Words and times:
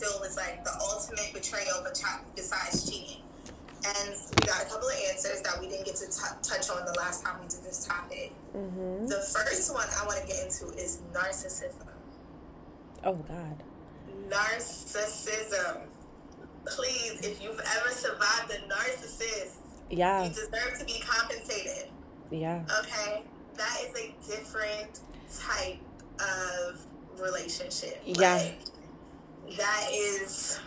feel 0.00 0.18
was 0.20 0.36
like 0.36 0.64
the 0.64 0.72
ultimate 0.80 1.32
betrayal 1.32 1.86
besides 2.34 2.90
cheating? 2.90 3.20
And 3.86 4.10
we 4.10 4.46
got 4.46 4.62
a 4.62 4.66
couple 4.66 4.88
of 4.88 4.94
answers 5.10 5.42
that 5.42 5.60
we 5.60 5.68
didn't 5.68 5.84
get 5.84 5.96
to 5.96 6.06
t- 6.06 6.36
touch 6.42 6.70
on 6.70 6.86
the 6.86 6.94
last 6.98 7.22
time 7.22 7.36
we 7.42 7.48
did 7.48 7.62
this 7.62 7.84
topic. 7.86 8.32
Mm-hmm. 8.56 9.06
The 9.06 9.16
first 9.16 9.72
one 9.74 9.86
I 10.00 10.06
want 10.06 10.20
to 10.22 10.26
get 10.26 10.42
into 10.42 10.74
is 10.78 11.02
narcissism. 11.12 11.86
Oh, 13.04 13.14
God. 13.14 13.62
Narcissism. 14.30 15.82
Please, 16.64 17.20
if 17.20 17.42
you've 17.42 17.60
ever 17.60 17.90
survived 17.90 18.52
a 18.52 18.72
narcissist, 18.72 19.56
yeah. 19.90 20.24
you 20.24 20.30
deserve 20.30 20.78
to 20.78 20.84
be 20.86 21.02
compensated. 21.06 21.90
Yeah. 22.30 22.64
Okay? 22.80 23.22
That 23.56 23.78
is 23.84 24.00
a 24.00 24.14
different 24.26 25.00
type 25.38 25.78
of 26.18 26.86
relationship. 27.20 28.00
Yeah. 28.06 28.36
Like, 28.36 28.58
that 29.56 29.88
is 29.92 30.60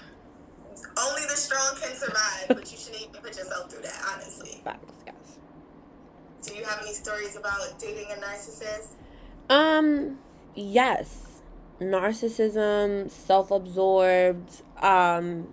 only 0.98 1.22
the 1.24 1.36
strong 1.36 1.76
can 1.82 1.96
survive, 1.96 2.46
but 2.48 2.72
you 2.72 2.78
shouldn't 2.78 3.02
even 3.02 3.22
put 3.22 3.38
yourself 3.38 3.72
through 3.72 3.84
that, 3.84 4.02
honestly. 4.14 4.62
Facts, 4.64 4.94
yes. 5.06 5.16
Do 6.44 6.56
you 6.56 6.64
have 6.64 6.82
any 6.82 6.94
stories 6.94 7.36
about 7.36 7.78
dating 7.80 8.08
a 8.12 8.16
narcissist? 8.16 8.90
Um, 9.50 10.20
yes. 10.56 11.42
Narcissism, 11.80 13.10
self 13.12 13.52
absorbed, 13.52 14.62
um, 14.82 15.48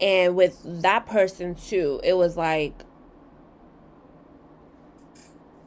and 0.00 0.36
with 0.36 0.60
that 0.64 1.06
person 1.06 1.54
too, 1.54 2.00
it 2.04 2.16
was 2.16 2.36
like 2.36 2.84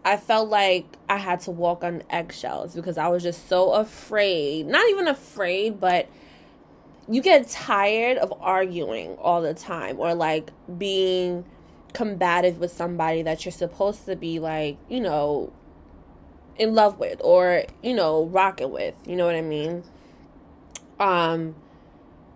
I 0.04 0.18
felt 0.18 0.50
like 0.50 0.86
I 1.08 1.18
had 1.18 1.41
to 1.41 1.52
walk 1.52 1.84
on 1.84 2.04
eggshells 2.10 2.76
because 2.76 2.98
I 2.98 3.08
was 3.10 3.22
just 3.22 3.48
so 3.48 3.73
afraid. 3.73 4.66
Not 4.66 4.90
even 4.90 5.08
afraid, 5.08 5.80
but 5.80 6.10
you 7.08 7.22
get 7.22 7.48
tired 7.48 8.18
of 8.18 8.34
arguing 8.41 9.16
all 9.18 9.41
the 9.41 9.54
time 9.54 10.00
or 10.00 10.16
like 10.16 10.52
being 10.77 11.46
combative 11.94 12.57
with 12.57 12.72
somebody 12.72 13.22
that 13.22 13.46
you're 13.46 13.52
supposed 13.52 14.05
to 14.05 14.16
be 14.16 14.40
like, 14.40 14.77
you 14.90 14.99
know, 14.99 15.52
in 16.57 16.74
love 16.74 16.98
with 16.99 17.20
or, 17.24 17.63
you 17.84 17.94
know, 17.94 18.26
rocking 18.26 18.72
with. 18.72 18.96
You 19.05 19.16
know 19.16 19.26
what 19.26 19.35
I 19.35 19.41
mean? 19.41 19.84
Um 20.99 21.55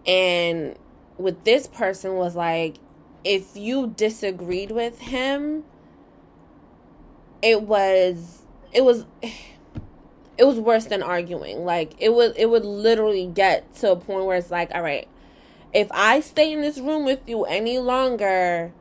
and 0.05 0.77
with 1.17 1.43
this 1.45 1.67
person 1.67 2.15
was 2.15 2.35
like 2.35 2.75
if 3.23 3.55
you 3.55 3.87
disagreed 3.95 4.69
with 4.71 4.99
him, 4.99 5.63
it 7.45 7.61
was 7.61 8.41
it 8.73 8.83
was 8.83 9.05
it 10.37 10.43
was 10.43 10.59
worse 10.59 10.85
than 10.85 11.01
arguing. 11.01 11.63
Like 11.63 11.93
it 11.99 12.13
would 12.13 12.33
it 12.35 12.49
would 12.49 12.65
literally 12.65 13.27
get 13.27 13.73
to 13.75 13.91
a 13.91 13.95
point 13.95 14.25
where 14.25 14.35
it's 14.35 14.51
like, 14.51 14.71
all 14.73 14.81
right, 14.81 15.07
if 15.73 15.87
I 15.91 16.19
stay 16.19 16.51
in 16.51 16.61
this 16.61 16.79
room 16.79 17.05
with 17.05 17.21
you 17.27 17.45
any 17.45 17.77
longer, 17.77 18.73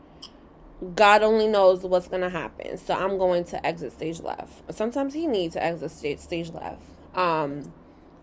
God 0.97 1.23
only 1.23 1.47
knows 1.47 1.83
what's 1.83 2.09
gonna 2.09 2.31
happen. 2.31 2.79
So 2.79 2.95
I'm 2.95 3.19
going 3.19 3.45
to 3.45 3.65
exit 3.65 3.93
stage 3.93 4.21
left. 4.21 4.75
Sometimes 4.75 5.15
he 5.15 5.27
needs 5.29 5.55
to 5.55 5.63
exit 5.63 5.93
stage 5.93 6.19
stage 6.19 6.51
left. 6.51 6.83
Um, 7.15 7.73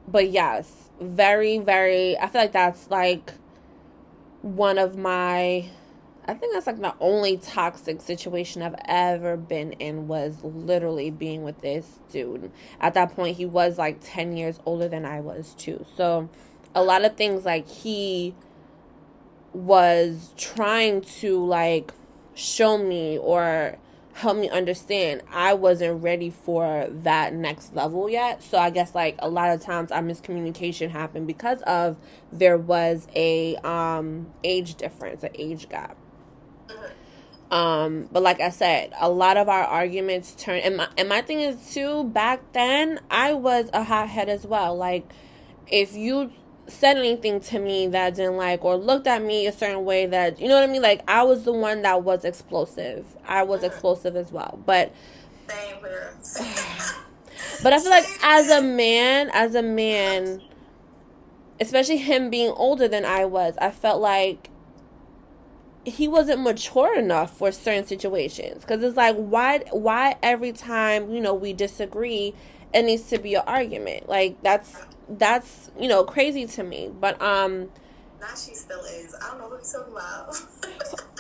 but 0.08 0.30
yes, 0.32 0.90
very 1.00 1.60
very. 1.60 2.18
I 2.18 2.28
feel 2.28 2.42
like 2.42 2.52
that's 2.52 2.90
like 2.90 3.32
one 4.42 4.80
of 4.80 4.98
my 4.98 5.70
I 6.32 6.34
think 6.34 6.54
that's 6.54 6.66
like 6.66 6.80
the 6.80 6.96
only 7.02 7.36
toxic 7.36 8.00
situation 8.00 8.62
I've 8.62 8.80
ever 8.86 9.36
been 9.36 9.74
in 9.74 10.08
was 10.08 10.42
literally 10.44 11.12
being 11.12 11.44
with 11.44 11.60
this 11.60 12.00
dude. 12.10 12.54
At 12.80 12.94
that 12.94 13.14
point, 13.14 13.36
he 13.36 13.46
was 13.46 13.78
like 13.78 13.98
10 14.02 14.38
years 14.38 14.58
older 14.66 14.88
than 14.88 15.04
I 15.04 15.20
was, 15.20 15.54
too. 15.56 15.86
So, 15.98 16.30
a 16.74 16.84
lot 16.84 17.04
of 17.04 17.18
things 17.18 17.44
like 17.44 17.68
he 17.68 18.34
was 19.52 20.34
trying 20.38 21.02
to 21.02 21.44
like 21.44 21.92
show 22.34 22.78
me 22.78 23.18
or 23.18 23.78
help 24.14 24.38
me 24.38 24.50
understand 24.50 25.22
I 25.30 25.54
wasn't 25.54 26.02
ready 26.02 26.30
for 26.30 26.88
that 26.90 27.34
next 27.34 27.76
level 27.76 28.10
yet. 28.10 28.42
So 28.42 28.58
I 28.58 28.70
guess 28.70 28.96
like 28.96 29.16
a 29.20 29.28
lot 29.28 29.50
of 29.50 29.62
times 29.62 29.92
our 29.92 30.02
miscommunication 30.02 30.92
happened 30.92 31.28
because 31.28 31.62
of 31.64 31.98
there 32.32 32.58
was 32.58 33.10
a 33.16 33.58
um 33.58 34.28
age 34.46 34.76
difference, 34.76 35.24
an 35.24 35.32
age 35.36 35.68
gap. 35.68 35.98
Um, 37.52 38.08
but 38.12 38.24
like 38.24 38.40
I 38.40 38.50
said, 38.50 38.94
a 39.00 39.10
lot 39.10 39.36
of 39.36 39.50
our 39.50 39.64
arguments 39.64 40.34
turn 40.38 40.60
and 40.60 40.78
my 40.78 40.88
and 40.98 41.10
my 41.10 41.22
thing 41.22 41.42
is 41.42 41.74
too, 41.74 42.06
back 42.06 42.54
then 42.54 43.02
I 43.10 43.34
was 43.34 43.70
a 43.74 43.84
hothead 43.84 44.30
as 44.30 44.46
well. 44.46 44.76
Like 44.76 45.12
if 45.68 45.94
you 45.94 46.32
said 46.68 46.98
anything 46.98 47.42
to 47.42 47.60
me 47.60 47.88
that 47.88 48.06
I 48.06 48.10
didn't 48.12 48.38
like 48.38 48.64
or 48.64 48.78
looked 48.78 49.06
at 49.06 49.22
me 49.22 49.48
a 49.48 49.52
certain 49.52 49.84
way 49.84 50.06
that 50.06 50.40
you 50.40 50.48
know 50.48 50.56
what 50.56 50.64
I 50.64 50.72
mean, 50.72 50.82
like 50.82 51.04
I 51.10 51.24
was 51.24 51.44
the 51.44 51.52
one 51.52 51.82
that 51.82 52.04
was 52.04 52.24
explosive. 52.24 53.06
I 53.26 53.44
was 53.44 53.64
explosive 53.64 54.16
as 54.16 54.32
well. 54.32 54.58
But 54.66 54.94
But 57.64 57.74
I 57.74 57.80
feel 57.80 57.92
like 57.92 58.06
as 58.24 58.50
a 58.50 58.62
man, 58.62 59.30
as 59.34 59.56
a 59.56 59.62
man, 59.62 60.42
especially 61.60 61.98
him 61.98 62.30
being 62.30 62.52
older 62.52 62.88
than 62.88 63.06
I 63.06 63.26
was, 63.26 63.56
I 63.60 63.72
felt 63.72 64.02
like 64.02 64.50
he 65.86 66.08
wasn't 66.08 66.42
mature 66.42 66.98
enough 66.98 67.36
for 67.38 67.52
certain 67.52 67.86
situations. 67.86 68.62
Because 68.62 68.84
it's 68.84 68.98
like 68.98 69.16
why 69.16 69.60
why 69.72 70.16
every 70.22 70.52
time 70.52 71.12
you 71.12 71.22
know 71.22 71.34
we 71.34 71.54
disagree 71.54 72.34
it 72.74 72.84
needs 72.84 73.04
to 73.10 73.18
be 73.18 73.36
an 73.36 73.44
argument? 73.48 74.08
Like 74.08 74.42
that's 74.44 74.78
that's 75.10 75.72
you 75.80 75.88
know 75.88 76.04
crazy 76.04 76.46
to 76.48 76.64
me. 76.64 76.92
But 77.00 77.22
um 77.22 77.70
now 78.20 78.28
she 78.30 78.54
still 78.56 78.82
is. 78.82 79.16
I 79.22 79.30
don't 79.30 79.40
know 79.40 79.48
what 79.50 79.60
he's 79.60 79.72
talking 79.74 79.94
about. 79.94 80.36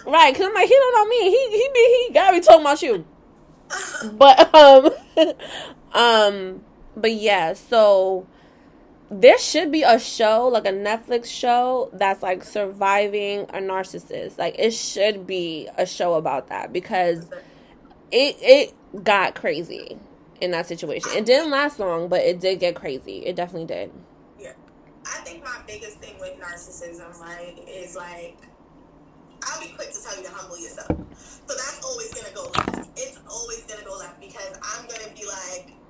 Right 0.03 0.33
because 0.33 0.47
i'm 0.47 0.53
like 0.55 0.67
he 0.67 0.73
don't 0.73 0.95
know 0.95 1.05
me. 1.05 1.29
He 1.29 1.49
he 1.49 1.69
he, 1.75 2.07
he 2.07 2.13
gotta 2.13 2.38
be 2.38 2.41
talking 2.43 2.61
about 2.61 2.81
you. 2.81 3.05
But 4.13 4.53
um 4.53 4.89
um 5.93 6.61
but 6.95 7.11
yeah 7.13 7.53
so 7.53 8.28
there 9.11 9.38
should 9.38 9.73
be 9.73 9.83
a 9.83 9.99
show 9.99 10.47
like 10.47 10.66
a 10.66 10.72
Netflix 10.72 11.25
show 11.25 11.89
that's 11.91 12.23
like 12.23 12.45
surviving 12.45 13.41
a 13.49 13.57
narcissist. 13.57 14.38
Like 14.38 14.55
it 14.57 14.72
should 14.72 15.27
be 15.27 15.67
a 15.77 15.85
show 15.85 16.13
about 16.13 16.47
that 16.47 16.72
because 16.72 17.29
it 18.09 18.38
it 18.41 19.03
got 19.03 19.35
crazy 19.35 19.97
in 20.39 20.51
that 20.51 20.66
situation. 20.66 21.11
It 21.13 21.25
didn't 21.25 21.51
last 21.51 21.77
long, 21.77 22.07
but 22.07 22.22
it 22.22 22.39
did 22.39 22.61
get 22.61 22.73
crazy. 22.75 23.17
It 23.25 23.35
definitely 23.35 23.67
did. 23.67 23.91
Yeah. 24.39 24.53
I 25.05 25.17
think 25.25 25.43
my 25.43 25.57
biggest 25.67 25.99
thing 25.99 26.16
with 26.22 26.39
narcissism, 26.39 27.19
right, 27.19 27.57
is 27.67 27.97
like 27.97 28.38
I'll 29.43 29.59
be 29.59 29.73
quick 29.75 29.91
to 29.91 30.01
tell 30.01 30.16
you 30.16 30.23
to 30.23 30.31
humble 30.31 30.57
yourself. 30.57 30.88
So 31.47 31.53
that's 31.53 31.83
always 31.83 32.13
gonna 32.13 32.33
go 32.33 32.43
left. 32.43 32.89
It's 32.95 33.19
always 33.29 33.66
gonna 33.66 33.83
go 33.83 33.97
left 33.97 34.22
because 34.22 34.57
I'm 34.63 34.88
gonna 34.88 35.13
be 35.13 35.25
like 35.25 35.81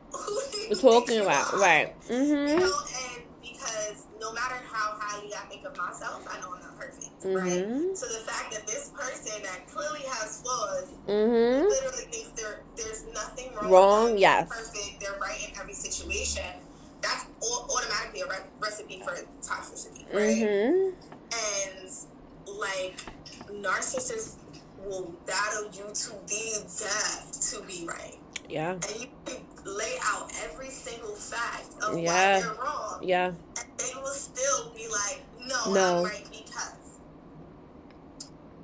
talking 0.80 1.20
about 1.22 1.54
right. 1.54 1.94
Mm-hmm. 2.08 2.48
You 2.48 2.60
know, 2.60 2.74
and 3.14 3.24
because 3.42 4.06
no 4.20 4.32
matter 4.34 4.56
how 4.72 4.98
highly 5.00 5.34
I 5.34 5.40
think 5.50 5.66
of 5.66 5.78
myself, 5.78 6.28
I 6.30 6.40
know 6.40 6.54
I'm 6.54 6.62
not 6.62 6.78
perfect, 6.78 7.24
mm-hmm. 7.24 7.36
right? 7.36 7.98
So 7.98 8.08
the 8.08 8.26
fact 8.26 8.54
that 8.54 8.68
this 8.68 8.92
person 8.94 9.44
that 9.44 9.68
clearly 9.68 10.02
has 10.08 10.42
flaws, 10.42 10.92
mm-hmm. 11.08 11.68
literally 11.68 12.06
thinks 12.12 12.42
there 12.42 12.62
there's 12.76 13.06
nothing 13.14 13.54
wrong. 13.56 13.72
Wrong, 13.72 14.18
yes. 14.18 14.50
Perfect. 14.50 15.00
They're 15.02 15.20
right 15.20 15.50
in 15.50 15.60
every 15.60 15.74
situation. 15.74 16.46
That's 17.02 17.26
automatically 17.42 18.22
a 18.22 18.28
re- 18.28 18.50
recipe 18.60 19.02
for 19.04 19.16
toxicity, 19.42 20.06
right? 20.14 20.38
Mm-hmm. 20.38 20.92
And 21.34 21.90
like 22.60 22.96
narcissists 23.52 24.36
will 24.86 25.14
battle 25.26 25.66
you 25.74 25.86
to 25.94 26.10
the 26.28 26.64
death 26.80 27.52
to 27.52 27.62
be 27.66 27.88
right. 27.88 28.18
Yeah. 28.50 28.74
And 28.74 29.00
you 29.00 29.08
can 29.26 29.38
lay 29.66 29.96
out 30.04 30.32
every 30.44 30.70
single 30.70 31.16
fact 31.16 31.68
of 31.84 31.98
yeah. 31.98 32.40
why 32.40 32.42
they're 32.42 32.64
wrong. 32.64 33.00
Yeah. 33.02 33.28
And 33.28 33.68
they 33.78 33.94
will 34.02 34.08
still 34.08 34.72
be 34.76 34.88
like, 34.88 35.22
no, 35.48 35.74
no. 35.74 35.98
I'm 35.98 36.04
right 36.04 36.28
because. 36.30 36.78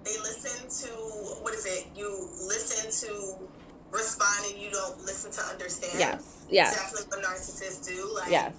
They 0.04 0.18
listen 0.19 0.88
to, 0.88 0.94
what 1.44 1.54
is 1.54 1.66
it? 1.66 1.88
You 1.95 2.30
listen 2.45 3.10
to 3.10 3.36
respond 3.92 4.45
and 4.51 4.62
you 4.62 4.72
don't 4.72 4.98
listen 5.04 5.31
to 5.31 5.42
understand. 5.51 6.00
Yes. 6.00 6.45
Yes. 6.50 6.75
Definitely 6.75 7.19
what 7.19 7.25
narcissists 7.25 7.88
do. 7.88 8.16
Like, 8.16 8.31
yes. 8.31 8.54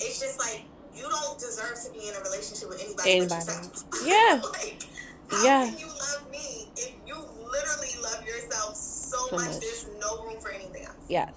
It's 0.00 0.20
just 0.20 0.38
like, 0.38 0.64
you 0.94 1.02
don't 1.02 1.38
deserve 1.38 1.76
to 1.84 1.92
be 1.92 2.08
in 2.08 2.14
a 2.14 2.20
relationship 2.20 2.68
with 2.68 2.82
anybody, 2.82 3.10
anybody. 3.10 3.44
but 3.46 3.54
yourself. 3.54 3.84
Yeah. 4.06 4.40
like, 4.52 4.82
how 5.28 5.44
yeah. 5.44 5.70
can 5.70 5.78
you 5.78 5.86
love 5.86 6.30
me 6.30 6.68
if 6.76 6.92
you 7.06 7.14
literally 7.16 7.88
love 8.02 8.24
yourself 8.26 8.76
so, 8.76 9.16
so 9.28 9.36
much, 9.36 9.46
much, 9.46 9.60
there's 9.60 9.86
no 10.00 10.24
room 10.24 10.40
for 10.40 10.50
anything 10.50 10.84
else. 10.84 10.96
Yes. 11.08 11.32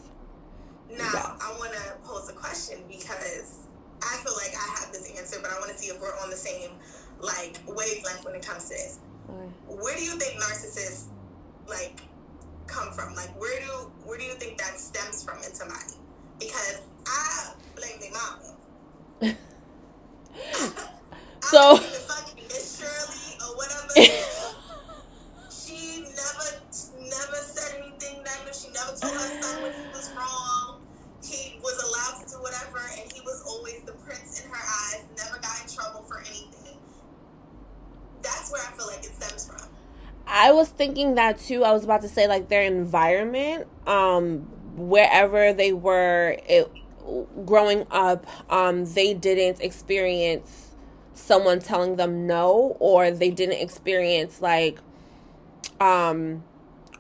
Now, 0.92 1.12
yes. 1.14 1.32
I 1.42 1.56
want 1.60 1.74
to 1.74 1.94
pose 2.04 2.30
a 2.30 2.34
question 2.34 2.80
because 2.88 3.60
I 4.02 4.18
feel 4.24 4.34
like 4.36 4.54
I 4.56 4.80
have 4.80 4.92
this 4.92 5.12
answer, 5.18 5.40
but 5.42 5.52
I 5.52 5.60
want 5.60 5.72
to 5.72 5.78
see 5.78 5.88
if 5.88 6.02
we're 6.02 6.16
on 6.22 6.30
the 6.30 6.36
same 6.36 6.72
like 7.20 7.60
wavelength 7.68 8.26
when 8.26 8.36
it 8.36 8.46
comes 8.46 8.64
to 8.66 8.70
this. 8.70 9.00
Where 9.68 9.96
do 9.96 10.04
you 10.04 10.18
think 10.18 10.42
narcissists 10.42 11.06
like 11.68 12.02
come 12.68 12.92
from? 12.94 13.14
Like, 13.16 13.30
where 13.40 13.60
do 13.60 13.92
where 14.06 14.18
do 14.18 14.24
you 14.24 14.34
think 14.34 14.58
that 14.58 14.80
stems 14.80 15.24
from 15.24 15.38
in 15.38 15.54
somebody? 15.54 15.94
Because 16.40 16.82
I 17.06 17.54
blame 17.76 18.00
their 18.00 18.12
mama. 18.12 19.38
So. 21.42 21.80
Thinking 41.00 41.16
that 41.16 41.40
too. 41.40 41.64
I 41.64 41.72
was 41.72 41.84
about 41.84 42.02
to 42.02 42.10
say 42.10 42.28
like 42.28 42.50
their 42.50 42.64
environment, 42.64 43.68
um, 43.88 44.40
wherever 44.76 45.54
they 45.54 45.72
were, 45.72 46.38
it, 46.46 46.70
growing 47.46 47.86
up, 47.90 48.26
um, 48.52 48.86
they 48.86 49.14
didn't 49.14 49.62
experience 49.62 50.72
someone 51.14 51.60
telling 51.60 51.96
them 51.96 52.28
no 52.28 52.78
or 52.80 53.12
they 53.12 53.30
didn't 53.30 53.62
experience 53.62 54.42
like 54.42 54.80
um 55.82 56.42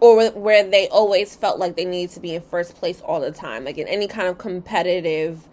or 0.02 0.30
where 0.32 0.70
they 0.70 0.90
always 0.90 1.38
felt 1.38 1.58
like 1.58 1.78
they 1.78 1.86
needed 1.86 2.14
to 2.14 2.20
be 2.20 2.36
in 2.36 2.42
first 2.42 2.76
place 2.76 3.00
all 3.02 3.22
the 3.22 3.32
time 3.32 3.64
like 3.64 3.78
in 3.78 3.88
any 3.88 4.08
kind 4.08 4.28
of 4.28 4.38
competitive 4.38 5.48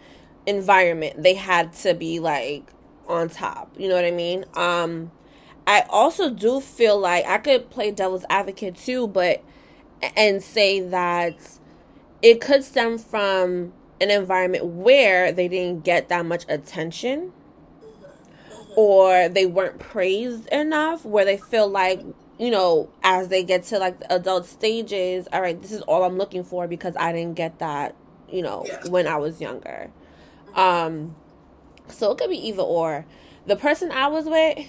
environment 0.47 1.23
they 1.23 1.35
had 1.35 1.73
to 1.73 1.95
be 1.95 2.19
like 2.19 2.65
on 3.07 3.29
top 3.29 3.73
you 3.79 3.89
know 3.89 3.95
what 3.95 4.05
i 4.05 4.11
mean 4.11 4.45
um 4.55 5.13
i 5.67 5.85
also 5.89 6.31
do 6.31 6.61
feel 6.61 6.99
like 6.99 7.25
i 7.27 7.39
could 7.39 7.69
play 7.71 7.91
devil's 7.91 8.25
advocate 8.31 8.77
too 8.77 9.07
but 9.07 9.43
and 10.17 10.43
say 10.43 10.81
that 10.81 11.37
it 12.23 12.41
could 12.41 12.63
stem 12.63 12.99
from 12.99 13.73
an 14.01 14.11
environment 14.11 14.65
where 14.65 15.33
they 15.33 15.49
didn't 15.49 15.85
get 15.85 16.09
that 16.09 16.27
much 16.27 16.45
attention 16.49 17.33
or 18.77 19.29
they 19.29 19.47
weren't 19.47 19.79
praised 19.79 20.47
enough 20.49 21.05
where 21.05 21.25
they 21.25 21.39
feel 21.39 21.67
like 21.67 22.03
you 22.39 22.51
know 22.51 22.91
as 23.03 23.29
they 23.29 23.43
get 23.43 23.65
to 23.65 23.79
like 23.79 23.99
the 23.99 24.13
adult 24.15 24.45
stages 24.45 25.27
all 25.33 25.41
right 25.41 25.63
this 25.63 25.73
is 25.73 25.81
all 25.83 26.05
i'm 26.05 26.19
looking 26.19 26.45
for 26.45 26.69
because 26.69 26.95
i 26.97 27.11
didn't 27.11 27.35
get 27.35 27.59
that 27.59 27.97
you 28.31 28.43
know 28.43 28.65
yeah. 28.67 28.87
when 28.89 29.07
i 29.07 29.17
was 29.17 29.41
younger 29.41 29.91
um 30.55 31.17
so 31.89 32.13
it 32.13 32.19
could 32.19 32.29
be 32.31 32.49
either 32.49 32.63
or 32.63 33.07
the 33.47 33.57
person 33.57 33.91
i 33.91 34.07
was 34.07 34.27
with 34.27 34.67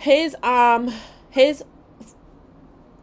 his 0.00 0.34
um 0.42 0.90
his 1.28 1.62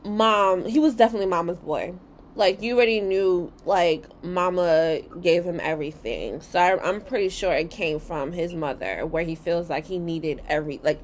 mom 0.03 0.65
he 0.65 0.79
was 0.79 0.95
definitely 0.95 1.27
mama's 1.27 1.59
boy. 1.59 1.93
Like 2.35 2.61
you 2.61 2.75
already 2.75 3.01
knew 3.01 3.53
like 3.65 4.05
mama 4.23 5.01
gave 5.21 5.43
him 5.43 5.59
everything. 5.61 6.41
So 6.41 6.59
I, 6.59 6.83
i'm 6.83 7.01
pretty 7.01 7.29
sure 7.29 7.53
it 7.53 7.69
came 7.69 7.99
from 7.99 8.31
his 8.31 8.53
mother 8.53 9.05
where 9.05 9.23
he 9.23 9.35
feels 9.35 9.69
like 9.69 9.85
he 9.85 9.99
needed 9.99 10.41
every 10.47 10.79
like 10.83 10.99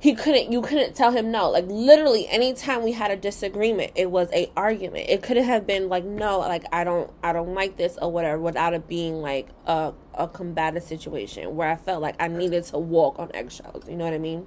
he 0.00 0.14
couldn't 0.14 0.50
you 0.50 0.62
couldn't 0.62 0.94
tell 0.94 1.10
him 1.10 1.30
no. 1.30 1.50
Like 1.50 1.66
literally 1.68 2.26
anytime 2.28 2.82
we 2.82 2.92
had 2.92 3.10
a 3.10 3.16
disagreement 3.16 3.92
it 3.94 4.10
was 4.10 4.30
a 4.32 4.50
argument. 4.56 5.10
It 5.10 5.22
couldn't 5.22 5.44
have 5.44 5.66
been 5.66 5.90
like 5.90 6.04
no 6.04 6.38
like 6.38 6.64
i 6.72 6.82
don't 6.82 7.12
i 7.22 7.34
don't 7.34 7.52
like 7.52 7.76
this 7.76 7.98
or 8.00 8.10
whatever 8.10 8.40
without 8.40 8.72
it 8.72 8.88
being 8.88 9.20
like 9.20 9.48
a, 9.66 9.92
a 10.14 10.28
combative 10.28 10.82
situation 10.82 11.54
where 11.56 11.68
i 11.68 11.76
felt 11.76 12.00
like 12.00 12.16
i 12.18 12.26
needed 12.26 12.64
to 12.64 12.78
walk 12.78 13.18
on 13.18 13.30
eggshells. 13.34 13.86
You 13.86 13.96
know 13.96 14.04
what 14.04 14.14
i 14.14 14.18
mean 14.18 14.46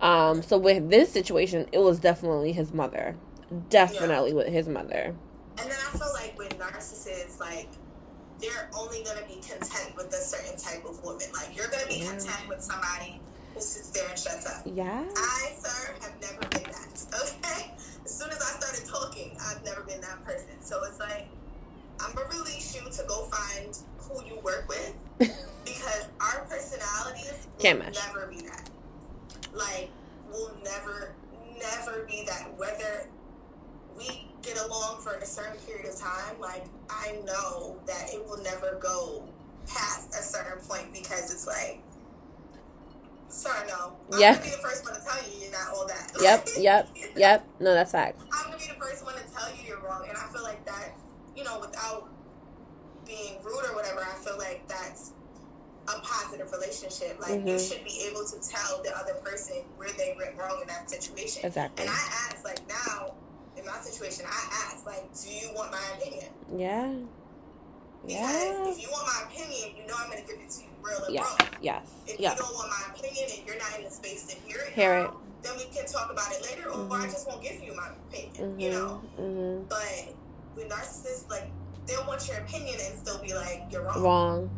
um 0.00 0.42
so 0.42 0.56
with 0.58 0.90
this 0.90 1.12
situation 1.12 1.66
it 1.72 1.78
was 1.78 1.98
definitely 2.00 2.52
his 2.52 2.72
mother 2.72 3.16
definitely 3.68 4.30
yeah. 4.30 4.36
with 4.36 4.48
his 4.48 4.68
mother. 4.68 5.14
And 5.58 5.70
then 5.70 5.78
I 5.92 5.98
feel 5.98 6.12
like 6.14 6.38
with 6.38 6.58
narcissists, 6.58 7.40
like 7.40 7.68
they're 8.40 8.70
only 8.76 9.02
gonna 9.02 9.26
be 9.26 9.34
content 9.34 9.94
with 9.96 10.08
a 10.08 10.16
certain 10.16 10.56
type 10.56 10.84
of 10.88 11.02
woman. 11.02 11.26
Like 11.32 11.56
you're 11.56 11.68
gonna 11.68 11.86
be 11.86 11.96
yeah. 11.96 12.10
content 12.10 12.48
with 12.48 12.62
somebody 12.62 13.20
who 13.54 13.60
sits 13.60 13.90
there 13.90 14.08
and 14.08 14.18
shuts 14.18 14.46
up. 14.46 14.62
Yeah. 14.64 15.04
I, 15.16 15.52
sir, 15.58 15.94
have 16.00 16.20
never 16.20 16.46
been 16.48 16.70
that. 16.70 16.86
Okay. 17.44 17.70
As 18.04 18.14
soon 18.14 18.30
as 18.30 18.40
I 18.40 18.58
started 18.60 18.88
talking, 18.88 19.36
I've 19.40 19.64
never 19.64 19.82
been 19.82 20.00
that 20.00 20.24
person. 20.24 20.60
So 20.60 20.82
it's 20.84 20.98
like 20.98 21.28
I'm 22.00 22.14
gonna 22.14 22.28
release 22.28 22.74
you 22.74 22.88
to 22.90 23.04
go 23.08 23.24
find 23.24 23.76
who 23.98 24.24
you 24.24 24.40
work 24.40 24.68
with 24.68 24.94
because 25.18 26.06
our 26.20 26.44
personalities 26.48 27.46
Can't 27.58 27.78
never 27.78 28.26
be 28.26 28.40
that. 28.42 28.70
Like, 29.52 29.90
will 30.30 30.56
never, 30.64 31.14
never 31.58 32.04
be 32.04 32.24
that. 32.26 32.56
Whether 32.56 33.08
we 33.96 34.26
get 34.42 34.58
along 34.58 35.00
for 35.00 35.14
a 35.14 35.26
certain 35.26 35.58
period 35.60 35.86
of 35.86 35.96
time, 35.96 36.40
like 36.40 36.64
I 36.88 37.18
know 37.24 37.78
that 37.86 38.12
it 38.12 38.24
will 38.26 38.42
never 38.42 38.78
go 38.80 39.28
past 39.66 40.10
a 40.10 40.22
certain 40.22 40.62
point 40.66 40.92
because 40.92 41.32
it's 41.32 41.46
like, 41.46 41.82
sorry, 43.28 43.68
no. 43.68 43.96
I'm 44.12 44.20
yeah. 44.20 44.34
gonna 44.34 44.44
be 44.44 44.50
the 44.50 44.56
first 44.56 44.84
one 44.84 44.94
to 44.94 45.00
tell 45.00 45.16
you 45.22 45.42
you're 45.42 45.52
not 45.52 45.68
all 45.74 45.86
that. 45.86 46.12
Yep, 46.20 46.48
yep, 46.58 46.88
yep. 47.16 47.46
No, 47.60 47.74
that's 47.74 47.92
fact. 47.92 48.20
I'm 48.32 48.46
gonna 48.46 48.58
be 48.58 48.66
the 48.68 48.74
first 48.74 49.04
one 49.04 49.14
to 49.14 49.22
tell 49.34 49.48
you 49.50 49.62
you're 49.66 49.80
wrong, 49.80 50.06
and 50.08 50.16
I 50.16 50.26
feel 50.32 50.42
like 50.42 50.64
that, 50.66 50.94
you 51.36 51.44
know, 51.44 51.60
without 51.60 52.08
being 53.06 53.42
rude 53.42 53.64
or 53.64 53.74
whatever, 53.74 54.00
I 54.00 54.14
feel 54.24 54.38
like 54.38 54.66
that's 54.68 55.12
a 55.96 56.00
positive 56.00 56.50
relationship. 56.52 57.20
Like 57.20 57.32
mm-hmm. 57.32 57.48
you 57.48 57.58
should 57.58 57.84
be 57.84 58.06
able 58.10 58.24
to 58.24 58.36
tell 58.40 58.82
the 58.82 58.96
other 58.96 59.14
person 59.24 59.62
where 59.76 59.90
they 59.98 60.14
went 60.18 60.36
wrong 60.36 60.58
in 60.60 60.68
that 60.68 60.90
situation. 60.90 61.44
Exactly. 61.44 61.86
And 61.86 61.90
I 61.90 62.02
ask, 62.28 62.44
like 62.44 62.66
now 62.68 63.14
in 63.56 63.66
my 63.66 63.78
situation, 63.80 64.26
I 64.26 64.70
ask, 64.72 64.86
like, 64.86 65.04
do 65.14 65.30
you 65.30 65.52
want 65.54 65.72
my 65.72 65.82
opinion? 65.96 66.28
Yeah. 66.56 66.94
Because 68.02 68.18
yeah. 68.18 68.70
if 68.70 68.80
you 68.80 68.88
want 68.90 69.06
my 69.06 69.28
opinion, 69.28 69.76
you 69.76 69.86
know 69.86 69.94
I'm 69.98 70.10
going 70.10 70.22
to 70.22 70.26
give 70.26 70.40
it 70.40 70.48
to 70.50 70.62
you 70.62 70.68
real 70.82 71.04
and 71.04 71.14
yes. 71.14 71.36
raw. 71.38 71.48
Yes. 71.60 71.92
If 72.06 72.18
yes. 72.18 72.36
you 72.36 72.42
don't 72.42 72.54
want 72.54 72.70
my 72.70 72.94
opinion 72.94 73.26
and 73.36 73.46
you're 73.46 73.58
not 73.58 73.78
in 73.78 73.84
the 73.84 73.90
space 73.90 74.26
to 74.28 74.36
hear 74.36 74.58
it, 74.66 74.72
hear 74.72 75.02
now, 75.02 75.08
it. 75.08 75.14
then 75.42 75.56
we 75.58 75.64
can 75.64 75.86
talk 75.86 76.10
about 76.10 76.32
it 76.32 76.42
later, 76.42 76.70
or, 76.70 76.78
mm-hmm. 76.78 76.92
or 76.92 76.96
I 76.96 77.04
just 77.04 77.28
won't 77.28 77.42
give 77.42 77.62
you 77.62 77.76
my 77.76 77.88
opinion. 78.08 78.32
Mm-hmm. 78.34 78.60
You 78.60 78.70
know. 78.70 79.02
Mm-hmm. 79.20 79.64
But 79.68 80.14
with 80.56 80.70
narcissists, 80.70 81.28
like 81.28 81.50
they'll 81.86 82.06
want 82.06 82.26
your 82.26 82.38
opinion 82.38 82.76
and 82.82 82.98
still 82.98 83.20
be 83.22 83.34
like, 83.34 83.64
you're 83.70 83.84
wrong. 83.84 84.02
Wrong. 84.02 84.50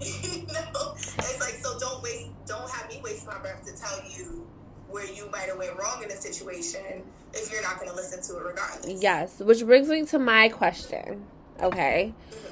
you 0.22 0.46
know, 0.46 0.94
it's 0.94 1.40
like 1.40 1.54
so. 1.54 1.78
Don't 1.78 2.02
waste. 2.02 2.30
Don't 2.46 2.68
have 2.70 2.88
me 2.88 3.00
waste 3.02 3.26
my 3.26 3.38
breath 3.38 3.64
to 3.66 3.76
tell 3.76 4.00
you 4.08 4.46
where 4.88 5.06
you 5.12 5.30
might 5.30 5.48
have 5.48 5.58
went 5.58 5.78
wrong 5.78 6.02
in 6.02 6.10
a 6.10 6.16
situation 6.16 7.02
if 7.32 7.52
you're 7.52 7.62
not 7.62 7.76
going 7.76 7.88
to 7.88 7.94
listen 7.94 8.20
to 8.22 8.40
it 8.40 8.44
regardless. 8.44 9.02
Yes, 9.02 9.38
which 9.38 9.64
brings 9.64 9.88
me 9.88 10.04
to 10.06 10.18
my 10.18 10.48
question. 10.48 11.26
Okay. 11.62 12.12
Mm-hmm. 12.30 12.46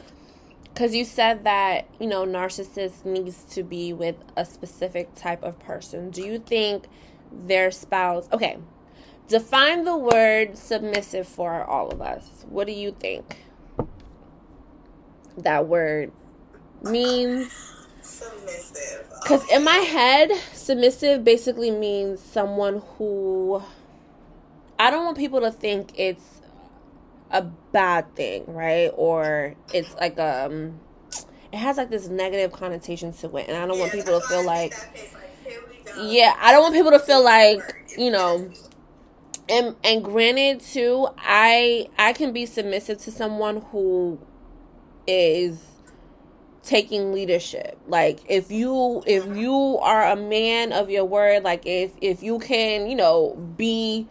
Because 0.72 0.94
you 0.94 1.04
said 1.04 1.42
that, 1.42 1.88
you 1.98 2.06
know, 2.06 2.24
narcissist 2.24 3.04
needs 3.04 3.42
to 3.54 3.64
be 3.64 3.92
with 3.92 4.14
a 4.36 4.44
specific 4.44 5.12
type 5.16 5.42
of 5.42 5.58
person. 5.58 6.10
Do 6.10 6.22
you 6.22 6.38
think 6.38 6.86
their 7.32 7.70
spouse. 7.70 8.28
Okay. 8.32 8.58
Define 9.28 9.84
the 9.84 9.96
word 9.96 10.56
submissive 10.56 11.28
for 11.28 11.64
all 11.64 11.88
of 11.88 12.00
us. 12.00 12.44
What 12.48 12.66
do 12.66 12.72
you 12.72 12.92
think 12.92 13.44
that 15.36 15.66
word 15.66 16.12
means? 16.82 17.52
Submissive. 18.02 19.06
Because 19.22 19.48
in 19.50 19.64
my 19.64 19.76
head, 19.78 20.30
submissive 20.52 21.24
basically 21.24 21.70
means 21.70 22.20
someone 22.20 22.82
who. 22.96 23.62
I 24.78 24.90
don't 24.90 25.04
want 25.04 25.16
people 25.18 25.40
to 25.40 25.50
think 25.50 25.92
it's 25.98 26.40
a 27.30 27.42
bad 27.42 28.14
thing, 28.14 28.44
right? 28.46 28.90
Or 28.94 29.54
it's 29.72 29.94
like 29.96 30.18
um 30.18 30.80
it 31.52 31.58
has 31.58 31.76
like 31.76 31.90
this 31.90 32.08
negative 32.08 32.52
connotation 32.52 33.12
to 33.12 33.36
it 33.36 33.48
and 33.48 33.56
I 33.56 33.66
don't 33.66 33.76
yeah, 33.76 33.80
want 33.80 33.92
people 33.92 34.20
to 34.20 34.26
feel 34.26 34.44
like, 34.44 34.74
like 34.74 35.94
Yeah, 35.98 36.34
I 36.38 36.52
don't 36.52 36.62
want 36.62 36.74
people 36.74 36.92
to 36.92 36.98
feel 36.98 37.22
like, 37.24 37.62
you 37.96 38.10
know, 38.10 38.50
and 39.48 39.76
and 39.84 40.04
granted 40.04 40.60
too, 40.60 41.08
I 41.18 41.88
I 41.98 42.12
can 42.12 42.32
be 42.32 42.46
submissive 42.46 42.98
to 42.98 43.10
someone 43.10 43.62
who 43.72 44.20
is 45.06 45.64
taking 46.62 47.12
leadership. 47.12 47.78
Like 47.86 48.20
if 48.28 48.50
you 48.50 49.02
if 49.06 49.26
you 49.36 49.78
are 49.80 50.04
a 50.04 50.16
man 50.16 50.72
of 50.72 50.90
your 50.90 51.04
word 51.04 51.44
like 51.44 51.62
if 51.66 51.92
if 52.00 52.22
you 52.22 52.38
can 52.38 52.88
you 52.88 52.96
know 52.96 53.34
be 53.56 54.06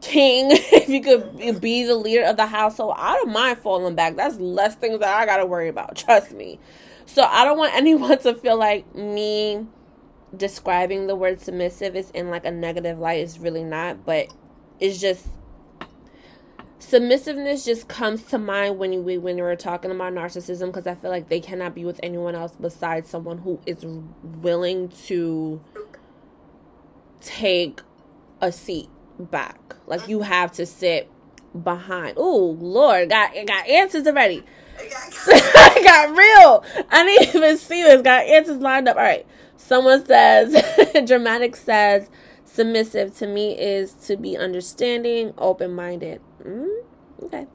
king 0.00 0.48
if 0.52 0.88
you 0.88 1.02
could 1.02 1.60
be 1.60 1.84
the 1.84 1.94
leader 1.94 2.24
of 2.24 2.36
the 2.38 2.46
household 2.46 2.94
i 2.96 3.14
don't 3.14 3.32
mind 3.32 3.58
falling 3.58 3.94
back. 3.94 4.16
That's 4.16 4.38
less 4.38 4.74
things 4.74 5.00
that 5.00 5.14
i 5.14 5.26
gotta 5.26 5.46
worry 5.46 5.68
about 5.68 5.96
trust 5.96 6.32
me. 6.32 6.58
So 7.06 7.22
i 7.22 7.44
don't 7.44 7.58
want 7.58 7.74
anyone 7.76 8.18
to 8.20 8.34
feel 8.34 8.58
like 8.58 8.94
me 8.94 9.66
describing 10.36 11.08
the 11.08 11.16
word 11.16 11.40
submissive 11.40 11.96
is 11.96 12.10
in 12.10 12.30
like 12.30 12.44
a 12.44 12.50
negative 12.50 12.98
light. 12.98 13.20
It's 13.20 13.38
really 13.38 13.64
not 13.64 14.04
but 14.04 14.28
it's 14.78 15.00
just 15.00 15.26
submissiveness 16.80 17.64
just 17.64 17.88
comes 17.88 18.22
to 18.24 18.38
mind 18.38 18.78
when 18.78 18.92
you 18.92 19.20
when 19.20 19.36
were 19.36 19.54
talking 19.54 19.90
about 19.90 20.12
narcissism 20.12 20.66
because 20.66 20.86
I 20.86 20.94
feel 20.94 21.10
like 21.10 21.28
they 21.28 21.40
cannot 21.40 21.74
be 21.74 21.84
with 21.84 22.00
anyone 22.02 22.34
else 22.34 22.52
besides 22.60 23.08
someone 23.08 23.38
who 23.38 23.60
is 23.66 23.84
willing 24.22 24.88
to 25.06 25.60
take 27.20 27.80
a 28.40 28.50
seat 28.50 28.88
back. 29.18 29.76
Like 29.86 30.08
you 30.08 30.22
have 30.22 30.52
to 30.52 30.66
sit 30.66 31.10
behind. 31.62 32.14
Oh 32.16 32.56
Lord, 32.58 33.10
got 33.10 33.34
got 33.46 33.68
answers 33.68 34.06
already. 34.06 34.42
I 34.80 35.80
got 35.84 36.16
real. 36.16 36.84
I 36.90 37.04
didn't 37.04 37.36
even 37.36 37.58
see 37.58 37.82
this. 37.82 38.00
Got 38.00 38.24
answers 38.24 38.58
lined 38.58 38.88
up. 38.88 38.96
All 38.96 39.02
right. 39.02 39.26
Someone 39.58 40.04
says, 40.06 40.56
dramatic 41.06 41.54
says, 41.54 42.08
submissive 42.52 43.16
to 43.18 43.26
me 43.26 43.58
is 43.58 43.92
to 43.92 44.16
be 44.16 44.36
understanding, 44.36 45.34
open 45.38 45.74
minded. 45.74 46.20
Mm, 46.44 46.84
okay. 47.24 47.46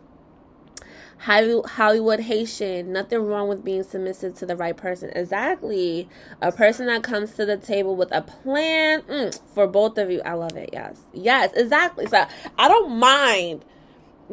Hollywood 1.17 2.19
Haitian, 2.19 2.91
nothing 2.93 3.19
wrong 3.19 3.47
with 3.47 3.63
being 3.63 3.83
submissive 3.83 4.35
to 4.35 4.45
the 4.45 4.55
right 4.55 4.77
person. 4.77 5.09
Exactly. 5.15 6.07
A 6.41 6.51
person 6.51 6.85
that 6.87 7.03
comes 7.03 7.31
to 7.35 7.45
the 7.45 7.57
table 7.57 7.95
with 7.95 8.11
a 8.11 8.21
plan 8.21 9.01
mm, 9.03 9.39
for 9.53 9.65
both 9.65 9.97
of 9.97 10.11
you. 10.11 10.21
I 10.23 10.33
love 10.33 10.55
it. 10.55 10.69
Yes. 10.71 10.99
Yes, 11.13 11.51
exactly. 11.55 12.05
So 12.05 12.27
I 12.59 12.67
don't 12.67 12.97
mind 12.97 13.65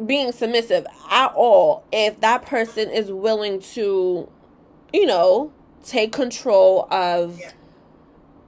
being 0.05 0.31
submissive 0.31 0.85
at 1.09 1.33
all 1.33 1.83
if 1.91 2.19
that 2.19 2.45
person 2.45 2.89
is 2.89 3.11
willing 3.11 3.59
to, 3.59 4.29
you 4.91 5.05
know, 5.05 5.51
take 5.83 6.11
control 6.11 6.87
of 6.91 7.39
yeah. 7.39 7.51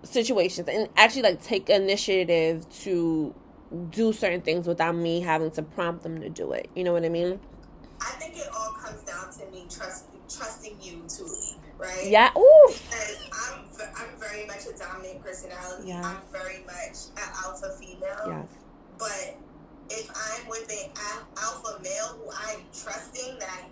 Situations 0.05 0.67
and 0.67 0.87
actually 0.95 1.23
like 1.23 1.43
take 1.43 1.69
initiative 1.69 2.67
to 2.81 3.33
do 3.89 4.13
certain 4.13 4.41
things 4.41 4.67
without 4.67 4.95
me 4.95 5.21
having 5.21 5.51
to 5.51 5.63
prompt 5.63 6.03
them 6.03 6.21
to 6.21 6.29
do 6.29 6.51
it. 6.53 6.69
You 6.75 6.83
know 6.83 6.93
what 6.93 7.03
I 7.03 7.09
mean? 7.09 7.39
I 8.01 8.11
think 8.11 8.37
it 8.37 8.47
all 8.55 8.71
comes 8.73 9.01
down 9.03 9.31
to 9.33 9.51
me 9.51 9.65
trust, 9.69 10.05
trusting 10.29 10.77
you 10.81 11.03
to 11.07 11.23
lead, 11.23 11.57
right? 11.77 12.07
Yeah. 12.07 12.31
Ooh. 12.37 12.67
Because 12.67 13.29
I'm, 13.33 13.65
I'm 13.95 14.19
very 14.19 14.45
much 14.45 14.65
a 14.67 14.77
dominant 14.77 15.23
personality. 15.23 15.89
Yeah. 15.89 16.01
I'm 16.03 16.21
very 16.31 16.63
much 16.65 17.09
an 17.17 17.29
alpha 17.43 17.75
female. 17.79 18.23
Yes. 18.27 18.47
But 18.97 19.37
if 19.89 20.09
I'm 20.09 20.47
with 20.47 20.71
an 20.71 20.91
alpha 21.37 21.79
male 21.83 22.19
who 22.19 22.29
I'm 22.31 22.61
trusting 22.73 23.39
that 23.39 23.63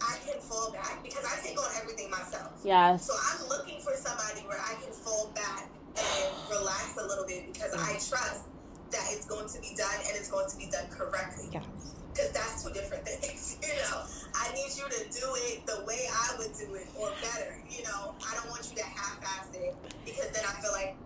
I 0.00 0.16
can 0.26 0.40
fall 0.40 0.72
back 0.72 1.02
because 1.02 1.24
I 1.24 1.46
take 1.46 1.58
on 1.58 1.70
everything 1.80 2.10
myself. 2.10 2.60
Yes. 2.64 3.06
So 3.06 3.14
I'm 3.14 3.48
looking 3.48 3.80
for 3.80 3.92
somebody 3.94 4.40
where 4.46 4.60
I 4.60 4.74
can 4.82 4.92
fall 4.92 5.30
back 5.34 5.68
and 5.96 6.30
relax 6.50 6.96
a 6.98 7.06
little 7.06 7.26
bit 7.26 7.52
because 7.52 7.74
I 7.74 7.94
mm. 7.94 8.08
trust 8.08 8.46
that 8.90 9.06
it's 9.10 9.26
going 9.26 9.48
to 9.48 9.60
be 9.60 9.74
done 9.76 9.98
and 10.06 10.16
it's 10.16 10.30
going 10.30 10.48
to 10.50 10.56
be 10.56 10.66
done 10.66 10.86
correctly. 10.90 11.48
Yes. 11.52 11.64
Because 12.12 12.30
that's 12.32 12.64
two 12.64 12.72
different 12.72 13.06
things. 13.08 13.58
You 13.62 13.74
know, 13.86 14.02
I 14.34 14.52
need 14.52 14.70
you 14.74 14.84
to 14.84 15.02
do 15.10 15.26
it 15.46 15.66
the 15.66 15.84
way 15.86 16.06
I 16.10 16.36
would 16.38 16.52
do 16.58 16.74
it 16.74 16.86
or 16.98 17.10
better. 17.22 17.58
You 17.70 17.84
know, 17.84 18.14
I 18.18 18.34
don't 18.34 18.50
want 18.50 18.66
you 18.70 18.76
to 18.82 18.84
half-ass 18.84 19.48
it 19.54 19.74
because 20.04 20.30
then 20.30 20.42
I 20.44 20.60
feel 20.60 20.72
like 20.72 20.96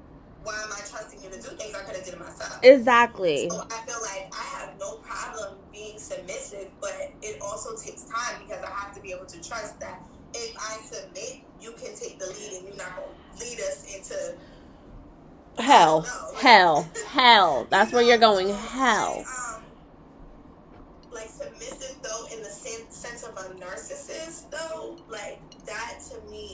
why 0.44 0.60
am 0.62 0.72
I 0.72 0.80
trusting 0.88 1.22
you 1.24 1.30
to 1.30 1.40
do 1.40 1.56
things 1.56 1.74
I 1.74 1.82
could 1.82 1.96
have 1.96 2.04
did 2.04 2.14
it 2.14 2.20
myself? 2.20 2.60
Exactly. 2.62 3.48
So 3.48 3.66
I 3.70 3.80
feel 3.86 4.00
like 4.02 4.32
I 4.32 4.44
have 4.60 4.78
no 4.78 4.96
problem 4.96 5.56
being 5.72 5.98
submissive, 5.98 6.68
but 6.80 6.92
it 7.22 7.40
also 7.40 7.74
takes 7.76 8.04
time 8.04 8.42
because 8.46 8.62
I 8.62 8.70
have 8.70 8.94
to 8.94 9.00
be 9.00 9.12
able 9.12 9.24
to 9.24 9.40
trust 9.42 9.80
that 9.80 10.02
if 10.34 10.54
I 10.58 10.76
submit, 10.84 11.40
you 11.60 11.72
can 11.72 11.94
take 11.96 12.18
the 12.18 12.26
lead 12.26 12.58
and 12.58 12.68
you're 12.68 12.76
not 12.76 12.96
going 12.96 13.08
to 13.08 13.44
lead 13.44 13.60
us 13.60 13.94
into 13.94 14.36
hell, 15.58 16.02
hell, 16.36 16.88
hell. 17.08 17.66
That's 17.70 17.92
where 17.92 18.02
you're 18.02 18.18
going. 18.18 18.48
Hell. 18.48 19.24
Um, 19.26 19.62
like 21.12 21.28
submissive 21.28 21.96
though, 22.02 22.26
in 22.34 22.42
the 22.42 22.50
sense 22.50 23.22
of 23.24 23.36
a 23.36 23.54
narcissist 23.54 24.50
though, 24.50 24.96
like 25.08 25.40
that 25.66 25.98
to 26.10 26.30
me 26.30 26.46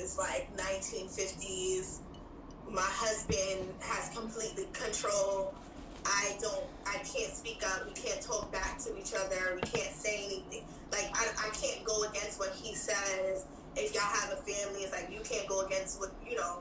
is 0.00 0.18
like 0.18 0.48
1950s 0.56 2.00
my 2.70 2.82
husband 2.84 3.72
has 3.80 4.10
complete 4.16 4.72
control. 4.72 5.54
I 6.04 6.36
don't, 6.40 6.64
I 6.86 6.98
can't 6.98 7.32
speak 7.32 7.62
up. 7.66 7.86
We 7.86 7.92
can't 7.92 8.20
talk 8.20 8.52
back 8.52 8.78
to 8.84 8.96
each 8.98 9.12
other. 9.14 9.56
We 9.56 9.62
can't 9.62 9.94
say 9.94 10.24
anything. 10.26 10.64
Like, 10.92 11.10
I, 11.14 11.26
I 11.46 11.50
can't 11.50 11.84
go 11.84 12.04
against 12.04 12.38
what 12.38 12.52
he 12.54 12.74
says. 12.74 13.46
If 13.76 13.94
y'all 13.94 14.02
have 14.02 14.32
a 14.32 14.36
family, 14.36 14.82
it's 14.82 14.92
like 14.92 15.08
you 15.12 15.20
can't 15.20 15.48
go 15.48 15.60
against 15.66 16.00
what, 16.00 16.12
you 16.28 16.36
know, 16.36 16.60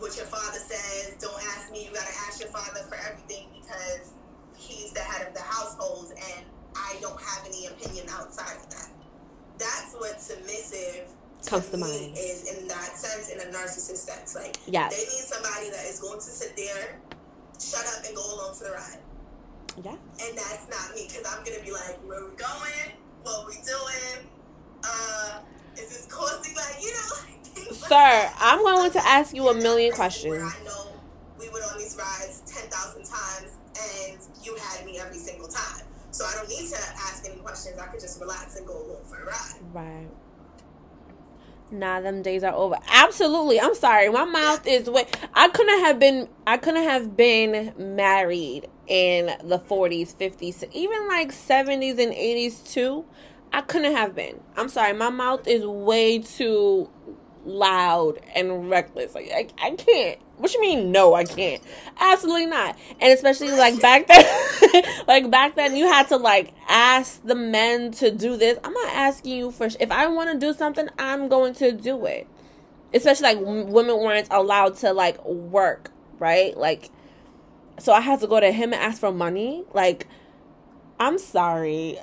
what 0.00 0.16
your 0.16 0.26
father 0.26 0.58
says. 0.58 1.16
Don't 1.20 1.42
ask 1.56 1.72
me. 1.72 1.84
You 1.84 1.92
got 1.92 2.06
to 2.06 2.16
ask 2.26 2.40
your 2.40 2.50
father 2.50 2.80
for 2.88 2.96
everything 2.96 3.48
because 3.54 4.12
he's 4.56 4.92
the 4.92 5.00
head 5.00 5.26
of 5.26 5.34
the 5.34 5.42
household 5.42 6.12
and 6.12 6.44
I 6.74 6.96
don't 7.00 7.20
have 7.20 7.46
any 7.46 7.66
opinion 7.66 8.06
outside 8.10 8.56
of 8.56 8.70
that. 8.70 8.90
That's 9.58 9.94
what 9.94 10.20
submissive 10.20 11.08
comes 11.44 11.68
to 11.70 11.76
mind 11.76 12.16
is 12.16 12.50
in 12.52 12.66
that 12.66 12.96
sense 12.96 13.28
in 13.30 13.38
a 13.38 13.52
narcissist 13.52 14.08
sense 14.08 14.34
like 14.34 14.56
yes. 14.66 14.90
they 14.90 15.04
need 15.04 15.24
somebody 15.24 15.70
that 15.70 15.84
is 15.86 16.00
going 16.00 16.18
to 16.18 16.24
sit 16.24 16.56
there 16.56 16.98
shut 17.60 17.86
up 17.86 18.04
and 18.06 18.16
go 18.16 18.22
along 18.34 18.54
for 18.54 18.64
the 18.64 18.70
ride 18.70 18.98
yes. 19.84 19.96
and 20.26 20.36
that's 20.36 20.66
not 20.68 20.94
me 20.96 21.06
because 21.06 21.22
i'm 21.30 21.44
gonna 21.44 21.62
be 21.62 21.70
like 21.70 21.96
where 22.08 22.24
we 22.24 22.34
going 22.34 22.90
what 23.22 23.46
we 23.46 23.54
doing 23.62 24.26
uh 24.82 25.40
is 25.78 25.88
this 25.88 26.06
costing 26.10 26.54
like 26.54 26.76
you 26.82 26.92
know 26.92 27.72
sir 27.72 28.30
i'm 28.38 28.62
going 28.62 28.90
to 28.90 29.04
ask 29.06 29.34
you 29.34 29.48
a 29.48 29.54
million 29.54 29.92
questions 29.92 30.42
i 30.42 30.64
know 30.64 30.92
we 31.38 31.48
went 31.50 31.64
on 31.64 31.78
these 31.78 31.96
rides 31.96 32.42
10,000 32.46 33.04
times 33.04 33.56
and 33.78 34.18
you 34.44 34.56
had 34.56 34.84
me 34.86 34.98
every 34.98 35.18
single 35.18 35.48
time 35.48 35.84
so 36.10 36.24
i 36.24 36.32
don't 36.34 36.48
need 36.48 36.68
to 36.68 36.76
ask 36.76 37.24
any 37.28 37.40
questions 37.40 37.78
i 37.78 37.86
could 37.86 38.00
just 38.00 38.20
relax 38.20 38.56
and 38.56 38.66
go 38.66 38.74
along 38.74 39.04
for 39.04 39.22
a 39.22 39.26
ride 39.26 39.60
right 39.72 40.08
Nah, 41.70 42.00
them 42.00 42.22
days 42.22 42.44
are 42.44 42.54
over. 42.54 42.76
Absolutely. 42.88 43.60
I'm 43.60 43.74
sorry. 43.74 44.08
My 44.08 44.24
mouth 44.24 44.66
is 44.66 44.88
way. 44.88 45.06
I 45.34 45.48
couldn't 45.48 45.80
have 45.80 45.98
been. 45.98 46.28
I 46.46 46.58
couldn't 46.58 46.84
have 46.84 47.16
been 47.16 47.72
married 47.76 48.68
in 48.86 49.36
the 49.42 49.58
40s, 49.58 50.14
50s, 50.14 50.64
even 50.72 51.08
like 51.08 51.32
70s 51.32 51.98
and 51.98 52.12
80s 52.12 52.72
too. 52.72 53.04
I 53.52 53.62
couldn't 53.62 53.94
have 53.94 54.14
been. 54.14 54.40
I'm 54.56 54.68
sorry. 54.68 54.92
My 54.92 55.10
mouth 55.10 55.46
is 55.46 55.64
way 55.64 56.18
too 56.18 56.90
loud 57.46 58.20
and 58.34 58.68
reckless. 58.68 59.14
Like 59.14 59.30
I, 59.34 59.48
I 59.66 59.70
can't. 59.72 60.18
What 60.36 60.52
you 60.52 60.60
mean? 60.60 60.92
No, 60.92 61.14
I 61.14 61.24
can't. 61.24 61.62
Absolutely 61.98 62.46
not. 62.46 62.76
And 63.00 63.12
especially 63.12 63.52
like 63.52 63.80
back 63.82 64.06
then, 64.06 64.84
like 65.08 65.30
back 65.30 65.56
then, 65.56 65.76
you 65.76 65.86
had 65.86 66.08
to 66.08 66.16
like 66.16 66.52
ask 66.68 67.22
the 67.24 67.34
men 67.34 67.92
to 67.92 68.10
do 68.10 68.36
this. 68.36 68.58
I'm 68.62 68.72
not 68.72 68.92
asking 68.92 69.36
you 69.36 69.50
for. 69.50 69.68
If 69.80 69.90
I 69.90 70.06
want 70.08 70.32
to 70.32 70.38
do 70.38 70.52
something, 70.52 70.88
I'm 70.98 71.28
going 71.28 71.54
to 71.54 71.72
do 71.72 72.04
it. 72.06 72.26
Especially 72.92 73.34
like 73.34 73.38
women 73.40 73.98
weren't 73.98 74.28
allowed 74.30 74.76
to 74.76 74.92
like 74.92 75.24
work, 75.24 75.90
right? 76.18 76.56
Like, 76.56 76.90
so 77.78 77.92
I 77.92 78.00
had 78.00 78.20
to 78.20 78.26
go 78.26 78.40
to 78.40 78.52
him 78.52 78.72
and 78.72 78.82
ask 78.82 79.00
for 79.00 79.12
money. 79.12 79.64
Like, 79.72 80.06
I'm 80.98 81.18
sorry. 81.18 81.98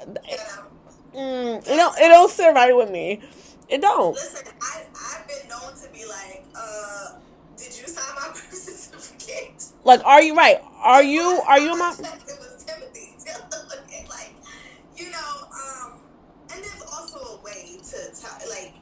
Mm, 1.16 1.58
it 1.60 1.66
don't. 1.66 1.98
It 1.98 2.08
don't 2.10 2.30
sit 2.30 2.54
right 2.54 2.76
with 2.76 2.90
me. 2.92 3.22
It 3.70 3.82
don't. 3.82 4.14
Listen, 4.14 4.48
I 4.62 4.82
I've 4.96 5.28
been 5.28 5.48
known 5.50 5.74
to 5.82 5.90
be 5.94 6.06
like, 6.06 6.44
uh, 6.56 7.16
did 7.58 7.68
you 7.68 7.88
sign 7.88 8.16
my 8.16 8.28
birth 8.34 8.54
certificate? 8.54 9.66
Like, 9.84 10.04
are 10.06 10.22
you 10.22 10.36
right? 10.36 10.60
Are 10.82 11.04
you 11.04 11.42
are 11.48 11.60
you 11.60 11.78
my? 11.78 11.94
It 12.00 12.40
was 12.40 12.66
Timothy. 12.66 13.16
like, 14.10 14.34
you 14.98 15.12
know, 15.12 15.34
um, 15.54 16.00
and 16.52 16.64
there's 16.64 16.82
also 16.92 17.38
a 17.38 17.44
way 17.44 17.78
to 17.84 17.98
tell, 18.20 18.38
like, 18.50 18.74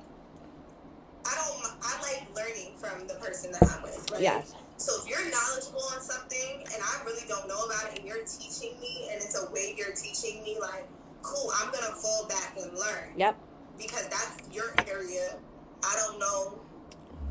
I 1.26 1.36
don't, 1.36 1.74
I 1.84 2.02
like 2.02 2.28
learning 2.36 2.74
from 2.78 3.08
the 3.08 3.16
person 3.16 3.52
that 3.52 3.64
I'm 3.64 3.84
with. 3.84 4.10
Right? 4.12 4.22
Yes. 4.22 4.54
So 4.78 4.94
if 5.04 5.10
you're 5.10 5.30
knowledgeable 5.30 5.84
on 5.94 6.02
something 6.02 6.64
and 6.74 6.82
I 6.82 7.04
really 7.06 7.28
don't 7.28 7.48
know 7.48 7.66
about 7.66 7.92
it, 7.92 8.00
and 8.00 8.08
you're 8.08 8.26
teaching 8.26 8.80
me, 8.80 9.10
and 9.12 9.22
it's 9.22 9.38
a 9.38 9.52
way 9.52 9.76
you're 9.78 9.94
teaching 9.94 10.44
me, 10.44 10.58
like, 10.60 10.88
cool, 11.22 11.52
I'm 11.62 11.72
gonna 11.72 11.96
fall 11.96 12.28
back 12.28 12.56
and 12.58 12.74
learn. 12.78 13.14
Yep 13.18 13.38
because 13.82 14.08
that's 14.10 14.38
your 14.54 14.74
area. 14.88 15.38
I 15.84 15.96
don't 16.06 16.20
know 16.20 16.60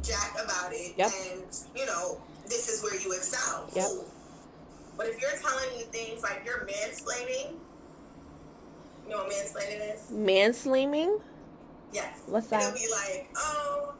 jack 0.02 0.32
about 0.42 0.72
it, 0.72 0.94
yep. 0.96 1.10
and 1.30 1.42
you 1.76 1.86
know 1.86 2.20
this 2.46 2.68
is 2.68 2.82
where 2.82 2.98
you 3.00 3.12
excel. 3.12 3.68
Yep. 3.74 3.86
But 4.96 5.06
if 5.06 5.20
you're 5.20 5.30
telling 5.40 5.78
me 5.78 5.84
things 5.84 6.22
like 6.22 6.42
you're 6.44 6.66
mansplaining, 6.66 7.54
you 9.04 9.10
know 9.10 9.18
what 9.18 9.30
mansplaining 9.30 9.94
is? 9.94 10.10
Mansplaining. 10.10 11.20
Yes. 11.92 12.20
What's 12.26 12.48
that? 12.48 12.62
It'll 12.62 12.74
be 12.74 12.88
like, 12.90 13.30
oh, 13.36 13.94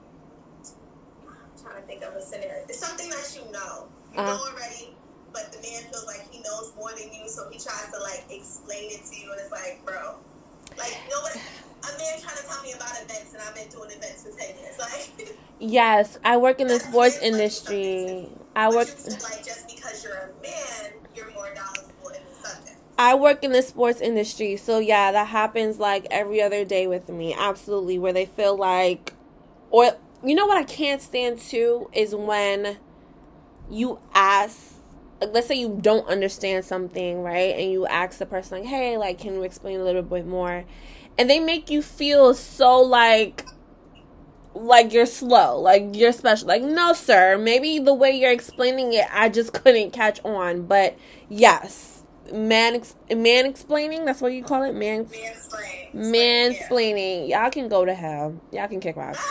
I'm 1.27 1.63
trying 1.63 1.81
to 1.81 1.87
think 1.87 2.03
of 2.03 2.15
a 2.15 2.23
scenario. 2.23 2.65
It's 2.69 2.79
something 2.79 3.09
that 3.09 3.35
you 3.35 3.51
know. 3.53 3.89
You 4.13 4.19
uh-huh. 4.19 4.27
know 4.27 4.41
already, 4.53 4.95
but 5.33 5.53
the 5.53 5.59
man 5.63 5.83
feels 5.91 6.07
like 6.07 6.31
he 6.31 6.41
knows 6.43 6.73
more 6.77 6.91
than 6.93 7.13
you, 7.13 7.29
so 7.29 7.49
he 7.51 7.59
tries 7.59 7.91
to 7.93 8.01
like 8.01 8.25
explain 8.31 8.91
it 8.91 9.05
to 9.07 9.17
you, 9.21 9.31
and 9.33 9.41
it's 9.41 9.51
like, 9.53 9.83
bro, 9.85 10.17
like, 10.79 10.97
you 11.05 11.11
know 11.15 11.23
what? 11.23 11.37
A 11.37 11.99
man 11.99 12.21
trying 12.21 12.37
to 12.37 12.43
tell 12.45 12.63
me 12.63 12.73
about 12.73 12.93
events, 13.03 13.33
and 13.35 13.43
I've 13.43 13.55
been 13.55 13.69
doing 13.69 13.91
events 13.91 14.23
for 14.25 14.31
ten 14.39 14.57
years. 14.59 14.77
Like, 14.81 15.37
yes, 15.59 16.19
I 16.25 16.37
work 16.37 16.61
in 16.61 16.69
the 16.69 16.81
sports 16.81 17.19
industry. 17.19 18.29
I 18.57 18.69
work 18.69 18.89
like 19.23 19.45
just 19.45 19.69
because 19.69 20.03
you're 20.05 20.15
a 20.15 20.43
man, 20.43 20.93
you're 21.15 21.33
more 21.33 21.53
knowledgeable 21.55 22.09
in 22.09 22.23
the 22.29 22.49
subject. 22.49 22.77
I 22.99 23.15
work 23.15 23.43
in 23.45 23.53
the 23.53 23.63
sports 23.63 24.01
industry, 24.01 24.57
so 24.57 24.79
yeah, 24.79 25.13
that 25.13 25.29
happens 25.29 25.79
like 25.79 26.07
every 26.11 26.43
other 26.43 26.65
day 26.65 26.87
with 26.87 27.09
me. 27.09 27.35
Absolutely, 27.39 27.99
where 27.99 28.13
they 28.13 28.27
feel 28.27 28.57
like, 28.57 29.15
or 29.71 29.93
you 30.25 30.35
know 30.35 30.47
what 30.47 30.59
I 30.59 30.65
can't 30.65 31.01
stand 31.03 31.39
too 31.41 31.89
is 31.93 32.15
when 32.15 32.79
you 33.71 33.99
ask 34.15 34.70
like 35.21 35.31
let's 35.33 35.47
say 35.47 35.55
you 35.55 35.79
don't 35.81 36.09
understand 36.09 36.65
something 36.65 37.23
right 37.23 37.57
and 37.57 37.71
you 37.71 37.87
ask 37.87 38.19
the 38.19 38.27
person 38.27 38.59
like 38.59 38.69
hey 38.69 38.97
like 38.97 39.19
can 39.19 39.35
you 39.35 39.43
explain 39.43 39.81
a 39.81 39.85
little 39.85 40.03
bit 40.03 40.27
more 40.27 40.65
and 41.19 41.29
they 41.29 41.39
make 41.39 41.71
you 41.71 41.83
feel 41.83 42.35
so 42.35 42.81
like 42.81 43.45
like 44.55 44.93
you're 44.93 45.07
slow, 45.07 45.59
like 45.59 45.91
you're 45.93 46.13
special. 46.13 46.49
Like, 46.49 46.63
no, 46.63 46.93
sir, 46.93 47.39
maybe 47.39 47.79
the 47.79 47.95
way 47.95 48.11
you're 48.13 48.33
explaining 48.33 48.93
it, 48.93 49.07
I 49.13 49.29
just 49.29 49.53
couldn't 49.65 49.93
catch 49.93 50.23
on. 50.25 50.63
But 50.67 50.97
yes, 51.29 52.03
man, 52.33 52.75
ex- 52.75 52.97
man 53.15 53.47
explaining. 53.47 54.05
That's 54.05 54.21
what 54.21 54.33
you 54.33 54.43
call 54.43 54.63
it, 54.65 54.75
man. 54.75 55.07
Mansplaining. 55.07 55.95
Mansplaining. 55.95 57.29
Yeah. 57.29 57.43
Y'all 57.43 57.51
can 57.51 57.69
go 57.69 57.85
to 57.85 57.95
hell. 57.95 58.41
Y'all 58.53 58.69
can 58.69 58.81
kick 58.81 58.97
rocks. 58.97 59.25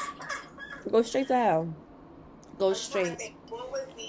go 0.89 1.01
straight 1.01 1.27
to 1.27 1.35
hell. 1.35 1.73
Go 2.57 2.73
straight. 2.73 3.33
What 3.49 3.71
was 3.71 3.87
the 3.95 4.08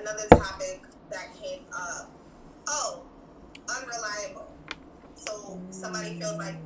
another 0.00 0.26
topic 0.28 0.80
that 1.10 1.28
came 1.40 1.60
up? 1.72 2.10
Oh, 2.68 3.02
unreliable. 3.68 4.50
So 5.14 5.60
somebody 5.70 6.18
feels 6.18 6.38
like 6.38 6.56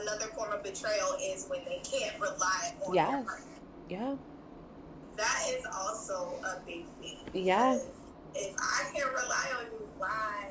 another 0.00 0.26
form 0.26 0.52
of 0.52 0.62
betrayal 0.62 1.16
is 1.22 1.46
when 1.48 1.64
they 1.64 1.80
can't 1.84 2.18
rely 2.20 2.74
on 2.86 2.94
yes. 2.94 3.10
their 3.10 3.22
partner. 3.24 3.46
Yeah. 3.88 4.14
That 5.16 5.42
is 5.50 5.66
also 5.72 6.34
a 6.42 6.60
big 6.66 6.86
thing. 7.00 7.18
Yeah. 7.32 7.78
If 8.34 8.54
I 8.58 8.90
can't 8.94 9.12
rely 9.12 9.50
on 9.58 9.66
you, 9.66 9.88
why? 9.98 10.48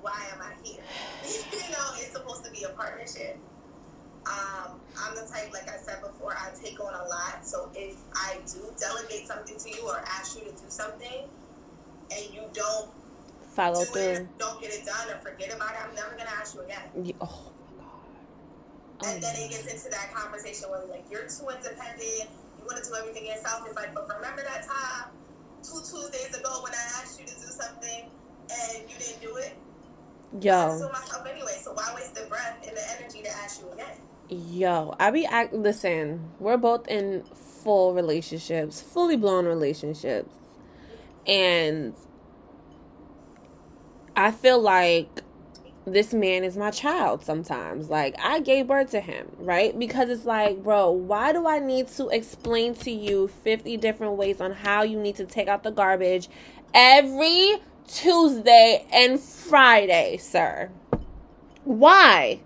Why 0.00 0.26
am 0.32 0.40
I 0.40 0.54
here? 0.66 0.82
you 1.52 1.72
know, 1.72 1.90
it's 1.96 2.12
supposed 2.12 2.44
to 2.44 2.50
be 2.50 2.64
a 2.64 2.70
partnership. 2.70 3.38
Um, 4.26 4.80
I'm 4.98 5.14
the 5.14 5.22
type, 5.22 5.52
like 5.52 5.68
I 5.68 5.78
said 5.78 6.02
before, 6.02 6.36
I 6.36 6.50
take 6.60 6.78
on 6.80 6.92
a 6.92 7.08
lot. 7.08 7.40
So 7.42 7.70
if 7.74 7.96
I 8.14 8.36
do 8.46 8.60
delegate 8.78 9.26
something 9.26 9.56
to 9.56 9.70
you 9.70 9.88
or 9.88 10.02
ask 10.06 10.36
you 10.38 10.44
to 10.44 10.50
do 10.50 10.68
something, 10.68 11.24
and 12.10 12.34
you 12.34 12.42
don't 12.52 12.90
follow 13.54 13.84
through. 13.84 14.28
don't 14.38 14.60
get 14.60 14.72
it 14.72 14.84
done 14.86 15.08
or 15.10 15.18
forget 15.18 15.54
about 15.54 15.72
it, 15.72 15.78
I'm 15.86 15.94
never 15.94 16.10
gonna 16.10 16.30
ask 16.38 16.54
you 16.54 16.62
again. 16.62 16.82
You, 17.02 17.14
oh 17.20 17.52
my 17.78 17.84
god. 17.84 17.90
Oh 19.02 19.08
and 19.08 19.22
then 19.22 19.34
it 19.36 19.50
gets 19.50 19.66
into 19.66 19.90
that 19.90 20.12
conversation 20.14 20.70
where 20.70 20.84
like 20.86 21.04
you're 21.10 21.26
too 21.26 21.48
independent, 21.48 22.30
you 22.58 22.64
want 22.66 22.82
to 22.82 22.88
do 22.88 22.96
everything 22.96 23.26
yourself. 23.26 23.64
It's 23.66 23.76
like, 23.76 23.94
but 23.94 24.08
remember 24.08 24.42
that 24.42 24.66
time 24.66 25.10
two 25.62 25.80
Tuesdays 25.80 26.36
ago 26.36 26.62
when 26.62 26.72
I 26.72 27.00
asked 27.00 27.20
you 27.20 27.26
to 27.26 27.34
do 27.34 27.46
something 27.46 28.10
and 28.50 28.90
you 28.90 28.96
didn't 28.98 29.22
do 29.22 29.36
it? 29.36 29.54
Yo. 30.40 30.54
I 30.54 30.78
do 30.78 30.88
myself 30.92 31.26
anyway, 31.26 31.58
so 31.62 31.72
why 31.72 31.92
waste 31.94 32.14
the 32.14 32.26
breath 32.28 32.58
and 32.66 32.76
the 32.76 32.84
energy 32.98 33.22
to 33.22 33.30
ask 33.42 33.60
you 33.60 33.70
again? 33.72 33.98
Yo, 34.30 34.94
I 35.00 35.10
be 35.10 35.26
act. 35.26 35.52
Listen, 35.52 36.30
we're 36.38 36.56
both 36.56 36.86
in 36.86 37.24
full 37.64 37.94
relationships, 37.94 38.80
fully 38.80 39.16
blown 39.16 39.44
relationships, 39.44 40.32
and 41.26 41.94
I 44.14 44.30
feel 44.30 44.60
like 44.60 45.22
this 45.84 46.14
man 46.14 46.44
is 46.44 46.56
my 46.56 46.70
child 46.70 47.24
sometimes. 47.24 47.90
Like, 47.90 48.14
I 48.20 48.38
gave 48.38 48.68
birth 48.68 48.92
to 48.92 49.00
him, 49.00 49.26
right? 49.36 49.76
Because 49.76 50.08
it's 50.08 50.24
like, 50.24 50.62
bro, 50.62 50.92
why 50.92 51.32
do 51.32 51.48
I 51.48 51.58
need 51.58 51.88
to 51.88 52.08
explain 52.10 52.74
to 52.76 52.90
you 52.92 53.26
50 53.26 53.78
different 53.78 54.12
ways 54.12 54.40
on 54.40 54.52
how 54.52 54.84
you 54.84 54.96
need 54.96 55.16
to 55.16 55.24
take 55.24 55.48
out 55.48 55.64
the 55.64 55.72
garbage 55.72 56.28
every 56.72 57.56
Tuesday 57.88 58.86
and 58.92 59.18
Friday, 59.18 60.18
sir? 60.18 60.70
Why? 61.64 62.42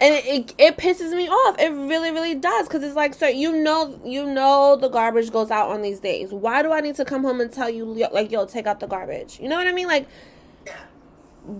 And 0.00 0.14
it, 0.14 0.54
it, 0.58 0.76
pisses 0.76 1.16
me 1.16 1.28
off. 1.28 1.58
It 1.58 1.70
really, 1.70 2.10
really 2.10 2.34
does. 2.34 2.68
Cause 2.68 2.82
it's 2.82 2.96
like, 2.96 3.14
sir, 3.14 3.28
you 3.28 3.62
know, 3.62 4.00
you 4.04 4.26
know, 4.26 4.76
the 4.76 4.88
garbage 4.88 5.30
goes 5.30 5.50
out 5.50 5.70
on 5.70 5.82
these 5.82 6.00
days. 6.00 6.32
Why 6.32 6.62
do 6.62 6.72
I 6.72 6.80
need 6.80 6.96
to 6.96 7.04
come 7.04 7.22
home 7.22 7.40
and 7.40 7.52
tell 7.52 7.70
you, 7.70 7.84
like, 7.84 8.30
yo, 8.30 8.46
take 8.46 8.66
out 8.66 8.80
the 8.80 8.86
garbage? 8.86 9.40
You 9.40 9.48
know 9.48 9.56
what 9.56 9.66
I 9.66 9.72
mean? 9.72 9.86
Like, 9.88 10.06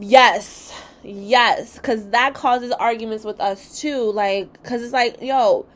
Yes. 0.00 0.73
Yes, 1.02 1.78
cuz 1.78 2.07
that 2.07 2.35
causes 2.35 2.73
arguments 2.73 3.25
with 3.25 3.40
us 3.40 3.78
too 3.81 4.11
like 4.11 4.62
cuz 4.64 4.83
it's 4.83 4.93
like, 4.93 5.23
yo, 5.23 5.66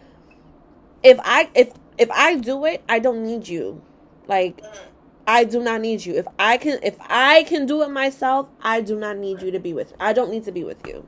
if 1.04 1.20
I 1.22 1.48
if 1.54 1.72
if 1.98 2.10
I 2.10 2.34
do 2.36 2.64
it, 2.64 2.82
I 2.88 2.98
don't 2.98 3.24
need 3.24 3.46
you. 3.46 3.80
Like 4.26 4.60
I 5.28 5.44
do 5.44 5.62
not 5.62 5.80
need 5.80 6.04
you. 6.04 6.14
If 6.14 6.26
I 6.38 6.56
can 6.56 6.80
if 6.82 6.96
I 7.00 7.44
can 7.44 7.66
do 7.66 7.82
it 7.82 7.90
myself, 7.90 8.48
I 8.60 8.80
do 8.80 8.98
not 8.98 9.18
need 9.18 9.40
you 9.42 9.52
to 9.52 9.60
be 9.60 9.72
with. 9.72 9.94
I 10.00 10.12
don't 10.12 10.30
need 10.30 10.44
to 10.44 10.52
be 10.52 10.64
with 10.64 10.84
you. 10.84 11.06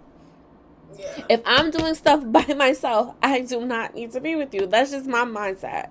Yeah. 0.98 1.24
If 1.28 1.42
I'm 1.46 1.70
doing 1.70 1.94
stuff 1.94 2.22
by 2.26 2.44
myself, 2.54 3.14
I 3.22 3.40
do 3.40 3.64
not 3.66 3.94
need 3.94 4.12
to 4.12 4.20
be 4.20 4.36
with 4.36 4.54
you. 4.54 4.66
That's 4.66 4.90
just 4.90 5.06
my 5.06 5.24
mindset. 5.24 5.90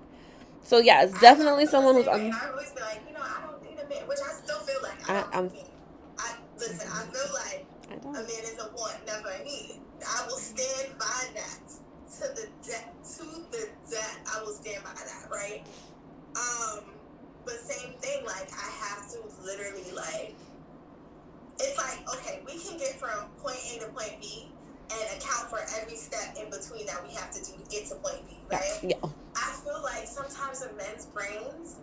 So 0.64 0.78
yeah, 0.78 1.04
it's 1.04 1.20
definitely 1.20 1.66
someone 1.66 1.96
who's. 1.96 2.08
Un- 2.08 2.32
I 2.32 2.50
always 2.50 2.70
be 2.72 2.80
like, 2.80 3.00
you 3.08 3.14
know, 3.14 3.20
I 3.22 3.42
don't 3.46 3.62
need 3.64 3.78
a 3.78 3.88
man, 3.88 4.08
which 4.08 4.18
I 4.24 4.32
still 4.32 4.60
feel 4.60 4.80
like 4.82 5.10
I, 5.10 5.24
I 5.32 5.38
am 5.38 5.50
Listen, 6.58 6.88
I 6.92 7.02
feel 7.06 7.34
like 7.34 7.66
a 8.04 8.12
man 8.12 8.44
is 8.44 8.58
a 8.60 8.70
want, 8.76 9.04
never 9.06 9.30
a 9.30 9.44
need. 9.44 9.80
I 10.08 10.26
will 10.28 10.36
stand 10.36 10.96
by 10.98 11.24
that 11.34 11.60
to 11.68 12.20
the 12.40 12.48
death. 12.66 12.88
To 13.18 13.24
the 13.50 13.68
death, 13.90 14.20
I 14.32 14.42
will 14.42 14.52
stand 14.52 14.84
by 14.84 14.92
that. 14.94 15.28
Right. 15.30 15.64
Um. 16.36 16.84
But 17.44 17.54
same 17.54 17.94
thing. 17.94 18.24
Like 18.24 18.48
I 18.52 18.70
have 18.86 19.10
to 19.12 19.18
literally 19.44 19.90
like. 19.96 20.36
It's 21.58 21.78
like 21.78 22.08
okay, 22.16 22.42
we 22.46 22.58
can 22.58 22.78
get 22.78 23.00
from 23.00 23.28
point 23.42 23.58
A 23.74 23.80
to 23.80 23.86
point 23.88 24.20
B 24.20 24.51
and 25.00 25.18
account 25.18 25.48
for 25.48 25.60
every 25.80 25.96
step 25.96 26.36
in 26.36 26.50
between 26.50 26.86
that 26.86 27.02
we 27.06 27.14
have 27.14 27.30
to 27.32 27.40
do 27.40 27.52
to 27.56 27.70
get 27.70 27.86
to 27.88 27.94
point 27.96 28.26
B, 28.28 28.36
right? 28.50 28.78
Yeah. 28.82 28.96
I 29.36 29.52
feel 29.64 29.80
like 29.82 30.06
sometimes 30.06 30.62
in 30.62 30.76
men's 30.76 31.06
brains, 31.06 31.76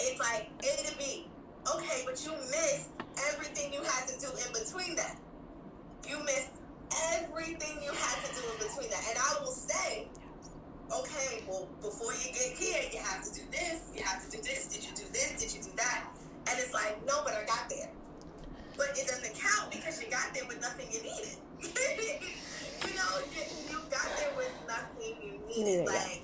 it's 0.00 0.20
like 0.20 0.50
A 0.60 0.86
to 0.88 0.98
B. 0.98 1.28
Okay, 1.74 2.02
but 2.04 2.22
you 2.24 2.32
missed 2.32 2.90
everything 3.32 3.72
you 3.72 3.82
had 3.82 4.06
to 4.08 4.18
do 4.20 4.28
in 4.30 4.52
between 4.52 4.96
that. 4.96 5.18
You 6.08 6.22
missed 6.24 6.50
everything 7.14 7.82
you 7.82 7.90
had 7.90 8.24
to 8.24 8.30
do 8.34 8.42
in 8.52 8.68
between 8.68 8.90
that. 8.90 9.02
And 9.10 9.18
I 9.18 9.42
will 9.42 9.50
say, 9.50 10.06
okay, 10.94 11.42
well, 11.48 11.68
before 11.80 12.12
you 12.12 12.32
get 12.32 12.56
here, 12.56 12.82
you 12.92 13.00
have 13.00 13.24
to 13.24 13.32
do 13.34 13.42
this, 13.50 13.90
you 13.94 14.02
have 14.04 14.24
to 14.24 14.30
do 14.30 14.42
this, 14.42 14.68
did 14.68 14.84
you 14.84 14.94
do 14.94 15.02
this, 15.12 15.34
did 15.38 15.52
you 15.54 15.62
do 15.62 15.70
that? 15.76 16.04
And 16.48 16.58
it's 16.60 16.72
like, 16.72 17.04
no, 17.06 17.22
but 17.24 17.34
I 17.34 17.44
got 17.44 17.68
there. 17.68 17.90
But 18.76 18.90
it 18.94 19.08
doesn't 19.08 19.34
count 19.34 19.72
because 19.72 20.00
you 20.02 20.08
got 20.10 20.32
there 20.34 20.46
with 20.46 20.60
nothing 20.60 20.86
you 20.92 21.02
needed. 21.02 21.36
you 21.62 22.94
know, 22.94 23.12
you, 23.32 23.42
you 23.70 23.78
got 23.90 24.08
there 24.16 24.32
with 24.36 24.52
nothing 24.66 25.16
you 25.22 25.40
needed. 25.48 25.86
Yeah. 25.86 25.92
Like, 25.92 26.22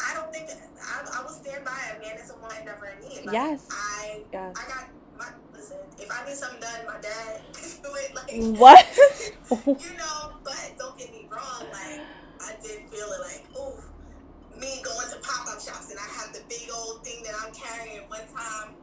I 0.00 0.14
don't 0.14 0.32
think 0.32 0.50
I, 0.80 1.18
I 1.18 1.22
will 1.22 1.30
stand 1.30 1.64
by 1.64 1.76
a 1.96 2.00
man 2.00 2.16
is 2.18 2.30
a 2.30 2.34
one 2.34 2.54
never 2.64 2.94
need. 3.02 3.26
Like, 3.26 3.32
yes. 3.32 3.68
I, 3.70 4.22
yes. 4.32 4.56
I 4.56 4.68
got 4.68 4.88
my, 5.18 5.26
listen, 5.52 5.76
if 5.98 6.10
I 6.10 6.24
need 6.26 6.36
something 6.36 6.60
done, 6.60 6.86
my 6.86 7.00
dad 7.00 7.40
can 7.52 7.82
do 7.82 7.90
it. 7.94 8.14
Like 8.14 8.58
what? 8.58 8.86
you 9.66 9.96
know, 9.96 10.32
but 10.44 10.72
don't 10.78 10.96
get 10.96 11.12
me 11.12 11.26
wrong. 11.30 11.66
Like 11.72 12.00
I 12.40 12.54
did 12.62 12.88
feel 12.88 13.08
it. 13.12 13.20
Like 13.20 13.44
ooh, 13.58 13.82
me 14.58 14.80
going 14.82 15.10
to 15.10 15.18
pop 15.22 15.48
up 15.48 15.60
shops 15.60 15.90
and 15.90 15.98
I 15.98 16.08
have 16.20 16.32
the 16.32 16.40
big 16.48 16.68
old 16.74 17.04
thing 17.04 17.22
that 17.24 17.34
I'm 17.44 17.52
carrying. 17.52 18.08
One 18.08 18.26
time, 18.34 18.74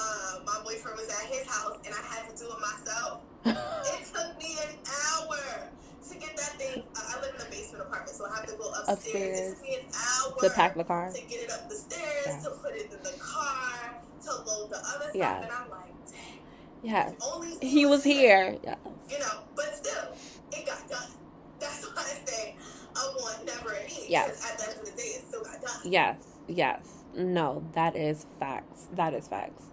uh, 0.00 0.40
my 0.46 0.60
boyfriend 0.64 0.96
was 0.98 1.08
at 1.08 1.28
his 1.30 1.46
house 1.46 1.76
and 1.84 1.94
I 1.94 2.02
had 2.14 2.30
to 2.30 2.36
do 2.36 2.50
it 2.50 2.60
myself. 2.60 3.20
it 3.44 4.06
took 4.12 4.38
me 4.38 4.56
an 4.64 4.76
hour 4.88 5.68
to 6.08 6.18
get 6.18 6.36
that 6.36 6.58
thing. 6.58 6.82
Uh, 6.96 7.16
I 7.16 7.20
live 7.20 7.34
in 7.34 7.46
a 7.46 7.50
basement 7.50 7.84
apartment, 7.84 8.16
so 8.16 8.26
I 8.26 8.36
have 8.36 8.46
to 8.46 8.56
go 8.56 8.70
upstairs. 8.70 8.88
upstairs. 8.88 9.38
It 9.38 9.54
took 9.54 9.62
me 9.62 9.74
an 9.76 9.86
hour 9.94 10.40
to 10.40 10.50
pack 10.50 10.76
the 10.76 10.84
car, 10.84 11.12
to 11.12 11.20
get 11.22 11.44
it 11.44 11.50
up 11.50 11.68
the 11.68 11.74
stairs, 11.74 12.24
yes. 12.26 12.44
to 12.44 12.50
put 12.50 12.74
it 12.74 12.90
in 12.92 13.02
the 13.02 13.18
car, 13.18 14.00
to 14.24 14.30
load 14.30 14.70
the 14.70 14.78
other 14.78 15.10
yeah. 15.14 15.46
stuff, 15.46 15.50
and 15.50 15.52
I'm 15.52 15.70
like, 15.70 16.06
dang. 16.10 16.40
Yeah. 16.82 17.12
He 17.60 17.86
was 17.86 18.02
here. 18.02 18.56
Yeah. 18.64 18.76
You 19.08 19.18
know, 19.18 19.40
but 19.54 19.76
still, 19.76 20.14
it 20.52 20.66
got 20.66 20.88
done. 20.88 21.10
That's 21.58 21.84
why 21.94 22.02
I 22.02 22.26
say 22.26 22.56
I 22.96 23.12
want 23.16 23.44
never 23.44 23.72
a. 23.72 23.88
Yes. 24.08 24.50
At 24.50 24.58
the 24.58 24.70
end 24.70 24.80
of 24.80 24.86
the 24.86 24.96
day, 24.96 25.08
it 25.08 25.24
still 25.28 25.42
got 25.44 25.60
done. 25.60 25.80
Yes. 25.84 26.16
Yes. 26.48 26.80
No, 27.14 27.62
that 27.72 27.96
is 27.96 28.26
facts. 28.38 28.88
That 28.94 29.14
is 29.14 29.28
facts. 29.28 29.64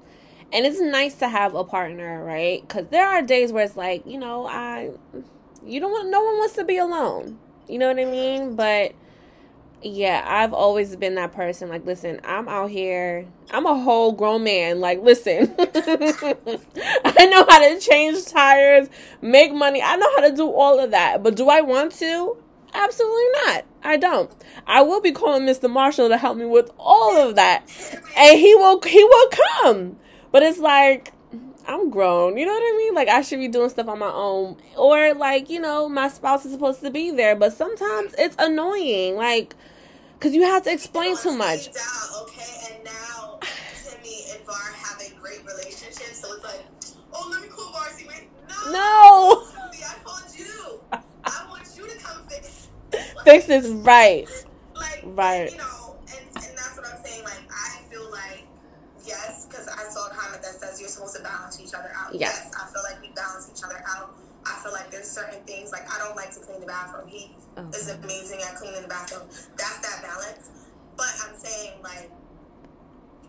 And 0.53 0.65
it's 0.65 0.79
nice 0.79 1.15
to 1.15 1.27
have 1.27 1.55
a 1.55 1.63
partner, 1.63 2.23
right? 2.23 2.61
Because 2.61 2.87
there 2.87 3.05
are 3.05 3.21
days 3.21 3.51
where 3.51 3.65
it's 3.65 3.75
like, 3.75 4.05
you 4.05 4.17
know, 4.17 4.47
I, 4.47 4.91
you 5.65 5.79
don't 5.79 5.91
want, 5.91 6.09
no 6.09 6.23
one 6.23 6.37
wants 6.37 6.55
to 6.55 6.63
be 6.63 6.77
alone. 6.77 7.37
You 7.67 7.79
know 7.79 7.87
what 7.87 7.99
I 7.99 8.05
mean? 8.05 8.55
But 8.55 8.93
yeah, 9.83 10.23
I've 10.25 10.53
always 10.53 10.95
been 10.95 11.15
that 11.15 11.33
person. 11.33 11.69
Like, 11.69 11.85
listen, 11.85 12.19
I'm 12.23 12.47
out 12.47 12.71
here. 12.71 13.27
I'm 13.51 13.65
a 13.65 13.77
whole 13.77 14.11
grown 14.13 14.43
man. 14.43 14.79
Like, 14.79 15.01
listen, 15.01 15.53
I 15.59 17.27
know 17.29 17.45
how 17.47 17.59
to 17.59 17.79
change 17.79 18.25
tires, 18.25 18.89
make 19.21 19.53
money. 19.53 19.81
I 19.81 19.95
know 19.97 20.09
how 20.15 20.27
to 20.29 20.35
do 20.35 20.49
all 20.49 20.79
of 20.79 20.91
that. 20.91 21.23
But 21.23 21.35
do 21.35 21.49
I 21.49 21.61
want 21.61 21.91
to? 21.93 22.37
Absolutely 22.73 23.25
not. 23.45 23.65
I 23.83 23.97
don't. 23.97 24.31
I 24.65 24.81
will 24.81 25.01
be 25.01 25.11
calling 25.11 25.43
Mr. 25.43 25.69
Marshall 25.69 26.09
to 26.09 26.17
help 26.17 26.37
me 26.37 26.45
with 26.45 26.71
all 26.77 27.17
of 27.17 27.35
that, 27.35 27.63
and 28.17 28.39
he 28.39 28.53
will. 28.55 28.81
He 28.81 29.03
will 29.03 29.29
come. 29.29 29.97
But 30.31 30.43
it's 30.43 30.59
like 30.59 31.13
I'm 31.67 31.89
grown. 31.89 32.37
You 32.37 32.45
know 32.45 32.53
what 32.53 32.61
I 32.61 32.77
mean? 32.77 32.93
Like 32.95 33.09
I 33.09 33.21
should 33.21 33.39
be 33.39 33.47
doing 33.47 33.69
stuff 33.69 33.87
on 33.87 33.99
my 33.99 34.11
own. 34.11 34.57
Or 34.77 35.13
like, 35.13 35.49
you 35.49 35.59
know, 35.59 35.89
my 35.89 36.07
spouse 36.07 36.45
is 36.45 36.53
supposed 36.53 36.81
to 36.81 36.91
be 36.91 37.11
there, 37.11 37.35
but 37.35 37.53
sometimes 37.53 38.15
it's 38.17 38.35
annoying. 38.39 39.15
Like 39.15 39.55
cuz 40.19 40.33
you 40.33 40.43
have 40.43 40.63
to 40.63 40.71
explain 40.71 41.17
too 41.17 41.33
much. 41.33 41.71
Down, 41.73 42.23
okay? 42.23 42.75
And 42.75 42.83
now 42.85 43.39
Timmy 43.83 44.25
and 44.31 44.45
Var 44.45 44.55
have 44.55 45.01
a 45.01 45.13
great 45.19 45.45
relationship, 45.45 46.13
so 46.13 46.33
it's 46.33 46.43
like 46.43 46.65
oh, 47.13 47.29
let 47.31 47.41
me 47.41 47.49
call 47.49 47.71
Marcy. 47.71 48.05
Wait, 48.07 48.29
no. 48.47 48.71
No. 48.71 49.47
I 49.69 49.95
called 50.03 50.37
you. 50.37 50.79
I 50.91 51.45
want 51.49 51.67
you 51.75 51.87
to 51.87 51.97
come 51.97 52.27
fix. 52.27 52.69
Like, 52.91 53.03
fix 53.25 53.45
this 53.45 53.67
right. 53.67 54.27
Like, 54.75 55.01
right. 55.05 55.51
You 55.51 55.57
know, 55.57 55.66
is 67.87 67.95
amazing 68.03 68.41
at 68.41 68.55
cleaning 68.55 68.81
the 68.81 68.87
bathroom. 68.87 69.27
That's 69.57 69.79
that 69.79 70.03
balance. 70.03 70.49
But 70.95 71.13
I'm 71.23 71.35
saying, 71.37 71.81
like, 71.83 72.11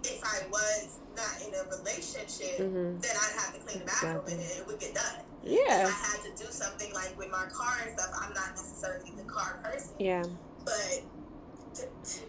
if 0.04 0.22
I 0.24 0.46
was 0.50 0.98
not 1.16 1.42
in 1.46 1.54
a 1.54 1.76
relationship, 1.76 2.58
mm-hmm. 2.58 2.98
then 3.00 3.10
I'd 3.10 3.40
have 3.40 3.54
to 3.54 3.60
clean 3.60 3.80
the 3.80 3.86
bathroom 3.86 4.22
exactly. 4.22 4.34
and 4.34 4.42
it 4.42 4.66
would 4.66 4.80
get 4.80 4.94
done. 4.94 5.24
Yeah. 5.44 5.82
If 5.82 5.88
I 5.88 6.16
had 6.16 6.36
to 6.36 6.44
do 6.44 6.50
something 6.50 6.92
like 6.94 7.16
with 7.18 7.30
my 7.30 7.46
car 7.52 7.78
and 7.82 7.98
stuff, 7.98 8.10
I'm 8.20 8.32
not 8.34 8.50
necessarily 8.50 9.12
the 9.16 9.24
car 9.24 9.60
person. 9.62 9.94
Yeah. 9.98 10.24
But 10.64 11.02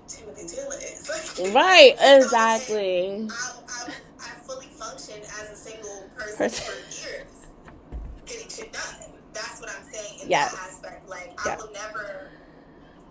Timothy 0.07 0.47
Taylor 0.47 0.75
is. 0.75 1.53
Right, 1.53 1.95
exactly. 2.01 3.27
I, 3.29 3.53
I, 3.67 3.93
I, 4.19 4.29
fully 4.45 4.67
functioned 4.67 5.23
as 5.23 5.51
a 5.51 5.55
single 5.55 6.09
person, 6.15 6.37
person. 6.37 6.73
for 6.73 7.09
years, 7.09 7.25
getting 8.25 8.49
shit 8.49 8.73
done. 8.73 9.09
That's 9.41 9.61
what 9.61 9.69
I'm 9.69 9.91
saying 9.91 10.19
in 10.23 10.29
yes. 10.29 10.51
that 10.51 10.59
aspect. 10.69 11.09
Like, 11.09 11.33
yeah. 11.45 11.53
I 11.53 11.55
will 11.57 11.71
never 11.71 12.29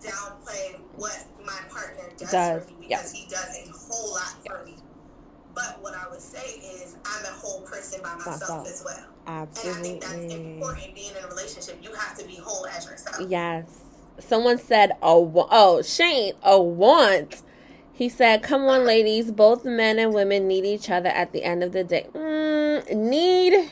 downplay 0.01 0.81
what 0.97 1.25
my 1.45 1.59
partner 1.71 2.05
does, 2.17 2.31
does. 2.31 2.65
for 2.65 2.71
me 2.73 2.87
because 2.89 3.13
he 3.13 3.27
does 3.29 3.57
a 3.67 3.71
whole 3.73 4.15
lot 4.15 4.35
for 4.47 4.65
me. 4.65 4.77
But 5.55 5.83
what 5.83 5.95
I 5.95 6.09
would 6.09 6.21
say 6.21 6.47
is, 6.47 6.97
I'm 7.05 7.25
a 7.25 7.29
whole 7.29 7.63
person 7.63 8.01
by 8.03 8.15
myself, 8.15 8.41
myself. 8.41 8.69
as 8.69 8.83
well. 8.85 9.07
Absolutely. 9.27 9.91
And 9.95 10.05
I 10.05 10.09
think 10.09 10.23
that's 10.23 10.35
important. 10.35 10.95
Being 10.95 11.17
in 11.17 11.25
a 11.25 11.29
relationship, 11.29 11.79
you 11.83 11.93
have 11.95 12.17
to 12.19 12.27
be 12.27 12.37
whole 12.37 12.67
as 12.67 12.87
yourself. 12.87 13.29
Yes. 13.29 13.81
Someone 14.21 14.59
said, 14.59 14.93
"Oh, 15.03 15.49
oh, 15.51 15.83
Shane, 15.83 16.35
a 16.43 16.61
want." 16.61 17.43
He 17.93 18.09
said, 18.09 18.43
"Come 18.43 18.67
on, 18.67 18.85
ladies. 18.85 19.33
Both 19.33 19.65
men 19.65 19.99
and 19.99 20.15
women 20.15 20.47
need 20.47 20.65
each 20.65 20.91
other 20.91 21.09
at 21.09 21.33
the 21.33 21.43
end 21.43 21.65
of 21.65 21.73
the 21.73 21.83
day. 21.83 22.07
Mm, 22.15 22.95
need." 22.95 23.71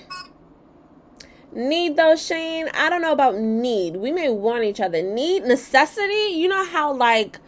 Need 1.53 1.97
though, 1.97 2.17
Shane? 2.17 2.69
I 2.75 2.91
don't 2.91 3.03
know 3.03 3.13
about 3.13 3.37
need. 3.39 3.97
We 3.97 4.13
may 4.13 4.29
want 4.29 4.65
each 4.65 4.81
other. 4.81 5.03
Need, 5.03 5.45
necessity. 5.45 6.35
You 6.35 6.49
know 6.49 6.65
how 6.65 6.93
like 6.93 7.39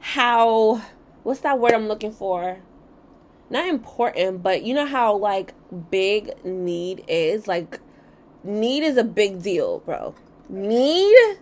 how 0.00 0.82
what's 1.22 1.40
that 1.40 1.58
word 1.58 1.72
I'm 1.72 1.88
looking 1.88 2.12
for? 2.12 2.58
Not 3.50 3.68
important, 3.68 4.42
but 4.42 4.62
you 4.62 4.74
know 4.74 4.86
how 4.86 5.16
like 5.16 5.54
big 5.90 6.44
need 6.44 7.04
is? 7.06 7.46
Like 7.46 7.80
need 8.42 8.82
is 8.82 8.96
a 8.96 9.04
big 9.04 9.42
deal, 9.42 9.80
bro. 9.80 10.14
Need 10.48 11.38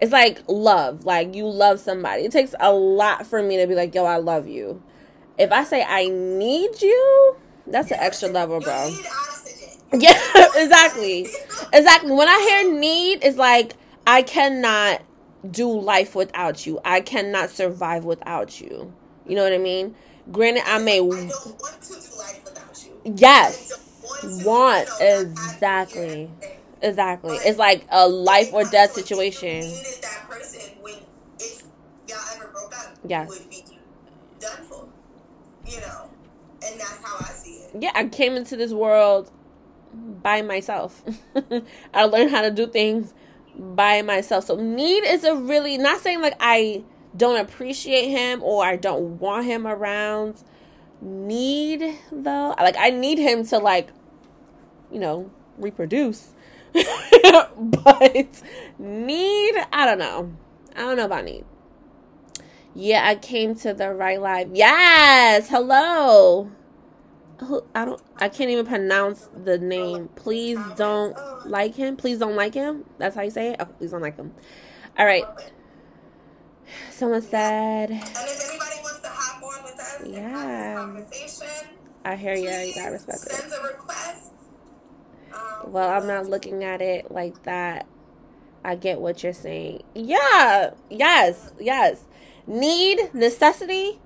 it's 0.00 0.12
like 0.12 0.42
love. 0.48 1.04
Like 1.04 1.34
you 1.34 1.46
love 1.46 1.80
somebody. 1.80 2.24
It 2.24 2.32
takes 2.32 2.54
a 2.60 2.72
lot 2.72 3.26
for 3.26 3.42
me 3.42 3.56
to 3.58 3.66
be 3.66 3.74
like, 3.74 3.94
yo, 3.94 4.04
I 4.04 4.16
love 4.16 4.46
you. 4.46 4.82
If 5.38 5.52
I 5.52 5.64
say 5.64 5.82
I 5.82 6.08
need 6.08 6.82
you, 6.82 7.36
that's 7.66 7.90
an 7.90 7.98
extra 8.00 8.28
level, 8.28 8.60
bro. 8.60 8.94
Yeah, 9.92 10.18
exactly. 10.56 11.28
Exactly. 11.72 12.10
When 12.10 12.28
I 12.28 12.38
hear 12.40 12.78
need, 12.80 13.22
it's 13.22 13.36
like 13.36 13.74
I 14.06 14.22
cannot 14.22 15.02
do 15.48 15.70
life 15.80 16.14
without 16.14 16.66
you. 16.66 16.80
I 16.84 17.00
cannot 17.00 17.50
survive 17.50 18.04
without 18.04 18.60
you. 18.60 18.92
You 19.26 19.36
know 19.36 19.44
what 19.44 19.52
I 19.52 19.58
mean? 19.58 19.94
Granted, 20.32 20.64
I 20.66 20.78
may. 20.78 20.96
I 20.96 20.98
don't 20.98 21.08
want 21.08 21.80
to 21.82 21.88
do 21.88 22.16
life 22.18 22.42
without 22.44 22.84
you. 22.84 23.14
Yes. 23.16 24.02
Want, 24.02 24.46
want. 24.46 24.88
exactly. 25.00 26.30
Exactly. 26.82 27.36
But 27.38 27.46
it's 27.46 27.58
like 27.58 27.86
a 27.90 28.08
life 28.08 28.52
or 28.52 28.64
death 28.64 28.92
situation. 28.92 29.60
that 30.02 30.24
person 30.28 30.60
when 30.82 30.94
if 31.38 31.62
y'all 32.08 32.18
ever 32.34 32.48
broke 32.48 32.76
up, 32.76 32.96
yes. 33.06 33.28
would 33.28 33.48
be 33.50 33.64
done 34.40 34.62
for. 34.64 34.88
You 35.66 35.80
know, 35.80 36.10
and 36.66 36.80
that's 36.80 36.98
how 37.02 37.16
I 37.20 37.30
see 37.32 37.52
it. 37.52 37.70
Yeah, 37.80 37.92
I 37.94 38.06
came 38.08 38.34
into 38.36 38.56
this 38.56 38.72
world 38.72 39.30
by 40.22 40.42
myself. 40.42 41.02
I 41.94 42.04
learned 42.04 42.30
how 42.30 42.42
to 42.42 42.50
do 42.50 42.66
things 42.66 43.14
by 43.56 44.02
myself. 44.02 44.44
So 44.44 44.56
need 44.56 45.04
is 45.04 45.24
a 45.24 45.36
really 45.36 45.78
not 45.78 46.00
saying 46.00 46.20
like 46.20 46.36
I 46.40 46.82
don't 47.16 47.38
appreciate 47.38 48.08
him 48.08 48.42
or 48.42 48.64
I 48.64 48.76
don't 48.76 49.18
want 49.18 49.46
him 49.46 49.66
around. 49.66 50.42
Need 51.00 51.98
though, 52.10 52.54
like 52.58 52.76
I 52.78 52.90
need 52.90 53.18
him 53.18 53.44
to 53.46 53.58
like, 53.58 53.90
you 54.90 54.98
know, 54.98 55.30
reproduce. 55.58 56.30
but 56.72 58.42
need, 58.78 59.54
I 59.72 59.86
don't 59.86 59.98
know. 59.98 60.32
I 60.74 60.80
don't 60.80 60.96
know 60.96 61.04
about 61.04 61.24
need. 61.24 61.44
Yeah, 62.74 63.06
I 63.06 63.14
came 63.14 63.54
to 63.56 63.72
the 63.72 63.92
right 63.92 64.20
live. 64.20 64.50
Yes, 64.54 65.48
hello. 65.48 66.50
I 67.74 67.84
don't 67.84 68.02
I 68.18 68.28
can't 68.28 68.50
even 68.50 68.66
pronounce 68.66 69.28
the 69.44 69.58
name. 69.58 70.08
Please 70.14 70.58
don't 70.76 71.16
like 71.48 71.74
him. 71.74 71.96
Please 71.96 72.18
don't 72.18 72.36
like 72.36 72.54
him. 72.54 72.84
That's 72.98 73.16
how 73.16 73.22
you 73.22 73.30
say 73.30 73.50
it. 73.50 73.56
Oh, 73.60 73.66
please 73.66 73.90
don't 73.90 74.02
like 74.02 74.16
him. 74.16 74.32
All 74.98 75.06
right. 75.06 75.24
Someone 76.90 77.22
said. 77.22 77.90
And 77.90 78.00
if 78.00 78.48
anybody 78.48 78.80
wants 78.82 79.00
to 79.00 79.08
hop 79.08 79.42
on 79.42 79.64
with 79.64 79.80
us, 79.80 80.06
yeah. 80.06 80.74
conversation. 80.74 81.68
I 82.04 82.16
hear 82.16 82.34
you. 82.34 82.50
You 82.50 82.74
gotta 82.74 82.92
respect 82.92 83.20
it. 83.26 83.32
a 83.32 83.66
request. 83.66 84.32
Um, 85.32 85.72
well, 85.72 85.90
I'm 85.90 86.06
not 86.06 86.26
looking 86.26 86.62
at 86.64 86.80
it 86.80 87.10
like 87.10 87.42
that. 87.44 87.86
I 88.64 88.76
get 88.76 89.00
what 89.00 89.22
you're 89.22 89.32
saying. 89.32 89.82
Yeah. 89.94 90.70
Yes. 90.90 91.52
Yes. 91.58 92.04
Need 92.46 93.14
necessity 93.14 94.00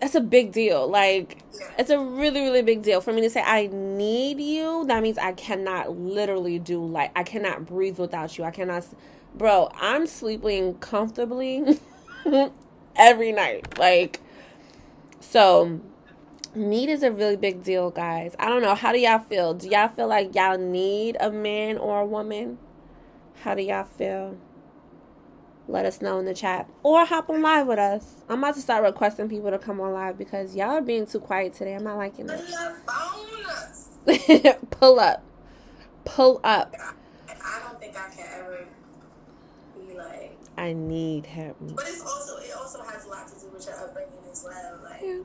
that's 0.00 0.14
a 0.14 0.20
big 0.20 0.52
deal. 0.52 0.88
Like 0.88 1.38
it's 1.78 1.90
a 1.90 1.98
really 1.98 2.40
really 2.40 2.62
big 2.62 2.82
deal 2.82 3.00
for 3.00 3.12
me 3.12 3.20
to 3.22 3.30
say 3.30 3.42
I 3.42 3.68
need 3.72 4.40
you. 4.40 4.84
That 4.86 5.02
means 5.02 5.18
I 5.18 5.32
cannot 5.32 5.96
literally 5.96 6.58
do 6.58 6.84
like 6.84 7.12
I 7.14 7.22
cannot 7.22 7.66
breathe 7.66 7.98
without 7.98 8.36
you. 8.38 8.44
I 8.44 8.50
cannot 8.50 8.86
Bro, 9.34 9.70
I'm 9.76 10.06
sleeping 10.06 10.74
comfortably 10.78 11.78
every 12.96 13.32
night. 13.32 13.78
Like 13.78 14.20
so 15.20 15.80
need 16.54 16.88
is 16.88 17.02
a 17.02 17.12
really 17.12 17.36
big 17.36 17.62
deal, 17.62 17.90
guys. 17.90 18.34
I 18.38 18.48
don't 18.48 18.62
know. 18.62 18.74
How 18.74 18.92
do 18.92 18.98
y'all 18.98 19.20
feel? 19.20 19.54
Do 19.54 19.68
y'all 19.68 19.88
feel 19.88 20.08
like 20.08 20.34
y'all 20.34 20.58
need 20.58 21.16
a 21.20 21.30
man 21.30 21.78
or 21.78 22.00
a 22.00 22.06
woman? 22.06 22.58
How 23.42 23.54
do 23.54 23.62
y'all 23.62 23.84
feel? 23.84 24.36
Let 25.70 25.86
us 25.86 26.02
know 26.02 26.18
in 26.18 26.24
the 26.24 26.34
chat 26.34 26.68
or 26.82 27.04
hop 27.04 27.30
on 27.30 27.42
live 27.42 27.66
with 27.66 27.78
us. 27.78 28.16
I'm 28.28 28.38
about 28.38 28.54
to 28.56 28.60
start 28.60 28.82
requesting 28.82 29.28
people 29.28 29.50
to 29.50 29.58
come 29.58 29.80
on 29.80 29.92
live 29.92 30.18
because 30.18 30.54
y'all 30.56 30.70
are 30.70 30.82
being 30.82 31.06
too 31.06 31.20
quiet 31.20 31.54
today. 31.54 31.74
I'm 31.74 31.84
not 31.84 31.96
liking 31.96 32.28
it. 32.28 32.40
Pull 34.70 34.98
up. 34.98 35.22
Pull 36.04 36.40
up. 36.42 36.74
I 37.28 37.60
don't 37.60 37.78
think 37.80 37.96
I 37.96 38.08
can 38.14 38.26
ever 38.38 38.66
be 39.76 39.96
like. 39.96 40.36
I 40.56 40.72
need 40.72 41.26
help. 41.26 41.56
But 41.60 41.86
it's 41.86 42.02
also 42.02 42.36
it 42.38 42.52
also 42.56 42.82
has 42.82 43.06
a 43.06 43.08
lot 43.08 43.28
to 43.28 43.34
do 43.40 43.50
with 43.52 43.66
your 43.66 43.76
upbringing 43.76 44.12
as 44.30 44.44
well. 44.44 44.80
Like 44.84 45.02
yeah. 45.02 45.20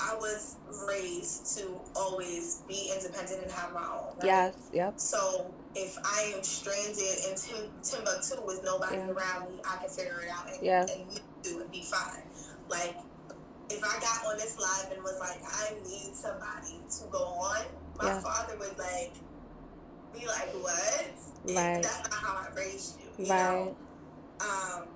I 0.00 0.14
was 0.16 0.56
raised 0.86 1.56
to 1.58 1.80
always 1.96 2.62
be 2.68 2.92
independent 2.94 3.42
and 3.42 3.52
have 3.52 3.72
my 3.72 3.84
own. 3.84 4.16
Right? 4.16 4.24
Yes. 4.24 4.54
Yep. 4.72 5.00
So 5.00 5.54
if 5.74 5.96
I 6.04 6.32
am 6.36 6.42
stranded 6.42 6.98
in 7.28 7.34
Tim- 7.36 7.70
Timbuktu 7.82 8.44
with 8.44 8.62
nobody 8.64 8.96
yeah. 8.96 9.10
around 9.10 9.50
me, 9.50 9.60
I 9.68 9.76
can 9.78 9.88
figure 9.88 10.20
it 10.20 10.30
out 10.30 10.48
and, 10.52 10.62
yeah. 10.62 10.80
and 10.82 11.20
do 11.42 11.60
and 11.60 11.70
be 11.70 11.82
fine. 11.82 12.22
Like 12.68 12.96
if 13.70 13.82
I 13.82 13.98
got 14.00 14.30
on 14.30 14.36
this 14.36 14.58
live 14.58 14.92
and 14.92 15.02
was 15.02 15.18
like, 15.18 15.40
I 15.44 15.74
need 15.88 16.14
somebody 16.14 16.80
to 16.98 17.04
go 17.10 17.18
on, 17.18 17.64
my 17.98 18.06
yeah. 18.06 18.20
father 18.20 18.56
would 18.58 18.78
like 18.78 19.12
be 20.12 20.26
like, 20.26 20.52
What? 20.52 21.04
Right. 21.44 21.82
That's 21.82 22.10
not 22.10 22.14
how 22.14 22.46
I 22.48 22.54
raised 22.54 23.00
you. 23.00 23.24
you 23.24 23.30
right. 23.30 23.64
Know? 23.64 23.76
Um 24.40 24.88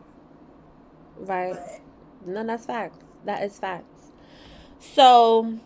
Right. 1.19 1.55
But, 1.55 2.29
no, 2.29 2.45
that's 2.45 2.67
facts. 2.67 3.05
That 3.25 3.43
is 3.43 3.59
facts. 3.59 4.11
So 4.79 5.59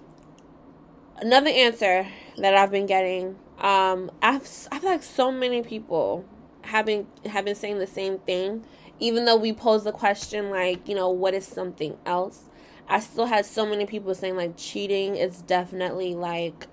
another 1.16 1.51
answer 1.51 2.07
that 2.38 2.55
I've 2.55 2.70
been 2.70 2.87
getting 2.87 3.37
um, 3.61 4.11
I've 4.23 4.42
I 4.73 4.79
feel 4.79 4.90
like 4.90 5.03
so 5.03 5.31
many 5.31 5.62
people 5.62 6.25
have 6.62 6.87
been 6.87 7.07
have 7.27 7.44
been 7.44 7.55
saying 7.55 7.79
the 7.79 7.87
same 7.87 8.18
thing, 8.18 8.64
even 8.99 9.25
though 9.25 9.37
we 9.37 9.53
posed 9.53 9.85
the 9.85 9.92
question 9.92 10.51
like, 10.51 10.88
you 10.88 10.94
know, 10.94 11.11
what 11.11 11.35
is 11.35 11.46
something 11.46 11.99
else? 12.07 12.44
I 12.88 13.01
still 13.01 13.27
had 13.27 13.46
so 13.46 13.66
many 13.66 13.87
people 13.87 14.14
saying 14.14 14.37
like 14.37 14.57
cheating 14.57 15.16
is 15.16 15.42
definitely 15.42 16.14
like 16.14 16.66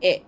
it. 0.00 0.24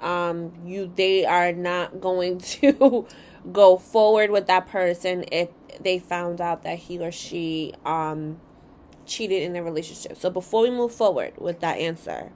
Um, 0.00 0.52
you 0.64 0.92
they 0.94 1.24
are 1.24 1.52
not 1.52 2.00
going 2.00 2.38
to 2.60 3.06
go 3.52 3.78
forward 3.78 4.30
with 4.30 4.46
that 4.46 4.68
person 4.68 5.24
if 5.32 5.48
they 5.80 5.98
found 5.98 6.40
out 6.40 6.62
that 6.62 6.78
he 6.78 6.98
or 6.98 7.10
she 7.10 7.72
um 7.84 8.40
cheated 9.06 9.42
in 9.42 9.52
their 9.54 9.62
relationship. 9.62 10.16
So 10.16 10.30
before 10.30 10.62
we 10.62 10.70
move 10.70 10.92
forward 10.92 11.34
with 11.38 11.60
that 11.60 11.78
answer, 11.78 12.32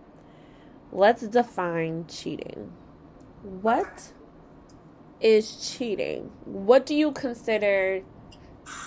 let's 0.93 1.23
define 1.23 2.07
cheating. 2.07 2.73
What 3.43 4.13
is 5.21 5.75
cheating? 5.77 6.31
What 6.45 6.87
do 6.87 6.95
you 6.95 7.13
consider 7.13 8.03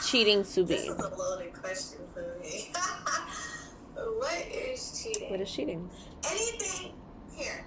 cheating 0.05 0.43
to 0.43 0.63
be? 0.63 0.75
This 0.75 0.87
is 0.87 0.99
a 0.99 1.15
loaded 1.15 1.53
question 1.53 1.99
for 2.13 2.37
me. 2.41 2.71
what 3.93 4.45
is 4.51 5.03
cheating? 5.03 5.29
What 5.31 5.41
is 5.41 5.51
cheating? 5.51 5.89
Anything. 6.29 6.93
Here, 7.35 7.65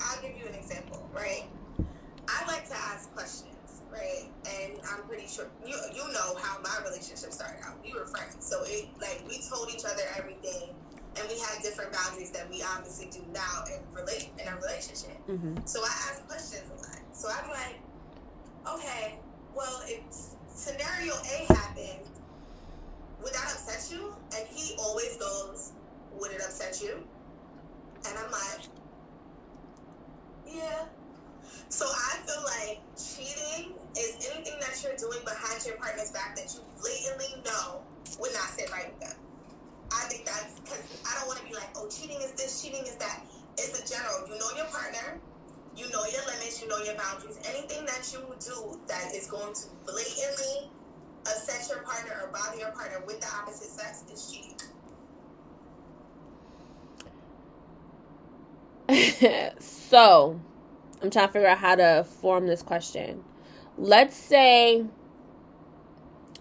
I'll 0.00 0.20
give 0.22 0.36
you 0.36 0.46
an 0.46 0.54
example, 0.54 1.08
right? 1.14 1.44
I 2.28 2.46
like 2.46 2.68
to 2.68 2.76
ask 2.76 3.12
questions, 3.14 3.82
right? 3.90 4.28
And 4.46 4.78
I'm 4.90 5.02
pretty 5.08 5.26
sure 5.26 5.46
you 5.66 5.76
you 5.92 6.12
know 6.12 6.36
how 6.36 6.60
my 6.62 6.78
relationship 6.84 7.32
started 7.32 7.64
out. 7.64 7.78
We 7.84 7.92
were 7.92 8.06
friends, 8.06 8.36
so 8.40 8.62
it 8.64 8.88
like 9.00 9.24
we 9.28 9.40
told 9.42 9.70
each 9.70 9.84
other 9.84 10.02
everything, 10.16 10.70
and 11.16 11.28
we 11.28 11.38
had 11.38 11.62
different 11.62 11.92
boundaries 11.92 12.30
that 12.30 12.48
we 12.50 12.62
obviously 12.62 13.06
do 13.10 13.20
now 13.32 13.64
in 13.68 13.80
relate 13.94 14.30
in 14.38 14.48
a 14.48 14.56
relationship. 14.56 15.16
Mm-hmm. 15.28 15.58
So 15.64 15.80
I 15.80 15.92
ask 16.10 16.26
questions 16.26 16.70
a 16.70 16.76
lot. 16.76 17.00
So 17.12 17.28
I'm 17.28 17.50
like, 17.50 17.78
okay, 18.74 19.18
well, 19.54 19.82
if 19.86 20.00
scenario 20.48 21.12
A 21.14 21.52
happened, 21.52 22.08
would 23.22 23.32
that 23.34 23.52
upset 23.52 23.88
you? 23.90 24.14
And 24.36 24.46
he 24.48 24.74
always 24.78 25.16
goes, 25.16 25.72
would 26.18 26.32
it 26.32 26.40
upset 26.40 26.80
you? 26.82 27.04
And 28.08 28.18
I'm 28.18 28.30
like, 28.30 28.66
yeah. 30.46 30.84
So 31.68 31.86
I 31.86 32.16
feel 32.26 32.42
like 32.44 32.80
cheating 32.96 33.72
is 33.96 34.28
anything 34.32 34.58
that 34.60 34.82
you're 34.82 34.96
doing 34.96 35.24
behind 35.24 35.64
your 35.64 35.76
partner's 35.76 36.10
back 36.10 36.36
that 36.36 36.52
you 36.54 36.60
blatantly 36.80 37.42
know 37.44 37.82
would 38.20 38.32
not 38.32 38.48
sit 38.50 38.70
right 38.72 38.92
with 38.92 39.00
them. 39.00 39.21
I 39.92 40.08
think 40.08 40.24
that's 40.24 40.58
because 40.60 40.82
I 41.06 41.18
don't 41.18 41.28
want 41.28 41.40
to 41.40 41.46
be 41.46 41.54
like, 41.54 41.68
oh, 41.76 41.88
cheating 41.88 42.20
is 42.20 42.32
this, 42.32 42.62
cheating 42.62 42.82
is 42.82 42.96
that. 42.96 43.24
It's 43.58 43.78
a 43.78 43.84
general. 43.84 44.26
You 44.28 44.38
know 44.38 44.50
your 44.56 44.66
partner, 44.66 45.20
you 45.76 45.90
know 45.90 46.04
your 46.06 46.24
limits, 46.26 46.62
you 46.62 46.68
know 46.68 46.78
your 46.78 46.94
boundaries. 46.94 47.38
Anything 47.46 47.84
that 47.86 48.08
you 48.12 48.20
do 48.40 48.80
that 48.88 49.14
is 49.14 49.26
going 49.26 49.54
to 49.54 49.62
blatantly 49.84 50.70
upset 51.22 51.68
your 51.68 51.82
partner 51.84 52.20
or 52.22 52.28
bother 52.32 52.58
your 52.58 52.70
partner 52.70 53.02
with 53.06 53.20
the 53.20 53.28
opposite 53.28 53.68
sex 53.68 54.04
is 54.12 54.32
cheating. 54.32 54.56
so, 59.60 60.40
I'm 61.02 61.10
trying 61.10 61.26
to 61.26 61.32
figure 61.32 61.48
out 61.48 61.58
how 61.58 61.74
to 61.76 62.04
form 62.04 62.46
this 62.46 62.62
question. 62.62 63.24
Let's 63.78 64.16
say 64.16 64.84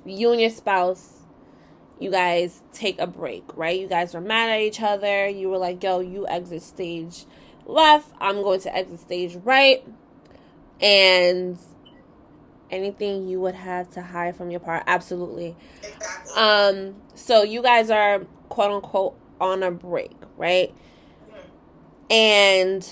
you 0.05 0.31
and 0.31 0.41
your 0.41 0.49
spouse, 0.49 1.20
you 2.01 2.09
guys 2.09 2.61
take 2.73 2.99
a 2.99 3.05
break, 3.05 3.43
right? 3.55 3.79
You 3.79 3.87
guys 3.87 4.13
were 4.15 4.21
mad 4.21 4.49
at 4.49 4.61
each 4.61 4.81
other. 4.81 5.29
You 5.29 5.49
were 5.49 5.59
like, 5.59 5.83
yo, 5.83 5.99
you 5.99 6.27
exit 6.27 6.63
stage 6.63 7.25
left. 7.67 8.11
I'm 8.19 8.41
going 8.41 8.59
to 8.61 8.75
exit 8.75 8.99
stage 8.99 9.35
right. 9.43 9.85
And 10.81 11.59
anything 12.71 13.27
you 13.27 13.39
would 13.39 13.53
have 13.53 13.91
to 13.91 14.01
hide 14.01 14.35
from 14.35 14.49
your 14.49 14.59
partner, 14.59 14.83
absolutely. 14.91 15.55
Exactly. 15.83 16.41
Um, 16.41 16.95
so 17.13 17.43
you 17.43 17.61
guys 17.61 17.91
are 17.91 18.25
quote 18.49 18.71
unquote 18.71 19.15
on 19.39 19.61
a 19.61 19.69
break, 19.69 20.15
right? 20.37 20.73
And 22.09 22.87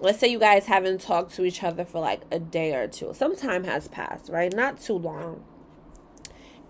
let's 0.00 0.18
say 0.18 0.26
you 0.26 0.40
guys 0.40 0.66
haven't 0.66 1.02
talked 1.02 1.34
to 1.36 1.44
each 1.44 1.62
other 1.62 1.84
for 1.84 2.00
like 2.00 2.22
a 2.32 2.40
day 2.40 2.74
or 2.74 2.88
two. 2.88 3.14
Some 3.14 3.36
time 3.36 3.62
has 3.62 3.86
passed, 3.86 4.28
right? 4.28 4.52
Not 4.52 4.80
too 4.80 4.94
long. 4.94 5.44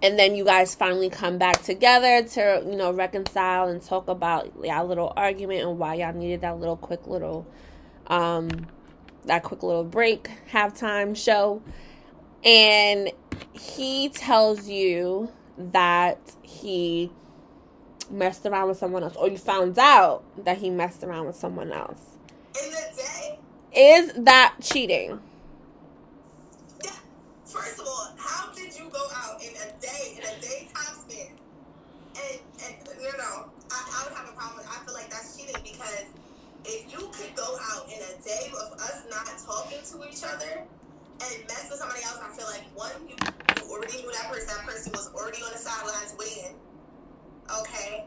And 0.03 0.19
then 0.19 0.35
you 0.35 0.45
guys 0.45 0.75
finally 0.75 1.09
come 1.09 1.39
back 1.39 1.63
together 1.63 2.23
to, 2.23 2.63
you 2.67 2.77
know, 2.77 2.93
reconcile 2.93 3.69
and 3.69 3.83
talk 3.83 4.09
about 4.09 4.53
y'all 4.63 4.87
little 4.87 5.13
argument 5.17 5.63
and 5.63 5.79
why 5.79 5.95
y'all 5.95 6.13
needed 6.13 6.43
that 6.43 6.59
little 6.59 6.77
quick 6.77 7.07
little 7.07 7.47
um 8.09 8.67
that 9.25 9.43
quick 9.43 9.63
little 9.63 9.85
break, 9.85 10.31
halftime 10.53 11.17
show. 11.17 11.63
And 12.45 13.11
he 13.53 14.09
tells 14.09 14.69
you 14.69 15.33
that 15.59 16.19
he 16.43 17.11
messed 18.11 18.47
around 18.47 18.69
with 18.69 18.79
someone 18.79 19.03
else, 19.03 19.17
or 19.17 19.29
you 19.29 19.39
found 19.39 19.79
out 19.79 20.23
that 20.45 20.59
he 20.59 20.71
messed 20.71 21.03
around 21.03 21.27
with 21.27 21.37
someone 21.37 21.73
else. 21.73 22.01
In 22.63 22.71
the 22.71 23.03
day? 23.03 23.39
Is 23.75 24.13
that 24.25 24.55
cheating? 24.63 25.21
Yeah. 26.85 26.93
First 27.45 27.81
of 27.81 27.87
all, 27.87 28.15
how 28.17 28.53
did 28.53 28.66
go 28.97 29.05
out 29.13 29.37
in 29.45 29.53
a 29.61 29.69
day, 29.77 30.17
in 30.17 30.25
a 30.25 30.35
daytime 30.41 30.97
span? 31.05 31.37
And, 32.17 32.41
and 32.65 32.75
you 32.97 33.13
know, 33.21 33.53
I, 33.69 33.77
I 33.77 33.99
would 34.09 34.17
have 34.17 34.29
a 34.33 34.33
problem. 34.33 34.65
I 34.65 34.81
feel 34.89 34.97
like 34.97 35.13
that's 35.13 35.37
cheating 35.37 35.61
because 35.61 36.09
if 36.65 36.89
you 36.89 37.13
could 37.13 37.37
go 37.37 37.59
out 37.77 37.85
in 37.93 38.01
a 38.01 38.15
day 38.25 38.49
of 38.57 38.73
us 38.81 39.05
not 39.13 39.29
talking 39.45 39.85
to 39.85 39.97
each 40.09 40.25
other 40.25 40.65
and 40.65 41.37
mess 41.45 41.69
with 41.69 41.79
somebody 41.79 42.01
else, 42.09 42.25
I 42.25 42.33
feel 42.33 42.49
like 42.49 42.65
one, 42.73 42.97
you, 43.05 43.17
you 43.21 43.71
already 43.71 44.01
knew 44.01 44.13
that 44.17 44.33
person. 44.33 44.49
That 44.49 44.65
person 44.65 44.93
was 44.93 45.13
already 45.13 45.45
on 45.45 45.53
the 45.53 45.59
sidelines 45.61 46.17
waiting 46.19 46.57
Okay. 47.51 48.05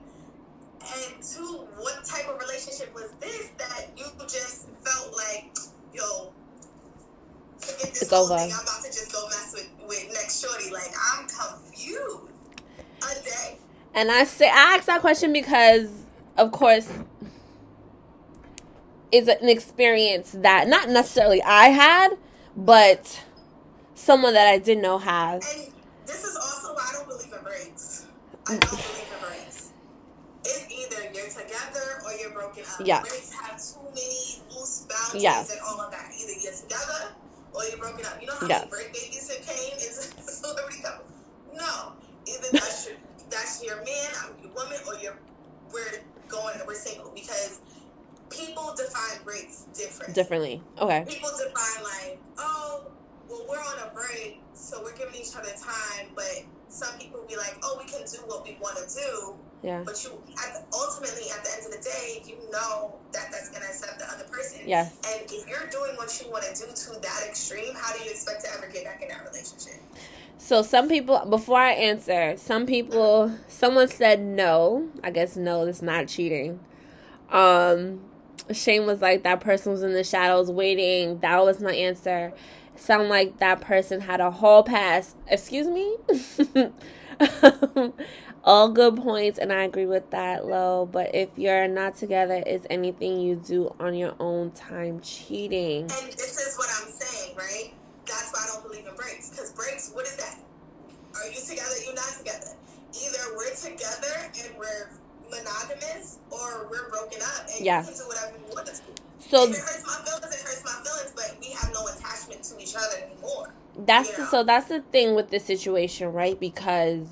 And 0.82 1.24
two, 1.24 1.68
what 1.78 2.04
type 2.06 2.28
of 2.30 2.40
relationship 2.40 2.94
was 2.96 3.12
this 3.20 3.50
that 3.58 3.88
you 3.98 4.06
just 4.24 4.68
felt 4.84 5.16
like, 5.16 5.56
yo, 5.94 6.34
forget 7.60 7.90
this 7.90 8.02
it's 8.02 8.12
whole 8.12 8.26
over. 8.26 8.38
thing. 8.38 8.52
I'm 8.54 8.62
about 8.62 8.84
to 8.84 8.88
just 8.88 9.12
go 9.12 9.26
mess 9.28 9.54
with, 9.54 9.88
with 9.88 10.08
next 10.14 10.42
shorty. 10.46 10.72
Like, 10.72 10.92
I'm 11.14 11.28
confused. 11.28 12.30
A 13.02 13.24
day. 13.24 13.58
And 13.94 14.12
I 14.12 14.24
say 14.24 14.48
I 14.48 14.76
asked 14.76 14.88
that 14.88 15.02
question 15.02 15.34
because, 15.34 15.90
of 16.38 16.52
course, 16.52 16.90
it's 19.12 19.28
an 19.28 19.50
experience 19.50 20.32
that 20.38 20.68
not 20.68 20.90
necessarily 20.90 21.42
I 21.42 21.70
had, 21.70 22.10
but 22.56 23.24
someone 23.96 24.34
that 24.34 24.48
I 24.48 24.58
didn't 24.58 24.84
know 24.84 24.98
has. 24.98 25.44
And 25.54 25.74
this 26.06 26.24
is 26.24 26.36
also 26.36 26.74
why 26.74 26.90
I 26.90 26.94
don't 26.98 27.08
believe 27.08 27.34
in 27.34 27.44
breaks. 27.44 28.06
I 28.48 28.58
don't 28.58 28.62
believe 28.70 29.12
in 29.14 29.28
breaks. 29.28 29.72
It's 30.46 30.66
either 30.72 31.04
you're 31.14 31.28
together 31.30 32.02
or 32.06 32.14
you're 32.14 32.32
broken 32.32 32.64
up. 32.64 32.86
Yes. 32.86 33.10
Breaks 33.10 33.34
have 33.34 33.62
too 33.62 33.90
many 33.90 34.42
loose 34.56 34.86
boundaries 34.90 35.24
yes. 35.24 35.52
and 35.52 35.60
all 35.68 35.82
of 35.82 35.92
that. 35.92 36.12
Either 36.18 36.34
you're 36.42 36.54
together 36.54 37.14
or 37.54 37.64
you're 37.66 37.78
broken 37.78 38.06
up. 38.06 38.20
You 38.22 38.28
know 38.28 38.36
how 38.40 38.48
yes. 38.48 38.62
many 38.62 38.70
break 38.70 38.94
babies 38.94 39.32
have 39.32 39.46
came 39.46 39.74
into 39.74 39.88
a 39.88 40.32
celebrity 40.32 40.82
couple? 40.82 41.06
No. 41.56 41.94
Either 42.28 42.48
that's 42.52 42.88
your 42.88 42.98
that's 43.30 43.64
your 43.64 43.78
man, 43.78 44.10
I'm 44.24 44.44
your 44.44 44.54
woman, 44.54 44.78
or 44.88 44.96
you're 44.96 45.18
we're 45.74 46.02
going 46.28 46.58
we're 46.66 46.74
single 46.76 47.12
because 47.14 47.60
people 48.30 48.74
define 48.76 49.24
breaks 49.24 49.66
different. 49.74 50.14
Differently. 50.14 50.62
Okay. 50.80 51.06
People 51.08 51.30
define 51.32 51.84
like, 51.84 52.20
oh, 52.38 52.84
well 53.28 53.46
we're 53.50 53.58
on 53.58 53.88
a 53.88 53.94
break, 53.94 54.42
so 54.54 54.82
we're 54.84 54.96
giving 54.96 55.16
each 55.16 55.36
other 55.36 55.52
time, 55.52 56.08
but 56.16 56.44
some 56.70 56.98
people 57.00 57.26
be 57.28 57.36
like, 57.36 57.58
oh, 57.64 57.82
we 57.84 57.90
can 57.90 58.06
do 58.06 58.18
what 58.28 58.44
we 58.44 58.58
want 58.62 58.78
to 58.78 58.96
do 58.96 59.36
yeah. 59.64 59.84
But 59.86 60.04
you, 60.04 60.12
at, 60.38 60.66
ultimately, 60.74 61.24
at 61.36 61.44
the 61.44 61.52
end 61.52 61.66
of 61.66 61.72
the 61.72 61.84
day, 61.84 62.24
you 62.26 62.36
know 62.52 62.96
that 63.12 63.28
that's 63.32 63.50
going 63.50 63.62
to 63.62 63.68
accept 63.68 64.00
the 64.00 64.06
other 64.12 64.24
person. 64.26 64.62
Yes. 64.66 64.96
And 65.06 65.30
if 65.30 65.48
you're 65.48 65.68
doing 65.70 65.96
what 65.98 66.22
you 66.22 66.32
want 66.32 66.46
to 66.46 66.54
do 66.54 66.72
to 66.72 67.00
that 67.02 67.24
extreme, 67.28 67.74
how 67.76 67.96
do 67.96 68.04
you 68.04 68.12
expect 68.12 68.44
to 68.46 68.54
ever 68.54 68.68
get 68.72 68.86
back 68.86 69.02
in 69.02 69.10
that 69.10 69.26
relationship? 69.26 69.82
So 70.38 70.62
some 70.62 70.88
people, 70.88 71.26
before 71.30 71.60
I 71.60 71.74
answer, 71.74 72.36
some 72.38 72.66
people, 72.66 73.36
someone 73.48 73.90
said 73.90 74.22
no. 74.22 74.90
I 75.04 75.12
guess 75.12 75.36
no, 75.36 75.66
it's 75.66 75.82
not 75.82 76.08
cheating. 76.08 76.60
Um, 77.30 78.02
Shane 78.52 78.86
was 78.86 79.02
like 79.02 79.24
that 79.24 79.42
person 79.42 79.74
was 79.74 79.84
in 79.84 79.94
the 79.94 80.04
shadows 80.04 80.50
waiting. 80.50 81.20
That 81.20 81.44
was 81.44 81.62
my 81.62 81.74
answer. 81.74 82.34
Sound 82.76 83.10
like 83.10 83.40
that 83.40 83.60
person 83.60 84.00
had 84.02 84.22
a 84.22 84.32
whole 84.32 84.64
past. 84.64 85.18
Excuse 85.28 85.68
me. 85.68 85.98
all 88.50 88.68
good 88.68 88.98
points 88.98 89.38
and 89.38 89.54
i 89.54 89.62
agree 89.62 89.86
with 89.86 90.10
that 90.10 90.44
Lo 90.44 90.90
but 90.92 91.14
if 91.14 91.30
you're 91.36 91.68
not 91.68 91.96
together 91.96 92.42
is 92.48 92.66
anything 92.72 93.20
you 93.20 93.36
do 93.36 93.76
on 93.80 93.94
your 93.94 94.16
own 94.20 94.50
time 94.52 95.00
cheating? 95.02 95.82
And 95.82 96.12
this 96.14 96.40
is 96.40 96.58
what 96.58 96.68
i'm 96.82 96.90
saying 96.90 97.38
right? 97.38 97.74
That's 98.08 98.34
why 98.34 98.40
i 98.42 98.48
don't 98.52 98.68
believe 98.68 98.88
in 98.88 98.96
breaks 98.96 99.30
because 99.30 99.52
breaks 99.52 99.92
what 99.94 100.08
is 100.08 100.16
that? 100.16 100.40
Are 101.14 101.28
you 101.30 101.40
together? 101.48 101.76
You're 101.86 101.94
not 101.94 102.10
together. 102.18 102.58
Either 102.90 103.38
we're 103.38 103.54
together 103.54 104.16
and 104.42 104.58
we're 104.58 104.90
monogamous 105.30 106.18
or 106.32 106.68
we're 106.72 106.90
broken 106.90 107.22
up 107.22 107.46
and 107.54 107.64
yes. 107.64 107.86
you 107.86 107.94
can 107.94 108.02
do 108.02 108.08
whatever 108.08 108.34
you 108.36 108.56
want 108.56 108.66
to 108.66 108.74
do. 108.74 108.82
So 109.20 109.44
if 109.44 109.52
it 109.52 109.58
hurts 109.58 109.86
my 109.86 109.94
feelings 110.10 110.34
it 110.34 110.42
hurts 110.42 110.66
my 110.66 110.82
feelings 110.82 111.14
but 111.16 111.38
we 111.40 111.52
have 111.54 111.72
no 111.72 111.86
attachment 111.86 112.42
to 112.46 112.58
each 112.60 112.74
other 112.76 113.06
anymore 113.06 113.54
that's 113.86 114.10
you 114.10 114.24
know? 114.24 114.30
so 114.32 114.44
that's 114.44 114.70
the 114.70 114.82
thing 114.82 115.14
with 115.14 115.30
this 115.30 115.46
situation 115.46 116.12
right? 116.12 116.40
Because 116.40 117.06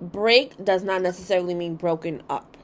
break 0.00 0.62
does 0.64 0.84
not 0.84 1.02
necessarily 1.02 1.54
mean 1.54 1.76
broken 1.76 2.22
up, 2.28 2.56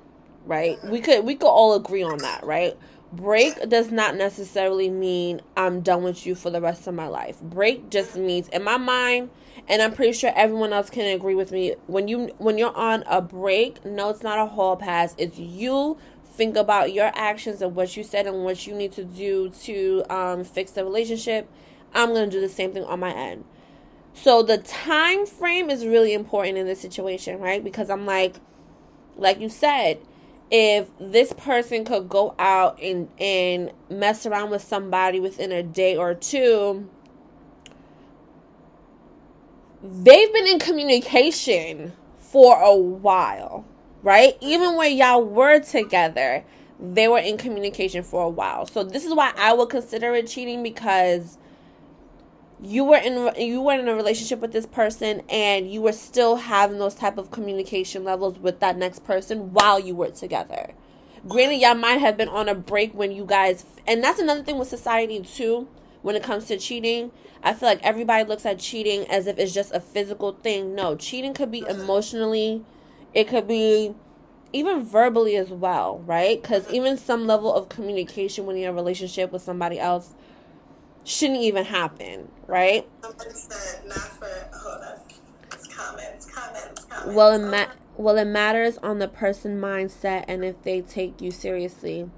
right? 0.46 0.82
We 0.84 1.00
could 1.00 1.24
we 1.24 1.34
could 1.34 1.48
all 1.48 1.74
agree 1.74 2.02
on 2.02 2.18
that, 2.18 2.44
right? 2.44 2.76
Break 3.12 3.68
does 3.68 3.92
not 3.92 4.16
necessarily 4.16 4.90
mean 4.90 5.40
I'm 5.56 5.82
done 5.82 6.02
with 6.02 6.26
you 6.26 6.34
for 6.34 6.50
the 6.50 6.60
rest 6.60 6.86
of 6.86 6.94
my 6.94 7.06
life. 7.06 7.40
Break 7.40 7.88
just 7.88 8.16
means 8.16 8.48
in 8.48 8.64
my 8.64 8.76
mind 8.76 9.30
and 9.68 9.80
I'm 9.80 9.92
pretty 9.92 10.12
sure 10.12 10.32
everyone 10.34 10.72
else 10.72 10.90
can 10.90 11.06
agree 11.14 11.34
with 11.34 11.52
me 11.52 11.74
when 11.86 12.08
you 12.08 12.34
when 12.38 12.58
you're 12.58 12.76
on 12.76 13.04
a 13.06 13.20
break, 13.20 13.84
no 13.84 14.10
it's 14.10 14.22
not 14.22 14.38
a 14.38 14.46
hall 14.46 14.76
pass. 14.76 15.14
It's 15.16 15.38
you 15.38 15.96
think 16.24 16.56
about 16.56 16.92
your 16.92 17.12
actions 17.14 17.62
and 17.62 17.74
what 17.76 17.96
you 17.96 18.02
said 18.02 18.26
and 18.26 18.44
what 18.44 18.66
you 18.66 18.74
need 18.74 18.92
to 18.92 19.04
do 19.04 19.50
to 19.50 20.04
um, 20.10 20.42
fix 20.44 20.72
the 20.72 20.84
relationship. 20.84 21.48
I'm 21.94 22.12
to 22.14 22.26
do 22.26 22.40
the 22.40 22.48
same 22.48 22.72
thing 22.72 22.84
on 22.84 22.98
my 22.98 23.12
end. 23.12 23.44
So 24.14 24.42
the 24.42 24.58
time 24.58 25.26
frame 25.26 25.70
is 25.70 25.86
really 25.86 26.14
important 26.14 26.58
in 26.58 26.66
this 26.66 26.80
situation, 26.80 27.40
right? 27.40 27.62
Because 27.62 27.90
I'm 27.90 28.06
like 28.06 28.36
like 29.16 29.40
you 29.40 29.48
said, 29.48 30.00
if 30.50 30.88
this 30.98 31.32
person 31.32 31.84
could 31.84 32.08
go 32.08 32.34
out 32.38 32.80
and 32.80 33.08
and 33.18 33.72
mess 33.90 34.26
around 34.26 34.50
with 34.50 34.62
somebody 34.62 35.20
within 35.20 35.52
a 35.52 35.62
day 35.62 35.96
or 35.96 36.14
two 36.14 36.88
they've 39.82 40.32
been 40.32 40.46
in 40.46 40.58
communication 40.58 41.92
for 42.18 42.60
a 42.62 42.74
while 42.76 43.64
right 44.02 44.36
even 44.40 44.76
when 44.76 44.96
y'all 44.96 45.24
were 45.24 45.60
together 45.60 46.44
they 46.80 47.08
were 47.08 47.18
in 47.18 47.36
communication 47.36 48.02
for 48.02 48.22
a 48.24 48.28
while 48.28 48.66
so 48.66 48.82
this 48.82 49.04
is 49.04 49.14
why 49.14 49.32
i 49.36 49.52
would 49.52 49.68
consider 49.68 50.14
it 50.14 50.26
cheating 50.26 50.62
because 50.62 51.38
you 52.64 52.84
were 52.84 52.96
in 52.96 53.30
you 53.36 53.60
were 53.60 53.74
in 53.74 53.86
a 53.88 53.94
relationship 53.94 54.40
with 54.40 54.52
this 54.52 54.66
person 54.66 55.22
and 55.28 55.70
you 55.70 55.82
were 55.82 55.92
still 55.92 56.36
having 56.36 56.78
those 56.78 56.94
type 56.94 57.18
of 57.18 57.30
communication 57.30 58.04
levels 58.04 58.38
with 58.38 58.60
that 58.60 58.76
next 58.76 59.04
person 59.04 59.52
while 59.52 59.78
you 59.78 59.94
were 59.94 60.10
together. 60.10 60.72
Granted 61.28 61.56
y'all 61.56 61.74
might 61.74 62.00
have 62.00 62.16
been 62.16 62.28
on 62.28 62.48
a 62.48 62.54
break 62.54 62.94
when 62.94 63.12
you 63.12 63.24
guys 63.24 63.64
and 63.86 64.02
that's 64.02 64.18
another 64.18 64.42
thing 64.42 64.58
with 64.58 64.68
society 64.68 65.20
too 65.20 65.68
when 66.02 66.16
it 66.16 66.22
comes 66.22 66.46
to 66.46 66.56
cheating. 66.56 67.10
I 67.42 67.52
feel 67.52 67.68
like 67.68 67.82
everybody 67.82 68.26
looks 68.26 68.46
at 68.46 68.58
cheating 68.58 69.06
as 69.10 69.26
if 69.26 69.38
it's 69.38 69.52
just 69.52 69.74
a 69.74 69.80
physical 69.80 70.32
thing. 70.32 70.74
No 70.74 70.96
cheating 70.96 71.34
could 71.34 71.50
be 71.50 71.64
emotionally 71.68 72.64
it 73.12 73.28
could 73.28 73.46
be 73.46 73.94
even 74.52 74.82
verbally 74.82 75.36
as 75.36 75.50
well 75.50 75.98
right? 76.06 76.40
Because 76.40 76.70
even 76.72 76.96
some 76.96 77.26
level 77.26 77.52
of 77.54 77.68
communication 77.68 78.46
when 78.46 78.56
you're 78.56 78.70
in 78.70 78.74
a 78.74 78.76
relationship 78.76 79.32
with 79.32 79.42
somebody 79.42 79.78
else 79.78 80.14
shouldn't 81.04 81.40
even 81.40 81.66
happen, 81.66 82.30
right? 82.46 82.88
Well, 87.06 87.32
it 87.32 87.50
ma- 87.50 87.72
well, 87.96 88.16
it 88.16 88.24
matters 88.26 88.78
on 88.78 88.98
the 88.98 89.08
person 89.08 89.60
mindset 89.60 90.24
and 90.26 90.44
if 90.44 90.62
they 90.62 90.80
take 90.80 91.20
you 91.20 91.30
seriously. 91.30 92.10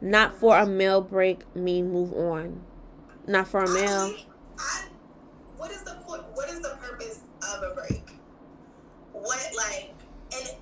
Not 0.00 0.34
for 0.34 0.56
a 0.58 0.66
male 0.66 1.02
break 1.02 1.40
mean 1.54 1.92
move 1.92 2.12
on. 2.14 2.62
Not 3.26 3.48
for 3.48 3.62
a 3.62 3.68
male. 3.68 4.14
I, 4.58 4.84
what 5.58 5.70
is 5.70 5.82
the 5.82 5.94
point? 6.06 6.22
What 6.32 6.48
is 6.48 6.60
the 6.60 6.76
purpose 6.80 7.20
of 7.42 7.62
a 7.62 7.74
break? 7.74 8.02
What 9.12 9.38
like 9.56 9.92
and. 10.32 10.56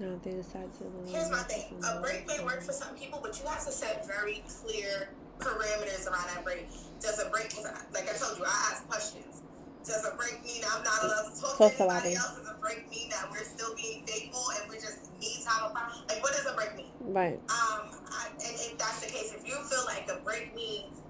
no, 0.00 0.20
they 0.24 0.32
decide 0.32 0.68
to. 0.78 0.84
Here's 1.06 1.30
my 1.30 1.42
thing: 1.44 1.80
a 1.84 2.00
break 2.00 2.26
may 2.26 2.42
work 2.44 2.62
for 2.62 2.72
some 2.72 2.96
people, 2.96 3.20
but 3.22 3.38
you 3.40 3.46
have 3.46 3.64
to 3.64 3.70
set 3.70 4.04
very 4.06 4.42
clear 4.60 5.10
parameters 5.38 6.06
around 6.06 6.26
that 6.34 6.44
break. 6.44 6.66
Does 7.00 7.22
a 7.24 7.30
break, 7.30 7.54
like 7.94 8.10
I 8.10 8.16
told 8.18 8.38
you, 8.38 8.44
I 8.44 8.72
ask 8.72 8.88
questions. 8.88 9.42
Does 9.84 10.04
a 10.04 10.16
break 10.16 10.44
mean 10.44 10.62
I'm 10.68 10.82
not 10.82 11.02
allowed 11.02 11.32
to 11.32 11.40
talk 11.40 11.56
to 11.56 11.64
anybody 11.64 12.14
else? 12.14 12.36
Does 12.36 12.48
a 12.48 12.58
break 12.60 12.90
mean 12.90 13.08
that 13.10 13.30
we're 13.30 13.44
still 13.44 13.74
being 13.74 14.04
faithful 14.04 14.44
and 14.60 14.68
we 14.68 14.76
just 14.76 15.08
need 15.20 15.42
time 15.44 15.70
apart? 15.70 15.92
Like, 16.08 16.22
what 16.22 16.32
does 16.32 16.46
a 16.46 16.54
break 16.54 16.76
mean? 16.76 16.92
Right. 17.00 17.40
Um, 17.48 17.88
I, 18.10 18.28
and 18.34 18.54
if 18.54 18.76
that's 18.76 19.00
the 19.00 19.10
case, 19.10 19.32
if 19.32 19.46
you 19.46 19.54
feel 19.64 19.84
like 19.86 20.08
a 20.12 20.22
break 20.22 20.54
means 20.54 21.00